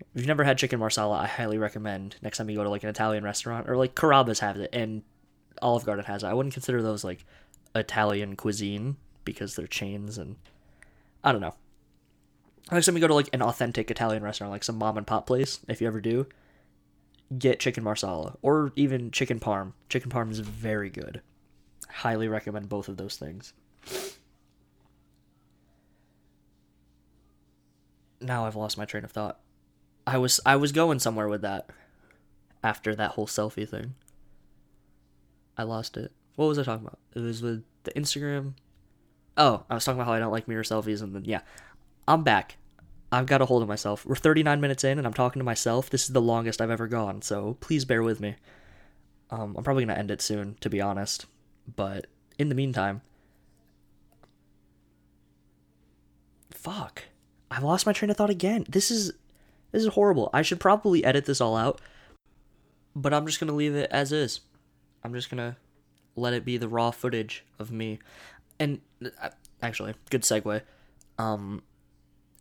If 0.00 0.06
you've 0.14 0.26
never 0.26 0.44
had 0.44 0.58
chicken 0.58 0.80
marsala, 0.80 1.16
I 1.16 1.26
highly 1.26 1.58
recommend 1.58 2.16
next 2.22 2.38
time 2.38 2.50
you 2.50 2.56
go 2.56 2.64
to 2.64 2.70
like 2.70 2.82
an 2.82 2.88
Italian 2.88 3.24
restaurant 3.24 3.68
or 3.68 3.76
like 3.76 3.94
Carrabba's 3.94 4.40
has 4.40 4.58
it 4.58 4.70
and 4.72 5.02
Olive 5.60 5.84
Garden 5.84 6.04
has 6.04 6.22
it. 6.22 6.26
I 6.26 6.34
wouldn't 6.34 6.54
consider 6.54 6.82
those 6.82 7.04
like 7.04 7.24
Italian 7.74 8.36
cuisine 8.36 8.96
because 9.24 9.54
they're 9.54 9.66
chains 9.66 10.18
and 10.18 10.36
I 11.22 11.32
don't 11.32 11.40
know. 11.40 11.54
Next 12.70 12.86
time 12.86 12.94
you 12.94 13.00
go 13.00 13.08
to 13.08 13.14
like 13.14 13.28
an 13.32 13.42
authentic 13.42 13.90
Italian 13.90 14.22
restaurant, 14.22 14.52
like 14.52 14.64
some 14.64 14.78
mom 14.78 14.96
and 14.96 15.06
pop 15.06 15.26
place, 15.26 15.60
if 15.68 15.80
you 15.80 15.86
ever 15.86 16.00
do, 16.00 16.26
get 17.36 17.60
chicken 17.60 17.84
marsala 17.84 18.36
or 18.40 18.72
even 18.76 19.10
chicken 19.10 19.40
parm. 19.40 19.72
Chicken 19.88 20.10
parm 20.10 20.30
is 20.30 20.40
very 20.40 20.88
good. 20.88 21.20
Highly 21.88 22.28
recommend 22.28 22.68
both 22.68 22.88
of 22.88 22.96
those 22.96 23.16
things. 23.16 23.52
now 28.22 28.46
I've 28.46 28.56
lost 28.56 28.78
my 28.78 28.84
train 28.84 29.04
of 29.04 29.10
thought. 29.10 29.40
I 30.06 30.18
was 30.18 30.40
I 30.46 30.56
was 30.56 30.72
going 30.72 30.98
somewhere 30.98 31.28
with 31.28 31.42
that 31.42 31.68
after 32.62 32.94
that 32.94 33.12
whole 33.12 33.26
selfie 33.26 33.68
thing. 33.68 33.94
I 35.56 35.64
lost 35.64 35.96
it. 35.96 36.12
What 36.36 36.46
was 36.46 36.58
I 36.58 36.62
talking 36.62 36.86
about? 36.86 36.98
It 37.14 37.20
was 37.20 37.42
with 37.42 37.64
the 37.84 37.92
Instagram. 37.92 38.54
Oh, 39.36 39.64
I 39.68 39.74
was 39.74 39.84
talking 39.84 40.00
about 40.00 40.08
how 40.08 40.14
I 40.14 40.18
don't 40.18 40.32
like 40.32 40.48
mirror 40.48 40.62
selfies, 40.62 41.02
and 41.02 41.14
then 41.14 41.24
yeah, 41.24 41.40
I'm 42.06 42.22
back. 42.22 42.56
I've 43.10 43.26
got 43.26 43.42
a 43.42 43.46
hold 43.46 43.62
of 43.62 43.68
myself. 43.68 44.06
We're 44.06 44.16
39 44.16 44.60
minutes 44.60 44.84
in, 44.84 44.98
and 44.98 45.06
I'm 45.06 45.12
talking 45.12 45.40
to 45.40 45.44
myself. 45.44 45.90
This 45.90 46.04
is 46.04 46.12
the 46.12 46.20
longest 46.20 46.60
I've 46.60 46.70
ever 46.70 46.88
gone, 46.88 47.22
so 47.22 47.58
please 47.60 47.84
bear 47.84 48.02
with 48.02 48.20
me. 48.20 48.36
Um, 49.30 49.54
I'm 49.56 49.64
probably 49.64 49.84
gonna 49.84 49.98
end 49.98 50.10
it 50.10 50.22
soon, 50.22 50.56
to 50.60 50.70
be 50.70 50.80
honest. 50.80 51.26
But 51.76 52.06
in 52.38 52.48
the 52.48 52.54
meantime, 52.54 53.02
fuck. 56.50 57.04
I've 57.50 57.62
lost 57.62 57.86
my 57.86 57.92
train 57.92 58.10
of 58.10 58.16
thought 58.16 58.30
again. 58.30 58.64
This 58.68 58.90
is 58.90 59.12
this 59.72 59.82
is 59.82 59.88
horrible. 59.88 60.30
I 60.32 60.42
should 60.42 60.60
probably 60.60 61.04
edit 61.04 61.26
this 61.26 61.40
all 61.40 61.56
out, 61.56 61.80
but 62.96 63.12
I'm 63.12 63.26
just 63.26 63.40
gonna 63.40 63.52
leave 63.52 63.74
it 63.74 63.90
as 63.90 64.10
is. 64.10 64.40
I'm 65.04 65.12
just 65.12 65.30
gonna 65.30 65.56
let 66.16 66.32
it 66.32 66.44
be 66.44 66.56
the 66.56 66.68
raw 66.68 66.90
footage 66.90 67.44
of 67.58 67.70
me. 67.70 67.98
And 68.58 68.80
uh, 69.04 69.30
actually, 69.62 69.94
good 70.10 70.22
segue. 70.22 70.62
Um, 71.18 71.62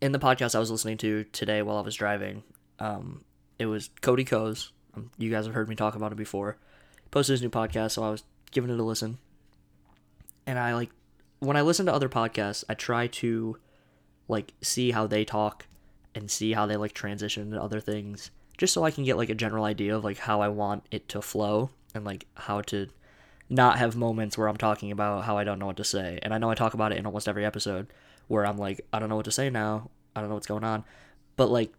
in 0.02 0.12
the 0.12 0.20
podcast 0.20 0.56
I 0.56 0.60
was 0.60 0.72
listening 0.72 0.97
to 0.97 1.24
today 1.26 1.62
while 1.62 1.78
I 1.78 1.82
was 1.82 1.95
driving, 1.95 2.43
um, 2.80 3.24
it 3.60 3.68
was 3.68 3.89
Cody 4.02 4.24
Ko's. 4.24 4.72
Um, 4.95 5.12
you 5.18 5.30
guys 5.30 5.45
have 5.45 5.54
heard 5.54 5.70
me 5.70 5.76
talk 5.76 5.95
about 5.95 6.12
it 6.12 6.18
before. 6.18 6.58
He 7.02 7.10
posted 7.10 7.36
his 7.36 7.41
new 7.41 7.49
podcast, 7.49 7.91
so 7.91 8.04
I 8.04 8.10
was 8.10 8.24
giving 8.52 8.72
it 8.72 8.80
a 8.80 8.84
listen. 8.84 9.20
And 10.45 10.58
I 10.58 10.74
like 10.74 10.89
when 11.39 11.56
I 11.56 11.62
listen 11.62 11.86
to 11.86 11.93
other 11.93 12.10
podcasts, 12.10 12.64
I 12.68 12.74
try 12.74 13.08
to 13.08 13.58
like 14.28 14.54
see 14.62 14.91
how 14.91 15.08
they 15.08 15.24
talk 15.24 15.68
and 16.16 16.30
see 16.30 16.54
how 16.54 16.66
they 16.66 16.78
like 16.78 16.93
transition 16.93 17.52
to 17.52 17.62
other 17.62 17.80
things 17.80 18.32
just 18.58 18.74
so 18.74 18.84
I 18.84 18.91
can 18.91 19.04
get 19.04 19.18
like 19.18 19.30
a 19.30 19.36
general 19.36 19.66
idea 19.66 19.95
of 19.95 20.04
like 20.04 20.18
how 20.18 20.41
I 20.41 20.49
want 20.49 20.86
it 20.91 21.08
to 21.10 21.22
flow 21.22 21.70
and 21.95 22.04
like 22.04 22.28
how 22.36 22.62
to 22.62 22.88
not 23.49 23.80
have 23.80 23.95
moments 23.95 24.38
where 24.38 24.47
I'm 24.47 24.58
talking 24.58 24.91
about 24.91 25.26
how 25.26 25.38
I 25.38 25.43
don't 25.43 25.60
know 25.60 25.66
what 25.66 25.78
to 25.78 25.84
say. 25.84 26.20
And 26.22 26.34
I 26.34 26.38
know 26.38 26.49
I 26.49 26.56
talk 26.56 26.74
about 26.74 26.91
it 26.91 26.97
in 26.97 27.06
almost 27.06 27.28
every 27.28 27.45
episode 27.45 27.88
where 28.28 28.46
I'm 28.46 28.58
like, 28.58 28.86
I 28.92 29.00
don't 29.00 29.10
know 29.10 29.16
what 29.16 29.26
to 29.26 29.32
say 29.32 29.50
now. 29.50 29.90
I 30.16 30.20
don't 30.20 30.30
know 30.30 30.36
what's 30.36 30.48
going 30.48 30.64
on. 30.64 30.84
But 31.36 31.50
like 31.50 31.74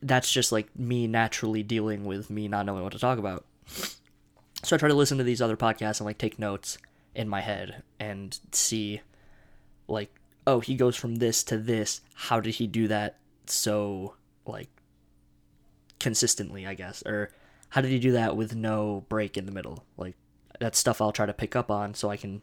that's 0.00 0.30
just 0.30 0.52
like 0.52 0.76
me 0.78 1.06
naturally 1.06 1.62
dealing 1.62 2.04
with 2.04 2.30
me 2.30 2.46
not 2.48 2.66
knowing 2.66 2.82
what 2.82 2.92
to 2.92 2.98
talk 2.98 3.18
about. 3.18 3.44
So 4.62 4.74
I 4.74 4.78
try 4.78 4.88
to 4.88 4.94
listen 4.94 5.18
to 5.18 5.24
these 5.24 5.42
other 5.42 5.56
podcasts 5.56 6.00
and 6.00 6.06
like 6.06 6.18
take 6.18 6.38
notes 6.38 6.78
in 7.14 7.28
my 7.28 7.40
head 7.40 7.82
and 7.98 8.38
see 8.52 9.00
like 9.88 10.14
oh, 10.46 10.60
he 10.60 10.74
goes 10.74 10.96
from 10.96 11.16
this 11.16 11.44
to 11.44 11.58
this. 11.58 12.00
How 12.14 12.40
did 12.40 12.54
he 12.54 12.66
do 12.66 12.88
that 12.88 13.18
so 13.46 14.14
like 14.46 14.70
consistently, 16.00 16.66
I 16.66 16.72
guess? 16.72 17.02
Or 17.04 17.30
how 17.68 17.82
did 17.82 17.90
he 17.90 17.98
do 17.98 18.12
that 18.12 18.34
with 18.34 18.56
no 18.56 19.04
break 19.10 19.36
in 19.36 19.44
the 19.44 19.52
middle? 19.52 19.84
Like 19.98 20.14
that's 20.58 20.78
stuff 20.78 21.00
I'll 21.00 21.12
try 21.12 21.26
to 21.26 21.34
pick 21.34 21.54
up 21.54 21.70
on 21.70 21.92
so 21.94 22.08
I 22.08 22.16
can 22.16 22.40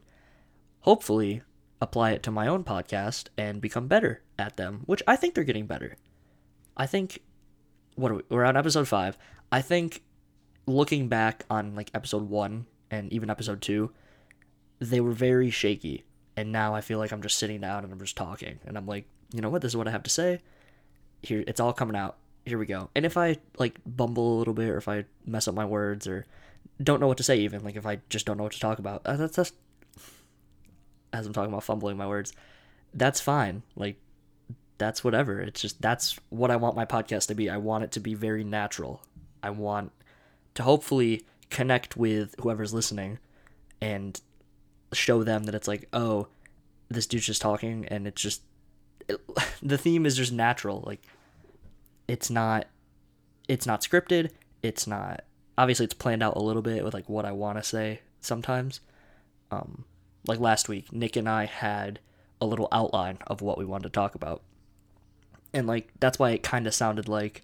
hopefully 0.82 1.42
apply 1.82 2.12
it 2.12 2.24
to 2.24 2.32
my 2.32 2.48
own 2.48 2.64
podcast 2.64 3.28
and 3.38 3.62
become 3.62 3.88
better 3.88 4.22
at 4.40 4.58
them, 4.58 4.82
which 4.86 5.04
I 5.08 5.16
think 5.16 5.34
they're 5.34 5.44
getting 5.44 5.68
better. 5.68 5.98
I 6.78 6.86
think 6.86 7.22
what 7.96 8.12
are 8.12 8.16
we, 8.16 8.22
we're 8.30 8.46
on 8.46 8.58
episode 8.58 8.88
5. 8.88 9.18
I 9.52 9.62
think 9.62 10.04
looking 10.68 11.08
back 11.08 11.46
on 11.50 11.76
like 11.76 11.92
episode 11.94 12.30
1 12.30 12.66
and 12.92 13.12
even 13.12 13.30
episode 13.30 13.62
2, 13.62 13.92
they 14.80 15.00
were 15.00 15.12
very 15.12 15.50
shaky. 15.50 16.04
And 16.38 16.52
now 16.52 16.76
I 16.76 16.82
feel 16.82 17.00
like 17.00 17.12
I'm 17.12 17.22
just 17.22 17.38
sitting 17.38 17.62
down 17.62 17.84
and 17.84 17.94
I'm 17.94 18.00
just 18.00 18.18
talking 18.18 18.60
and 18.66 18.78
I'm 18.78 18.86
like, 18.86 19.06
you 19.34 19.42
know 19.42 19.50
what, 19.50 19.62
this 19.62 19.72
is 19.72 19.78
what 19.78 19.88
I 19.88 19.92
have 19.92 20.04
to 20.04 20.10
say. 20.10 20.42
Here 21.22 21.44
it's 21.48 21.60
all 21.60 21.74
coming 21.74 21.96
out. 21.96 22.18
Here 22.46 22.58
we 22.58 22.66
go. 22.66 22.90
And 22.96 23.06
if 23.06 23.18
I 23.18 23.38
like 23.58 23.80
bumble 23.86 24.36
a 24.36 24.40
little 24.40 24.54
bit 24.54 24.70
or 24.70 24.78
if 24.78 24.88
I 24.88 25.06
mess 25.26 25.48
up 25.48 25.56
my 25.56 25.66
words 25.66 26.08
or 26.08 26.26
don't 26.84 27.00
know 27.00 27.08
what 27.08 27.18
to 27.18 27.24
say 27.24 27.38
even 27.38 27.64
like 27.64 27.78
if 27.78 27.86
I 27.86 28.00
just 28.10 28.26
don't 28.26 28.38
know 28.38 28.44
what 28.44 28.54
to 28.54 28.60
talk 28.60 28.80
about, 28.80 29.02
uh, 29.06 29.16
that's, 29.16 29.38
that's 29.38 29.54
as 31.16 31.26
I'm 31.26 31.34
talking 31.34 31.52
about 31.52 31.64
fumbling 31.64 31.98
my 31.98 32.08
words, 32.08 32.34
that's 32.94 33.22
fine. 33.22 33.64
Like 33.76 33.98
that's 34.78 35.04
whatever. 35.04 35.40
It's 35.40 35.62
just 35.62 35.82
that's 35.82 36.20
what 36.30 36.52
I 36.52 36.56
want 36.56 36.76
my 36.76 36.86
podcast 36.86 37.28
to 37.28 37.36
be. 37.36 37.50
I 37.50 37.58
want 37.58 37.84
it 37.84 37.92
to 37.94 38.00
be 38.00 38.14
very 38.14 38.44
natural. 38.44 39.02
I 39.42 39.50
want 39.52 39.92
to 40.56 40.64
hopefully 40.64 41.26
connect 41.50 41.96
with 41.96 42.36
whoever's 42.40 42.74
listening 42.74 43.20
and 43.82 44.20
show 44.94 45.24
them 45.24 45.44
that 45.44 45.56
it's 45.56 45.68
like, 45.68 45.88
oh, 45.94 46.28
this 46.90 47.08
dude's 47.08 47.26
just 47.26 47.42
talking 47.42 47.86
and 47.88 48.08
it's 48.08 48.22
just 48.22 48.42
it, 49.08 49.20
the 49.64 49.78
theme 49.78 50.06
is 50.06 50.18
just 50.18 50.32
natural. 50.32 50.84
Like 50.86 51.02
it's 52.08 52.30
not 52.30 52.68
it's 53.48 53.66
not 53.66 53.82
scripted. 53.82 54.32
It's 54.62 54.88
not 54.88 55.24
obviously 55.58 55.86
it's 55.86 55.94
planned 55.94 56.24
out 56.24 56.36
a 56.36 56.42
little 56.42 56.62
bit 56.62 56.84
with 56.84 56.94
like 56.94 57.08
what 57.08 57.26
I 57.26 57.32
want 57.32 57.58
to 57.58 57.64
say 57.64 58.02
sometimes. 58.22 58.82
Um 59.52 59.86
like 60.28 60.40
last 60.40 60.70
week, 60.70 60.92
Nick 60.92 61.16
and 61.16 61.30
I 61.30 61.46
had 61.46 62.00
a 62.42 62.46
little 62.46 62.68
outline 62.72 63.20
of 63.28 63.42
what 63.42 63.58
we 63.58 63.66
wanted 63.66 63.84
to 63.84 63.90
talk 63.90 64.16
about. 64.16 64.42
And 65.54 65.68
like 65.68 65.90
that's 66.00 66.20
why 66.20 66.32
it 66.32 66.44
kind 66.44 66.68
of 66.68 66.74
sounded 66.74 67.08
like 67.08 67.44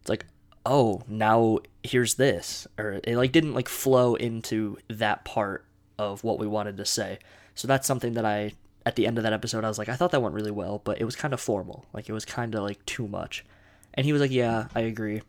it's 0.00 0.08
like 0.08 0.26
oh, 0.66 1.02
now 1.08 1.58
here's 1.82 2.14
this 2.14 2.66
or 2.78 3.00
it 3.04 3.16
like 3.16 3.32
didn't 3.32 3.54
like 3.54 3.68
flow 3.68 4.14
into 4.14 4.76
that 4.88 5.24
part 5.24 5.64
of 5.98 6.22
what 6.22 6.38
we 6.38 6.46
wanted 6.46 6.76
to 6.76 6.84
say. 6.84 7.18
So 7.54 7.66
that's 7.66 7.86
something 7.86 8.14
that 8.14 8.24
I 8.24 8.52
at 8.86 8.96
the 8.96 9.06
end 9.06 9.18
of 9.18 9.24
that 9.24 9.32
episode 9.32 9.64
I 9.64 9.68
was 9.68 9.78
like 9.78 9.88
I 9.88 9.96
thought 9.96 10.12
that 10.12 10.22
went 10.22 10.34
really 10.34 10.50
well, 10.50 10.80
but 10.84 11.00
it 11.00 11.04
was 11.04 11.16
kind 11.16 11.34
of 11.34 11.40
formal. 11.40 11.86
Like 11.92 12.08
it 12.08 12.12
was 12.12 12.24
kind 12.24 12.54
of 12.54 12.62
like 12.62 12.84
too 12.86 13.08
much. 13.08 13.44
And 13.94 14.06
he 14.06 14.12
was 14.12 14.22
like, 14.22 14.30
"Yeah, 14.30 14.68
I 14.74 14.82
agree." 14.82 15.22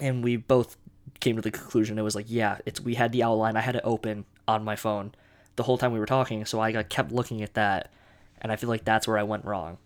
And 0.00 0.24
we 0.24 0.36
both 0.36 0.76
came 1.20 1.36
to 1.36 1.42
the 1.42 1.52
conclusion 1.52 1.96
it 1.96 2.02
was 2.02 2.16
like, 2.16 2.26
"Yeah, 2.28 2.58
it's 2.66 2.80
we 2.80 2.96
had 2.96 3.12
the 3.12 3.22
outline. 3.22 3.56
I 3.56 3.60
had 3.60 3.76
it 3.76 3.82
open 3.84 4.24
on 4.48 4.64
my 4.64 4.74
phone 4.74 5.14
the 5.56 5.62
whole 5.62 5.78
time 5.78 5.92
we 5.92 5.98
were 5.98 6.06
talking, 6.06 6.44
so 6.44 6.60
I 6.60 6.72
got 6.72 6.88
kept 6.88 7.12
looking 7.12 7.42
at 7.42 7.54
that, 7.54 7.92
and 8.40 8.50
I 8.50 8.56
feel 8.56 8.68
like 8.68 8.84
that's 8.84 9.06
where 9.06 9.18
I 9.18 9.22
went 9.22 9.44
wrong. 9.44 9.78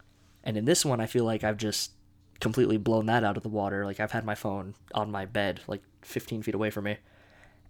And 0.45 0.57
in 0.57 0.65
this 0.65 0.85
one, 0.85 1.01
I 1.01 1.07
feel 1.07 1.25
like 1.25 1.43
I've 1.45 1.57
just 1.57 1.93
completely 2.41 2.77
blown 2.77 3.07
that 3.07 3.25
out 3.25 3.37
of 3.37 3.43
the 3.43 3.49
water. 3.49 3.85
Like 3.85 4.01
I've 4.01 4.13
had 4.13 4.25
my 4.25 4.35
phone 4.35 4.75
on 4.95 5.11
my 5.11 5.25
bed, 5.25 5.61
like 5.67 5.83
15 6.03 6.43
feet 6.43 6.55
away 6.55 6.71
from 6.71 6.85
me, 6.85 6.99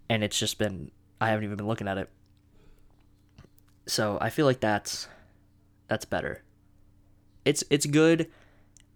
and 0.09 0.23
it's 0.23 0.37
just 0.37 0.57
been 0.57 0.91
I 1.19 1.29
haven't 1.29 1.45
even 1.45 1.57
been 1.57 1.67
looking 1.67 1.87
at 1.87 1.97
it. 1.97 2.09
So 3.87 4.17
I 4.21 4.29
feel 4.29 4.45
like 4.45 4.59
that's 4.59 5.07
that's 5.87 6.05
better. 6.05 6.43
It's 7.45 7.63
it's 7.69 7.85
good. 7.85 8.29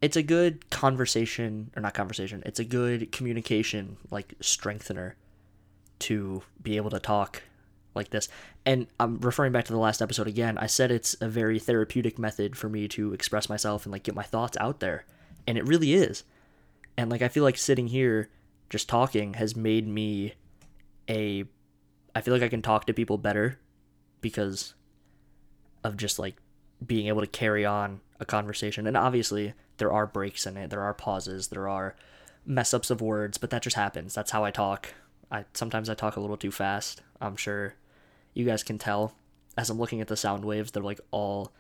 It's 0.02 0.18
a 0.18 0.24
good 0.24 0.70
conversation 0.70 1.72
or 1.76 1.82
not 1.82 1.94
conversation. 1.94 2.44
It's 2.46 2.60
a 2.60 2.66
good 2.66 3.12
communication 3.12 3.98
like 4.10 4.34
strengthener 4.42 5.16
to 6.00 6.42
be 6.62 6.78
able 6.78 6.90
to 6.90 7.00
talk 7.00 7.44
like 7.94 8.10
this. 8.10 8.28
And 8.66 8.88
I'm 9.00 9.20
referring 9.20 9.52
back 9.52 9.66
to 9.66 9.74
the 9.74 9.80
last 9.80 10.02
episode 10.02 10.28
again. 10.28 10.58
I 10.58 10.68
said 10.68 10.92
it's 10.92 11.16
a 11.22 11.28
very 11.28 11.60
therapeutic 11.60 12.18
method 12.18 12.58
for 12.58 12.70
me 12.70 12.88
to 12.90 13.14
express 13.14 13.50
myself 13.50 13.86
and 13.86 13.92
like 13.92 14.04
get 14.04 14.16
my 14.16 14.24
thoughts 14.24 14.58
out 14.60 14.80
there. 14.80 15.06
And 15.48 15.58
it 15.58 15.68
really 15.68 15.94
is. 15.94 16.24
And 16.98 17.10
like 17.10 17.22
I 17.22 17.28
feel 17.28 17.44
like 17.44 17.58
sitting 17.58 17.88
here 17.88 18.30
just 18.70 18.88
talking 18.88 19.34
has 19.36 19.56
made 19.56 19.88
me 19.88 20.34
a 21.10 21.46
I 22.16 22.22
feel 22.22 22.34
like 22.34 22.44
I 22.44 22.50
can 22.50 22.62
talk 22.62 22.86
to 22.86 22.94
people 22.94 23.18
better 23.18 23.60
because 24.20 24.74
of 25.84 25.98
just 25.98 26.20
like 26.20 26.36
being 26.86 27.08
able 27.08 27.22
to 27.22 27.28
carry 27.28 27.66
on 27.66 28.02
a 28.20 28.26
conversation. 28.26 28.88
And 28.88 28.98
obviously 28.98 29.54
there 29.78 29.92
are 29.92 30.06
breaks 30.06 30.46
in 30.46 30.58
it. 30.58 30.70
There 30.70 30.82
are 30.82 30.94
pauses, 30.94 31.48
there 31.48 31.68
are 31.68 31.96
mess 32.46 32.74
ups 32.74 32.90
of 32.90 33.02
words, 33.02 33.38
but 33.38 33.50
that 33.52 33.62
just 33.62 33.76
happens. 33.76 34.14
That's 34.14 34.32
how 34.32 34.44
I 34.44 34.52
talk. 34.52 34.94
I 35.32 35.46
sometimes 35.54 35.90
I 35.90 35.94
talk 35.94 36.16
a 36.16 36.20
little 36.20 36.38
too 36.38 36.52
fast. 36.52 37.02
I'm 37.20 37.36
sure 37.36 37.76
you 38.34 38.46
guys 38.46 38.64
can 38.64 38.78
tell 38.78 39.14
as 39.58 39.70
I'm 39.70 39.78
looking 39.78 40.02
at 40.02 40.08
the 40.08 40.18
sound 40.18 40.46
waves, 40.46 40.72
they're 40.72 40.84
like 40.84 41.02
all 41.12 41.52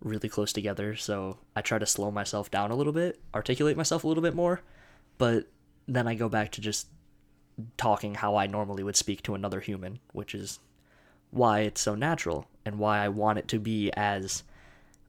really 0.00 0.28
close 0.28 0.52
together. 0.52 0.96
So 0.96 1.38
I 1.54 1.60
try 1.60 1.78
to 1.78 1.86
slow 1.86 2.10
myself 2.10 2.50
down 2.50 2.70
a 2.70 2.76
little 2.76 2.92
bit, 2.92 3.20
articulate 3.34 3.76
myself 3.76 4.04
a 4.04 4.08
little 4.08 4.22
bit 4.22 4.34
more, 4.34 4.62
but 5.18 5.46
then 5.86 6.06
I 6.06 6.14
go 6.14 6.28
back 6.28 6.52
to 6.52 6.60
just 6.60 6.88
talking 7.76 8.14
how 8.14 8.36
I 8.36 8.46
normally 8.46 8.82
would 8.82 8.96
speak 8.96 9.22
to 9.24 9.34
another 9.34 9.60
human, 9.60 9.98
which 10.12 10.34
is 10.34 10.60
why 11.30 11.60
it's 11.60 11.80
so 11.80 11.94
natural 11.94 12.46
and 12.64 12.78
why 12.78 12.98
I 12.98 13.08
want 13.08 13.38
it 13.38 13.48
to 13.48 13.58
be 13.58 13.90
as 13.92 14.42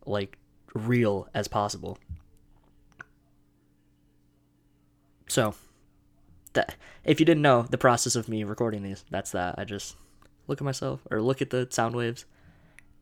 like 0.05 0.37
real 0.73 1.27
as 1.33 1.47
possible. 1.47 1.97
So, 5.27 5.55
that 6.53 6.75
if 7.03 7.19
you 7.19 7.25
didn't 7.25 7.43
know 7.43 7.63
the 7.63 7.77
process 7.77 8.15
of 8.15 8.29
me 8.29 8.43
recording 8.43 8.83
these, 8.83 9.05
that's 9.09 9.31
that. 9.31 9.55
I 9.57 9.63
just 9.63 9.95
look 10.47 10.59
at 10.59 10.65
myself 10.65 11.01
or 11.09 11.21
look 11.21 11.41
at 11.41 11.49
the 11.49 11.67
sound 11.69 11.95
waves 11.95 12.25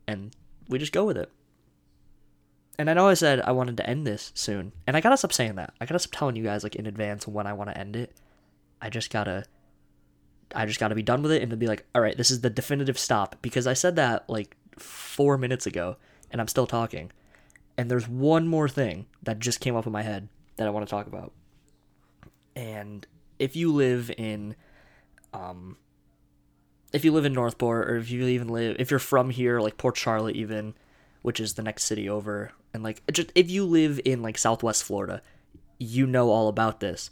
and 0.06 0.34
we 0.68 0.78
just 0.78 0.92
go 0.92 1.04
with 1.04 1.16
it. 1.16 1.30
And 2.78 2.88
I 2.88 2.94
know 2.94 3.08
I 3.08 3.14
said 3.14 3.40
I 3.42 3.52
wanted 3.52 3.76
to 3.76 3.86
end 3.86 4.06
this 4.06 4.32
soon, 4.34 4.72
and 4.86 4.96
I 4.96 5.02
gotta 5.02 5.18
stop 5.18 5.34
saying 5.34 5.56
that. 5.56 5.74
I 5.80 5.84
gotta 5.84 5.98
stop 5.98 6.18
telling 6.18 6.36
you 6.36 6.42
guys 6.42 6.62
like 6.62 6.76
in 6.76 6.86
advance 6.86 7.28
when 7.28 7.46
I 7.46 7.52
want 7.52 7.68
to 7.68 7.76
end 7.76 7.94
it. 7.94 8.16
I 8.80 8.88
just 8.88 9.10
gotta, 9.10 9.44
I 10.54 10.64
just 10.64 10.80
gotta 10.80 10.94
be 10.94 11.02
done 11.02 11.20
with 11.20 11.32
it 11.32 11.42
and 11.42 11.50
to 11.50 11.58
be 11.58 11.66
like, 11.66 11.84
all 11.94 12.00
right, 12.00 12.16
this 12.16 12.30
is 12.30 12.40
the 12.40 12.48
definitive 12.48 12.98
stop 12.98 13.36
because 13.42 13.66
I 13.66 13.74
said 13.74 13.96
that 13.96 14.30
like 14.30 14.56
four 14.78 15.36
minutes 15.36 15.66
ago, 15.66 15.96
and 16.30 16.40
I'm 16.40 16.48
still 16.48 16.66
talking. 16.66 17.12
And 17.76 17.90
there's 17.90 18.08
one 18.08 18.48
more 18.48 18.68
thing 18.68 19.06
that 19.24 19.40
just 19.40 19.60
came 19.60 19.76
up 19.76 19.86
in 19.86 19.92
my 19.92 20.02
head 20.02 20.28
that 20.56 20.66
I 20.66 20.70
want 20.70 20.86
to 20.86 20.90
talk 20.90 21.06
about. 21.06 21.32
And 22.56 23.06
if 23.40 23.56
you 23.56 23.72
live 23.72 24.10
in, 24.16 24.54
um, 25.32 25.76
if 26.92 27.04
you 27.04 27.12
live 27.12 27.24
in 27.24 27.32
North 27.32 27.58
Port 27.58 27.88
or 27.88 27.96
if 27.96 28.10
you 28.10 28.26
even 28.26 28.48
live 28.48 28.76
if 28.78 28.90
you're 28.90 28.98
from 28.98 29.30
here 29.30 29.60
like 29.60 29.76
Port 29.76 29.96
Charlotte 29.96 30.36
even 30.36 30.74
which 31.22 31.40
is 31.40 31.54
the 31.54 31.62
next 31.62 31.84
city 31.84 32.08
over 32.08 32.52
and 32.72 32.82
like 32.82 33.02
just 33.12 33.30
if 33.34 33.50
you 33.50 33.64
live 33.64 34.00
in 34.04 34.22
like 34.22 34.38
southwest 34.38 34.84
Florida 34.84 35.22
you 35.78 36.06
know 36.06 36.30
all 36.30 36.48
about 36.48 36.80
this. 36.80 37.10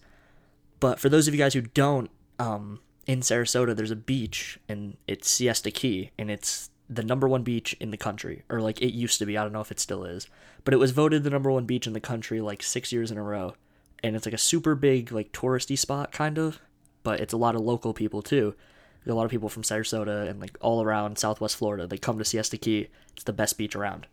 But 0.81 1.01
for 1.01 1.09
those 1.09 1.27
of 1.27 1.35
you 1.35 1.39
guys 1.39 1.55
who 1.55 1.63
don't 1.63 2.11
um 2.39 2.81
in 3.07 3.21
Sarasota 3.21 3.75
there's 3.75 3.91
a 3.91 3.97
beach 3.97 4.59
and 4.69 4.97
it's 5.07 5.29
Siesta 5.31 5.71
Key 5.71 6.11
and 6.19 6.31
it's 6.31 6.71
the 6.91 7.03
number 7.03 7.29
one 7.29 7.43
beach 7.43 7.77
in 7.81 7.91
the 7.91 7.97
country 7.97 8.45
or 8.49 8.61
like 8.61 8.81
it 8.81 8.95
used 8.95 9.19
to 9.19 9.27
be 9.27 9.37
I 9.37 9.43
don't 9.43 9.53
know 9.53 9.61
if 9.61 9.71
it 9.71 9.81
still 9.81 10.05
is 10.05 10.27
but 10.65 10.75
it 10.75 10.79
was 10.79 10.91
voted 10.91 11.23
the 11.23 11.31
number 11.31 11.51
one 11.51 11.67
beach 11.67 11.87
in 11.87 11.93
the 11.93 12.01
country 12.01 12.41
like 12.41 12.63
6 12.63 12.93
years 12.93 13.11
in 13.11 13.19
a 13.19 13.23
row 13.23 13.55
and 14.03 14.17
it's 14.17 14.27
like 14.27 14.35
a 14.35 14.39
super 14.39 14.75
big 14.75 15.13
like 15.13 15.33
touristy 15.33 15.77
spot 15.77 16.13
kind 16.13 16.39
of 16.39 16.61
but 17.03 17.21
it's 17.21 17.33
a 17.33 17.37
lot 17.37 17.55
of 17.55 17.61
local 17.61 17.93
people 17.93 18.23
too 18.23 18.55
a 19.13 19.15
lot 19.15 19.25
of 19.25 19.31
people 19.31 19.49
from 19.49 19.63
Sarasota 19.63 20.29
and 20.29 20.41
like 20.41 20.57
all 20.61 20.83
around 20.83 21.19
Southwest 21.19 21.57
Florida. 21.57 21.87
They 21.87 21.99
come 21.99 22.19
to 22.19 22.25
Siesta 22.25 22.57
Key. 22.57 22.89
It's 23.15 23.25
the 23.25 23.33
best 23.33 23.59
beach 23.59 23.75
around. 23.75 24.07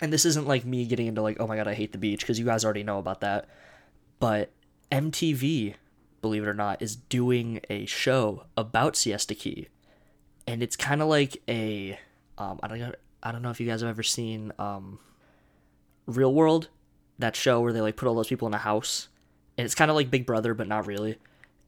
And 0.00 0.12
this 0.12 0.24
isn't 0.24 0.46
like 0.46 0.64
me 0.64 0.86
getting 0.86 1.06
into 1.06 1.22
like, 1.22 1.38
oh 1.40 1.46
my 1.46 1.56
god, 1.56 1.68
I 1.68 1.74
hate 1.74 1.92
the 1.92 1.98
beach 1.98 2.20
because 2.20 2.38
you 2.38 2.44
guys 2.44 2.64
already 2.64 2.82
know 2.82 2.98
about 2.98 3.20
that. 3.20 3.48
But 4.18 4.50
MTV, 4.90 5.74
believe 6.20 6.42
it 6.42 6.48
or 6.48 6.54
not, 6.54 6.82
is 6.82 6.96
doing 6.96 7.60
a 7.70 7.86
show 7.86 8.44
about 8.56 8.96
Siesta 8.96 9.34
Key, 9.34 9.68
and 10.46 10.62
it's 10.62 10.76
kind 10.76 11.02
of 11.02 11.08
like 11.08 11.42
a, 11.48 11.98
um, 12.38 12.58
I 12.62 12.68
don't 12.68 12.78
know, 12.78 12.92
I 13.22 13.32
don't 13.32 13.42
know 13.42 13.50
if 13.50 13.60
you 13.60 13.66
guys 13.66 13.80
have 13.80 13.90
ever 13.90 14.02
seen 14.02 14.52
um, 14.58 14.98
Real 16.06 16.32
World, 16.32 16.68
that 17.18 17.36
show 17.36 17.60
where 17.60 17.72
they 17.72 17.80
like 17.80 17.96
put 17.96 18.08
all 18.08 18.14
those 18.14 18.28
people 18.28 18.48
in 18.48 18.54
a 18.54 18.58
house, 18.58 19.08
and 19.56 19.64
it's 19.64 19.74
kind 19.74 19.90
of 19.90 19.96
like 19.96 20.10
Big 20.10 20.26
Brother, 20.26 20.54
but 20.54 20.68
not 20.68 20.86
really. 20.86 21.16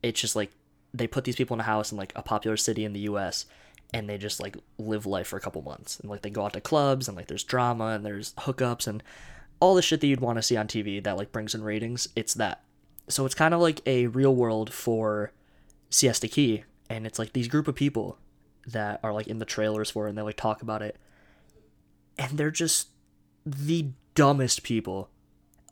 It's 0.03 0.21
just 0.21 0.37
like 0.37 0.51
they 0.93 1.07
put 1.07 1.25
these 1.25 1.37
people 1.37 1.55
in 1.55 1.61
a 1.61 1.65
house 1.65 1.93
in 1.93 1.99
like 1.99 2.13
a 2.17 2.23
popular 2.23 2.57
city 2.57 2.85
in 2.85 2.93
the 2.93 3.01
U.S. 3.01 3.47
and 3.93 4.09
they 4.09 4.19
just 4.19 4.41
like 4.41 4.57
live 4.79 5.07
life 5.07 5.29
for 5.29 5.37
a 5.37 5.41
couple 5.41 5.63
months, 5.63 6.01
and 6.01 6.11
like 6.11 6.23
they 6.23 6.31
go 6.31 6.45
out 6.45 6.53
to 6.55 6.61
clubs 6.61 7.09
and 7.09 7.17
like 7.17 7.29
there's 7.29 7.45
drama 7.45 7.89
and 7.89 8.05
there's 8.05 8.35
hookups 8.35 8.87
and 8.87 9.03
all 9.61 9.75
the 9.75 9.83
shit 9.83 10.01
that 10.01 10.07
you'd 10.07 10.21
want 10.21 10.37
to 10.37 10.43
see 10.43 10.57
on 10.57 10.67
TV 10.67 11.03
that 11.03 11.17
like 11.17 11.33
brings 11.33 11.55
in 11.55 11.63
ratings. 11.63 12.09
It's 12.17 12.35
that. 12.35 12.63
So 13.09 13.25
it's 13.25 13.35
kind 13.35 13.55
of 13.55 13.61
like 13.61 13.81
a 13.87 14.09
real 14.09 14.35
world 14.35 14.73
for 14.73 15.33
Siesta 15.91 16.29
Key, 16.29 16.65
and 16.91 17.07
it's 17.07 17.19
like 17.19 17.33
these 17.33 17.49
group 17.49 17.69
of 17.69 17.75
people 17.75 18.19
that 18.67 18.99
are 19.03 19.13
like 19.13 19.29
in 19.29 19.39
the 19.39 19.45
trailers 19.45 19.91
for 19.91 20.07
it, 20.07 20.11
and 20.11 20.19
they 20.19 20.23
like 20.23 20.37
talk 20.37 20.61
about 20.61 20.83
it, 20.83 20.97
and 22.19 22.37
they're 22.37 22.51
just 22.51 22.89
the 23.45 23.91
dumbest 24.15 24.63
people 24.63 25.09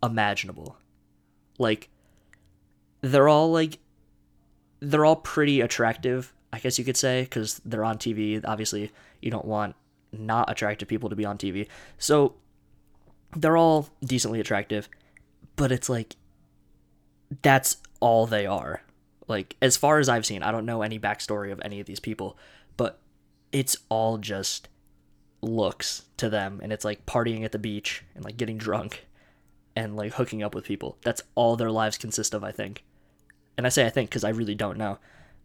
imaginable. 0.05 0.77
Like 1.59 1.89
they're 3.01 3.29
all 3.29 3.51
like 3.53 3.79
they're 4.81 5.05
all 5.05 5.17
pretty 5.17 5.61
attractive, 5.61 6.33
I 6.53 6.59
guess 6.59 6.79
you 6.79 6.85
could 6.85 6.97
say, 6.97 7.23
because 7.23 7.61
they're 7.65 7.85
on 7.85 7.99
TV. 7.99 8.41
Obviously, 8.45 8.93
you 9.21 9.31
don't 9.31 9.45
want 9.45 9.75
not 10.13 10.51
attractive 10.51 10.89
people 10.89 11.11
to 11.11 11.17
be 11.17 11.25
on 11.25 11.39
TV. 11.39 11.69
So 11.99 12.35
they're 13.37 13.57
all 13.57 13.89
decently 14.05 14.41
attractive, 14.41 14.89
but 15.57 15.73
it's 15.73 15.89
like 15.89 16.17
that's 17.43 17.79
all 18.01 18.27
they 18.27 18.47
are. 18.47 18.83
Like 19.27 19.57
as 19.63 19.77
far 19.77 19.99
as 19.99 20.09
I've 20.09 20.27
seen, 20.27 20.43
I 20.43 20.53
don't 20.53 20.67
know 20.67 20.83
any 20.83 20.99
backstory 20.99 21.51
of 21.51 21.61
any 21.65 21.81
of 21.81 21.87
these 21.87 22.01
people, 22.01 22.37
but 22.77 23.01
it's 23.53 23.77
all 23.89 24.19
just 24.19 24.69
looks 25.41 26.03
to 26.17 26.29
them 26.29 26.61
and 26.63 26.73
it's 26.73 26.85
like 26.85 27.07
partying 27.07 27.45
at 27.45 27.53
the 27.53 27.59
beach 27.59 28.03
and 28.15 28.25
like 28.25 28.37
getting 28.37 28.57
drunk 28.57 29.07
and 29.77 29.97
like 29.97 30.15
hooking 30.15 30.43
up 30.43 30.55
with 30.55 30.65
people. 30.65 30.99
That's 31.03 31.23
all 31.35 31.57
their 31.57 31.71
lives 31.71 31.99
consist 31.99 32.35
of, 32.35 32.45
I 32.45 32.53
think. 32.53 32.85
And 33.57 33.67
I 33.67 33.71
say 33.71 33.87
I 33.87 33.91
think 33.91 34.11
because 34.11 34.25
I 34.25 34.31
really 34.31 34.55
don't 34.55 34.79
know, 34.79 34.99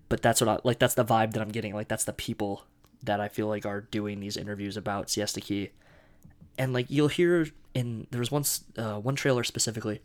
but 0.08 0.22
that's 0.22 0.42
what 0.42 0.48
I 0.48 0.60
like. 0.64 0.80
That's 0.80 0.96
the 0.96 1.06
vibe 1.06 1.34
that 1.34 1.42
I'm 1.42 1.52
getting. 1.52 1.74
Like 1.74 1.88
that's 1.88 2.04
the 2.04 2.14
people 2.14 2.64
that 3.04 3.20
I 3.20 3.28
feel 3.28 3.48
like 3.48 3.66
are 3.66 3.82
doing 3.82 4.20
these 4.20 4.38
interviews 4.38 4.76
about 4.76 5.10
Siesta 5.10 5.42
Key, 5.42 5.70
and 6.58 6.74
like 6.74 6.88
you'll 6.90 7.08
hear 7.08 7.48
in 7.74 8.08
there 8.12 8.20
was 8.20 8.32
once 8.32 8.64
uh, 8.78 9.00
one 9.00 9.16
trailer 9.16 9.44
specifically 9.44 10.02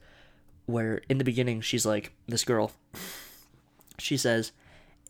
where 0.67 1.03
in 1.09 1.19
the 1.19 1.25
beginning 1.25 1.61
she's 1.61 1.87
like 1.87 2.13
this 2.27 2.45
girl. 2.45 2.73
She 3.99 4.17
says, 4.17 4.53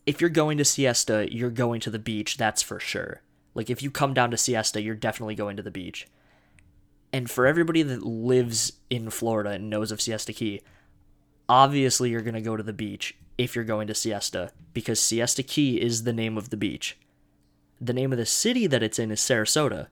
"If 0.05 0.21
you're 0.21 0.29
going 0.29 0.57
to 0.57 0.65
Siesta, 0.65 1.27
you're 1.33 1.49
going 1.49 1.81
to 1.81 1.89
the 1.89 1.99
beach. 1.99 2.37
That's 2.37 2.61
for 2.61 2.79
sure. 2.79 3.21
Like 3.53 3.69
if 3.69 3.81
you 3.81 3.91
come 3.91 4.13
down 4.13 4.31
to 4.31 4.37
Siesta, 4.37 4.81
you're 4.81 4.95
definitely 4.95 5.35
going 5.35 5.57
to 5.57 5.63
the 5.63 5.71
beach." 5.71 6.07
And 7.15 7.31
for 7.31 7.47
everybody 7.47 7.81
that 7.81 8.05
lives 8.05 8.73
in 8.89 9.09
Florida 9.09 9.51
and 9.51 9.69
knows 9.69 9.89
of 9.89 10.01
Siesta 10.01 10.33
Key, 10.33 10.59
obviously 11.47 12.09
you're 12.09 12.19
going 12.19 12.33
to 12.33 12.41
go 12.41 12.57
to 12.57 12.61
the 12.63 12.73
beach 12.73 13.15
if 13.37 13.55
you're 13.55 13.63
going 13.63 13.87
to 13.87 13.95
Siesta 13.95 14.51
because 14.73 14.99
Siesta 14.99 15.41
Key 15.41 15.79
is 15.79 16.03
the 16.03 16.11
name 16.11 16.37
of 16.37 16.49
the 16.49 16.57
beach. 16.57 16.97
The 17.79 17.93
name 17.93 18.11
of 18.11 18.17
the 18.17 18.25
city 18.25 18.67
that 18.67 18.83
it's 18.83 18.99
in 18.99 19.11
is 19.11 19.21
Sarasota. 19.21 19.87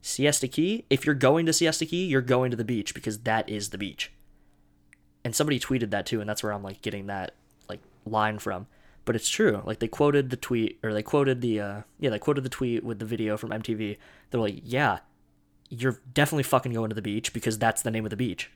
Siesta 0.00 0.48
Key, 0.48 0.86
if 0.88 1.04
you're 1.04 1.14
going 1.14 1.44
to 1.44 1.52
Siesta 1.52 1.84
Key, 1.84 2.06
you're 2.06 2.22
going 2.22 2.50
to 2.52 2.56
the 2.56 2.64
beach 2.64 2.94
because 2.94 3.18
that 3.18 3.46
is 3.46 3.68
the 3.68 3.76
beach. 3.76 4.10
And 5.24 5.36
somebody 5.36 5.60
tweeted 5.60 5.90
that 5.90 6.06
too, 6.06 6.22
and 6.22 6.30
that's 6.30 6.42
where 6.42 6.54
I'm 6.54 6.62
like 6.62 6.80
getting 6.80 7.08
that 7.08 7.34
like 7.68 7.80
line 8.06 8.38
from. 8.38 8.66
But 9.04 9.14
it's 9.14 9.28
true. 9.28 9.60
Like 9.62 9.80
they 9.80 9.88
quoted 9.88 10.30
the 10.30 10.38
tweet 10.38 10.78
or 10.82 10.94
they 10.94 11.02
quoted 11.02 11.42
the 11.42 11.60
uh 11.60 11.82
yeah, 12.00 12.08
they 12.08 12.18
quoted 12.18 12.44
the 12.44 12.48
tweet 12.48 12.82
with 12.82 12.98
the 12.98 13.04
video 13.04 13.36
from 13.36 13.50
MTV. 13.50 13.98
They're 14.30 14.40
like, 14.40 14.60
"Yeah, 14.64 15.00
you're 15.70 16.00
definitely 16.14 16.44
fucking 16.44 16.72
going 16.72 16.88
to 16.88 16.94
the 16.94 17.02
beach 17.02 17.32
because 17.32 17.58
that's 17.58 17.82
the 17.82 17.90
name 17.90 18.04
of 18.04 18.10
the 18.10 18.16
beach. 18.16 18.50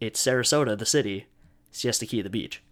It's 0.00 0.24
Sarasota, 0.24 0.76
the 0.78 0.86
city, 0.86 1.26
Siesta 1.70 2.06
Key, 2.06 2.22
the 2.22 2.30
beach. 2.30 2.62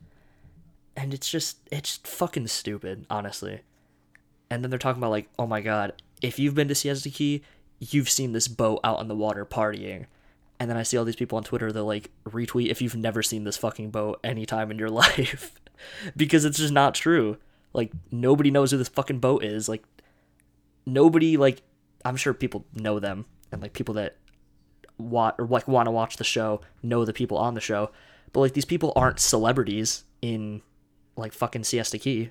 And 0.97 1.13
it's 1.13 1.29
just, 1.29 1.59
it's 1.71 1.97
fucking 2.05 2.47
stupid, 2.49 3.07
honestly. 3.11 3.61
And 4.49 4.63
then 4.63 4.71
they're 4.71 4.79
talking 4.79 5.01
about, 5.01 5.11
like, 5.11 5.29
oh 5.39 5.47
my 5.47 5.61
god, 5.61 5.93
if 6.23 6.39
you've 6.39 6.55
been 6.55 6.69
to 6.69 6.75
Siesta 6.75 7.11
Key, 7.11 7.43
you've 7.79 8.09
seen 8.09 8.33
this 8.33 8.49
boat 8.49 8.81
out 8.85 8.99
on 8.99 9.09
the 9.09 9.17
water 9.17 9.45
partying. 9.45 10.07
And 10.59 10.71
then 10.71 10.77
I 10.77 10.83
see 10.83 10.97
all 10.97 11.05
these 11.05 11.17
people 11.17 11.37
on 11.37 11.45
Twitter, 11.45 11.73
they're 11.73 11.83
like, 11.83 12.11
retweet 12.25 12.71
if 12.71 12.81
you've 12.81 12.97
never 12.97 13.23
seen 13.23 13.45
this 13.45 13.59
fucking 13.59 13.91
boat 13.91 14.21
anytime 14.25 14.71
in 14.71 14.79
your 14.79 14.89
life. 14.91 15.53
because 16.17 16.45
it's 16.45 16.59
just 16.59 16.73
not 16.73 16.95
true. 16.95 17.37
Like, 17.73 17.93
nobody 18.11 18.51
knows 18.51 18.71
who 18.71 18.79
this 18.79 18.89
fucking 18.89 19.19
boat 19.19 19.45
is. 19.45 19.69
Like, 19.69 19.85
nobody, 20.87 21.37
like, 21.37 21.61
I'm 22.05 22.17
sure 22.17 22.33
people 22.33 22.65
know 22.73 22.99
them 23.01 23.27
and 23.57 23.63
like 23.63 23.73
people 23.73 23.95
that 23.95 24.17
want 24.99 25.35
or 25.39 25.47
like 25.47 25.67
want 25.67 25.87
to 25.87 25.91
watch 25.91 26.19
the 26.19 26.25
show 26.25 26.61
know 26.83 27.05
the 27.05 27.13
people 27.13 27.39
on 27.39 27.55
the 27.55 27.61
show, 27.61 27.91
but 28.33 28.41
like 28.41 28.53
these 28.53 28.67
people 28.67 28.93
aren't 28.95 29.19
celebrities 29.19 30.05
in 30.21 30.61
like 31.17 31.33
fucking 31.33 31.65
Siesta 31.65 31.99
Key. 31.99 32.31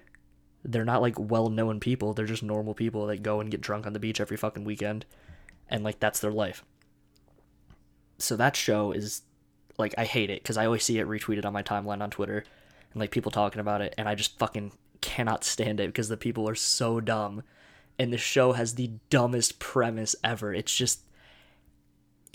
They're 0.63 0.85
not 0.85 1.01
like 1.01 1.19
well-known 1.19 1.79
people. 1.79 2.13
They're 2.13 2.25
just 2.25 2.43
normal 2.43 2.75
people 2.75 3.07
that 3.07 3.23
go 3.23 3.39
and 3.39 3.49
get 3.49 3.61
drunk 3.61 3.87
on 3.87 3.93
the 3.93 3.99
beach 3.99 4.21
every 4.21 4.37
fucking 4.37 4.65
weekend, 4.65 5.05
and 5.67 5.83
like 5.83 5.99
that's 5.99 6.19
their 6.19 6.31
life. 6.31 6.63
So 8.19 8.35
that 8.35 8.55
show 8.55 8.91
is 8.91 9.23
like 9.79 9.95
I 9.97 10.05
hate 10.05 10.29
it 10.29 10.43
because 10.43 10.57
I 10.57 10.65
always 10.65 10.83
see 10.83 10.99
it 10.99 11.07
retweeted 11.07 11.45
on 11.45 11.53
my 11.53 11.63
timeline 11.63 12.01
on 12.01 12.11
Twitter, 12.11 12.43
and 12.93 12.99
like 12.99 13.09
people 13.09 13.31
talking 13.31 13.59
about 13.59 13.81
it, 13.81 13.95
and 13.97 14.07
I 14.07 14.13
just 14.13 14.37
fucking 14.37 14.73
cannot 15.01 15.43
stand 15.43 15.79
it 15.79 15.87
because 15.87 16.09
the 16.09 16.17
people 16.17 16.47
are 16.47 16.55
so 16.55 16.99
dumb 16.99 17.41
and 17.97 18.11
the 18.11 18.17
show 18.17 18.53
has 18.53 18.75
the 18.75 18.91
dumbest 19.09 19.59
premise 19.59 20.15
ever. 20.23 20.53
It's 20.53 20.75
just 20.75 21.01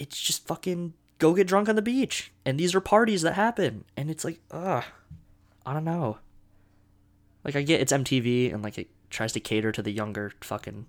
it's 0.00 0.20
just 0.20 0.46
fucking 0.46 0.94
go 1.18 1.34
get 1.34 1.46
drunk 1.46 1.68
on 1.68 1.76
the 1.76 1.82
beach. 1.82 2.32
And 2.44 2.58
these 2.58 2.74
are 2.74 2.80
parties 2.80 3.22
that 3.22 3.34
happen. 3.34 3.84
And 3.96 4.10
it's 4.10 4.24
like, 4.24 4.40
ugh. 4.50 4.82
I 5.64 5.74
don't 5.74 5.84
know. 5.84 6.18
Like 7.44 7.54
I 7.54 7.62
get 7.62 7.80
it's 7.80 7.92
MTV 7.92 8.52
and 8.52 8.62
like 8.62 8.78
it 8.78 8.88
tries 9.10 9.32
to 9.34 9.40
cater 9.40 9.70
to 9.72 9.82
the 9.82 9.92
younger 9.92 10.32
fucking 10.40 10.86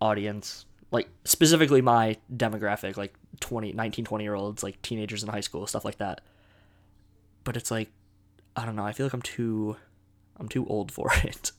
audience. 0.00 0.66
Like 0.90 1.08
specifically 1.24 1.80
my 1.80 2.16
demographic, 2.34 2.96
like 2.96 3.14
20 3.38 3.72
19 3.72 4.04
20 4.04 4.24
year 4.24 4.34
olds, 4.34 4.62
like 4.62 4.82
teenagers 4.82 5.22
in 5.22 5.28
high 5.28 5.40
school, 5.40 5.66
stuff 5.66 5.84
like 5.84 5.98
that. 5.98 6.20
But 7.44 7.56
it's 7.56 7.70
like 7.70 7.90
I 8.56 8.66
don't 8.66 8.76
know, 8.76 8.84
I 8.84 8.92
feel 8.92 9.06
like 9.06 9.14
I'm 9.14 9.22
too 9.22 9.76
I'm 10.36 10.48
too 10.48 10.66
old 10.66 10.90
for 10.90 11.10
it. 11.24 11.52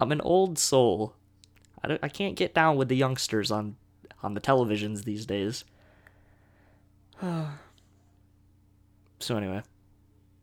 I'm 0.00 0.12
an 0.12 0.20
old 0.20 0.58
soul. 0.58 1.14
I 1.84 1.88
don't, 1.88 2.00
I 2.02 2.08
can't 2.08 2.36
get 2.36 2.54
down 2.54 2.76
with 2.76 2.88
the 2.88 2.96
youngsters 2.96 3.50
on 3.50 3.76
on 4.22 4.34
the 4.34 4.40
televisions 4.40 5.02
these 5.02 5.26
days. 5.26 5.64
so 9.20 9.36
anyway, 9.36 9.62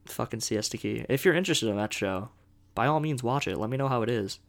fucking 0.05 0.39
Siesta 0.39 0.77
Key. 0.77 1.05
If 1.09 1.25
you're 1.25 1.33
interested 1.33 1.69
in 1.69 1.77
that 1.77 1.93
show, 1.93 2.29
by 2.75 2.87
all 2.87 2.99
means 2.99 3.23
watch 3.23 3.47
it. 3.47 3.57
Let 3.57 3.69
me 3.69 3.77
know 3.77 3.89
how 3.89 4.01
it 4.01 4.09
is. 4.09 4.39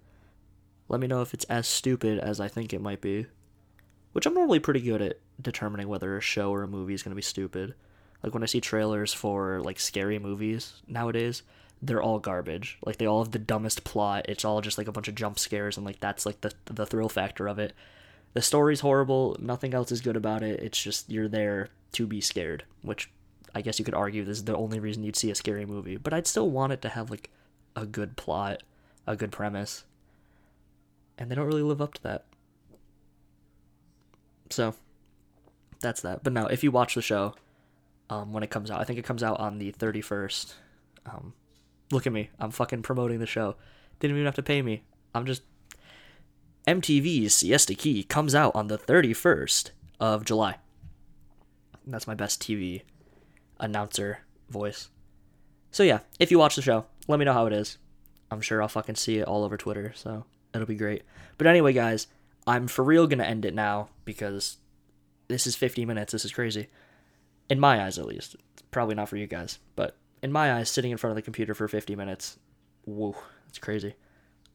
Let 0.88 1.00
me 1.00 1.06
know 1.06 1.22
if 1.22 1.34
it's 1.34 1.44
as 1.46 1.66
stupid 1.66 2.18
as 2.18 2.40
I 2.40 2.48
think 2.48 2.72
it 2.72 2.80
might 2.80 3.00
be. 3.00 3.26
Which 4.12 4.26
I'm 4.26 4.34
normally 4.34 4.58
pretty 4.58 4.80
good 4.80 5.02
at 5.02 5.20
determining 5.40 5.88
whether 5.88 6.16
a 6.16 6.20
show 6.20 6.52
or 6.52 6.62
a 6.62 6.68
movie 6.68 6.94
is 6.94 7.02
going 7.02 7.12
to 7.12 7.16
be 7.16 7.22
stupid. 7.22 7.74
Like 8.22 8.34
when 8.34 8.42
I 8.42 8.46
see 8.46 8.60
trailers 8.60 9.12
for 9.12 9.60
like 9.60 9.78
scary 9.78 10.18
movies 10.18 10.82
nowadays, 10.86 11.42
they're 11.80 12.02
all 12.02 12.18
garbage. 12.18 12.78
Like 12.84 12.98
they 12.98 13.06
all 13.06 13.22
have 13.22 13.32
the 13.32 13.38
dumbest 13.38 13.84
plot. 13.84 14.26
It's 14.28 14.44
all 14.44 14.60
just 14.60 14.78
like 14.78 14.88
a 14.88 14.92
bunch 14.92 15.08
of 15.08 15.14
jump 15.14 15.38
scares 15.38 15.76
and 15.76 15.86
like 15.86 16.00
that's 16.00 16.26
like 16.26 16.40
the 16.40 16.52
the 16.66 16.86
thrill 16.86 17.08
factor 17.08 17.48
of 17.48 17.58
it. 17.58 17.72
The 18.34 18.42
story's 18.42 18.80
horrible, 18.80 19.36
nothing 19.40 19.74
else 19.74 19.90
is 19.90 20.00
good 20.00 20.16
about 20.16 20.42
it. 20.42 20.60
It's 20.60 20.80
just 20.80 21.10
you're 21.10 21.28
there 21.28 21.70
to 21.92 22.06
be 22.06 22.20
scared, 22.20 22.64
which 22.82 23.10
I 23.54 23.62
guess 23.62 23.78
you 23.78 23.84
could 23.84 23.94
argue 23.94 24.24
this 24.24 24.38
is 24.38 24.44
the 24.44 24.56
only 24.56 24.80
reason 24.80 25.02
you'd 25.02 25.16
see 25.16 25.30
a 25.30 25.34
scary 25.34 25.66
movie, 25.66 25.96
but 25.96 26.14
I'd 26.14 26.26
still 26.26 26.50
want 26.50 26.72
it 26.72 26.82
to 26.82 26.88
have 26.88 27.10
like 27.10 27.30
a 27.74 27.86
good 27.86 28.16
plot, 28.16 28.62
a 29.06 29.16
good 29.16 29.32
premise. 29.32 29.84
And 31.18 31.30
they 31.30 31.34
don't 31.34 31.46
really 31.46 31.62
live 31.62 31.82
up 31.82 31.94
to 31.94 32.02
that. 32.04 32.24
So, 34.50 34.74
that's 35.80 36.00
that. 36.02 36.22
But 36.24 36.32
no, 36.32 36.46
if 36.46 36.64
you 36.64 36.70
watch 36.70 36.94
the 36.94 37.02
show 37.02 37.34
um, 38.08 38.32
when 38.32 38.42
it 38.42 38.50
comes 38.50 38.70
out, 38.70 38.80
I 38.80 38.84
think 38.84 38.98
it 38.98 39.04
comes 39.04 39.22
out 39.22 39.38
on 39.38 39.58
the 39.58 39.72
31st. 39.72 40.54
Um, 41.06 41.34
look 41.92 42.06
at 42.06 42.12
me. 42.12 42.30
I'm 42.38 42.50
fucking 42.50 42.82
promoting 42.82 43.18
the 43.18 43.26
show. 43.26 43.56
Didn't 43.98 44.16
even 44.16 44.26
have 44.26 44.34
to 44.36 44.42
pay 44.42 44.62
me. 44.62 44.82
I'm 45.14 45.26
just. 45.26 45.42
MTV's 46.66 47.34
Siesta 47.34 47.74
Key 47.74 48.02
comes 48.02 48.34
out 48.34 48.54
on 48.54 48.68
the 48.68 48.78
31st 48.78 49.70
of 49.98 50.24
July. 50.24 50.56
That's 51.90 52.06
my 52.06 52.14
best 52.14 52.42
TV 52.42 52.82
announcer 53.58 54.20
voice. 54.48 54.88
So 55.70 55.82
yeah, 55.82 56.00
if 56.18 56.30
you 56.30 56.38
watch 56.38 56.56
the 56.56 56.62
show, 56.62 56.86
let 57.06 57.18
me 57.18 57.24
know 57.24 57.32
how 57.32 57.46
it 57.46 57.52
is. 57.52 57.78
I'm 58.30 58.40
sure 58.40 58.62
I'll 58.62 58.68
fucking 58.68 58.96
see 58.96 59.18
it 59.18 59.26
all 59.26 59.44
over 59.44 59.56
Twitter, 59.56 59.92
so 59.94 60.24
it'll 60.54 60.66
be 60.66 60.74
great. 60.74 61.02
But 61.38 61.46
anyway, 61.46 61.72
guys, 61.72 62.06
I'm 62.46 62.66
for 62.66 62.84
real 62.84 63.06
gonna 63.06 63.24
end 63.24 63.44
it 63.44 63.54
now 63.54 63.88
because 64.04 64.58
this 65.28 65.46
is 65.46 65.56
50 65.56 65.84
minutes. 65.84 66.12
This 66.12 66.24
is 66.24 66.32
crazy. 66.32 66.68
In 67.48 67.60
my 67.60 67.84
eyes, 67.84 67.98
at 67.98 68.06
least. 68.06 68.36
Probably 68.70 68.94
not 68.94 69.08
for 69.08 69.16
you 69.16 69.26
guys, 69.26 69.58
but 69.74 69.96
in 70.22 70.32
my 70.32 70.54
eyes, 70.54 70.70
sitting 70.70 70.90
in 70.90 70.96
front 70.96 71.12
of 71.12 71.16
the 71.16 71.22
computer 71.22 71.54
for 71.54 71.66
50 71.66 71.96
minutes, 71.96 72.38
whoa, 72.84 73.16
that's 73.46 73.58
crazy. 73.58 73.94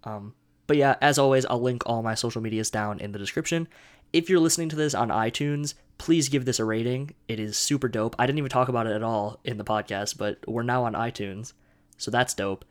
Um, 0.04 0.34
but 0.68 0.78
yeah, 0.78 0.96
as 1.02 1.20
always, 1.20 1.46
I'll 1.46 1.62
link 1.62 1.84
all 1.86 2.02
my 2.02 2.16
social 2.16 2.42
medias 2.42 2.70
down 2.70 3.00
in 3.00 3.12
the 3.12 3.20
description. 3.20 3.68
If 4.14 4.30
you're 4.30 4.40
listening 4.40 4.70
to 4.70 4.76
this 4.76 4.94
on 4.94 5.10
iTunes, 5.10 5.74
please 5.98 6.30
give 6.30 6.46
this 6.46 6.60
a 6.60 6.66
rating. 6.66 7.14
It 7.28 7.40
is 7.40 7.58
super 7.58 7.88
dope. 7.88 8.16
I 8.20 8.26
didn't 8.26 8.40
even 8.40 8.50
talk 8.50 8.68
about 8.68 8.88
it 8.88 8.94
at 8.94 9.04
all 9.04 9.40
in 9.44 9.58
the 9.58 9.64
podcast, 9.64 10.18
but 10.18 10.40
we're 10.48 10.64
now 10.64 10.84
on 10.84 10.94
iTunes, 10.94 11.54
so 11.98 12.12
that's 12.12 12.34
dope. 12.34 12.66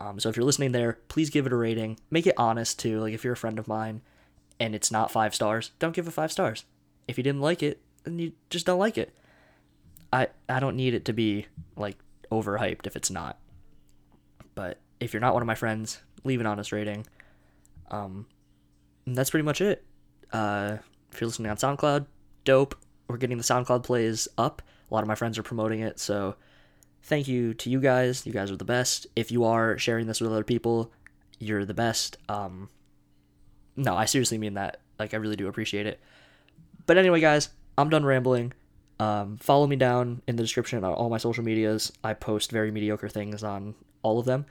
Um, 0.00 0.18
so 0.18 0.28
if 0.28 0.36
you're 0.36 0.46
listening 0.46 0.72
there, 0.72 0.98
please 1.08 1.30
give 1.30 1.46
it 1.46 1.52
a 1.52 1.56
rating. 1.56 1.98
Make 2.10 2.26
it 2.26 2.34
honest 2.36 2.78
too. 2.78 3.00
Like 3.00 3.14
if 3.14 3.24
you're 3.24 3.34
a 3.34 3.36
friend 3.36 3.58
of 3.58 3.68
mine 3.68 4.02
and 4.58 4.74
it's 4.74 4.90
not 4.90 5.10
five 5.10 5.34
stars, 5.34 5.70
don't 5.78 5.94
give 5.94 6.06
it 6.06 6.12
five 6.12 6.32
stars. 6.32 6.64
If 7.06 7.16
you 7.16 7.24
didn't 7.24 7.40
like 7.40 7.62
it, 7.62 7.80
then 8.04 8.18
you 8.18 8.32
just 8.50 8.66
don't 8.66 8.78
like 8.78 8.98
it. 8.98 9.14
I 10.12 10.28
I 10.48 10.60
don't 10.60 10.76
need 10.76 10.94
it 10.94 11.04
to 11.06 11.12
be 11.12 11.46
like 11.76 11.98
overhyped 12.30 12.86
if 12.86 12.96
it's 12.96 13.10
not. 13.10 13.38
But 14.54 14.78
if 15.00 15.12
you're 15.12 15.20
not 15.20 15.34
one 15.34 15.42
of 15.42 15.46
my 15.46 15.54
friends, 15.54 16.00
leave 16.22 16.40
an 16.40 16.46
honest 16.46 16.72
rating. 16.72 17.06
Um, 17.90 18.26
that's 19.06 19.30
pretty 19.30 19.44
much 19.44 19.60
it. 19.60 19.84
Uh, 20.32 20.78
if 21.12 21.20
you're 21.20 21.28
listening 21.28 21.50
on 21.50 21.56
SoundCloud, 21.56 22.06
dope. 22.44 22.76
We're 23.08 23.16
getting 23.16 23.38
the 23.38 23.44
SoundCloud 23.44 23.82
plays 23.82 24.28
up. 24.38 24.62
A 24.90 24.94
lot 24.94 25.02
of 25.02 25.08
my 25.08 25.14
friends 25.14 25.38
are 25.38 25.42
promoting 25.42 25.80
it, 25.80 25.98
so 25.98 26.36
thank 27.02 27.28
you 27.28 27.54
to 27.54 27.70
you 27.70 27.80
guys. 27.80 28.26
You 28.26 28.32
guys 28.32 28.50
are 28.50 28.56
the 28.56 28.64
best. 28.64 29.06
If 29.16 29.30
you 29.30 29.44
are 29.44 29.78
sharing 29.78 30.06
this 30.06 30.20
with 30.20 30.30
other 30.30 30.44
people, 30.44 30.92
you're 31.38 31.64
the 31.64 31.74
best. 31.74 32.16
Um, 32.28 32.68
no, 33.76 33.96
I 33.96 34.04
seriously 34.04 34.38
mean 34.38 34.54
that. 34.54 34.80
Like, 34.98 35.14
I 35.14 35.16
really 35.16 35.36
do 35.36 35.48
appreciate 35.48 35.86
it. 35.86 36.00
But 36.86 36.98
anyway, 36.98 37.20
guys, 37.20 37.48
I'm 37.76 37.88
done 37.88 38.04
rambling. 38.04 38.52
Um, 39.00 39.38
follow 39.38 39.66
me 39.66 39.76
down 39.76 40.22
in 40.28 40.36
the 40.36 40.42
description 40.42 40.84
on 40.84 40.92
all 40.92 41.10
my 41.10 41.18
social 41.18 41.44
medias. 41.44 41.92
I 42.04 42.14
post 42.14 42.50
very 42.50 42.70
mediocre 42.70 43.08
things 43.08 43.42
on 43.42 43.74
all 44.02 44.18
of 44.18 44.26
them. 44.26 44.46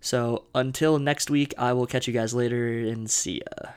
So 0.00 0.46
until 0.54 0.98
next 0.98 1.30
week, 1.30 1.54
I 1.58 1.72
will 1.74 1.86
catch 1.86 2.06
you 2.06 2.14
guys 2.14 2.34
later 2.34 2.78
and 2.78 3.10
see 3.10 3.42
ya. 3.42 3.72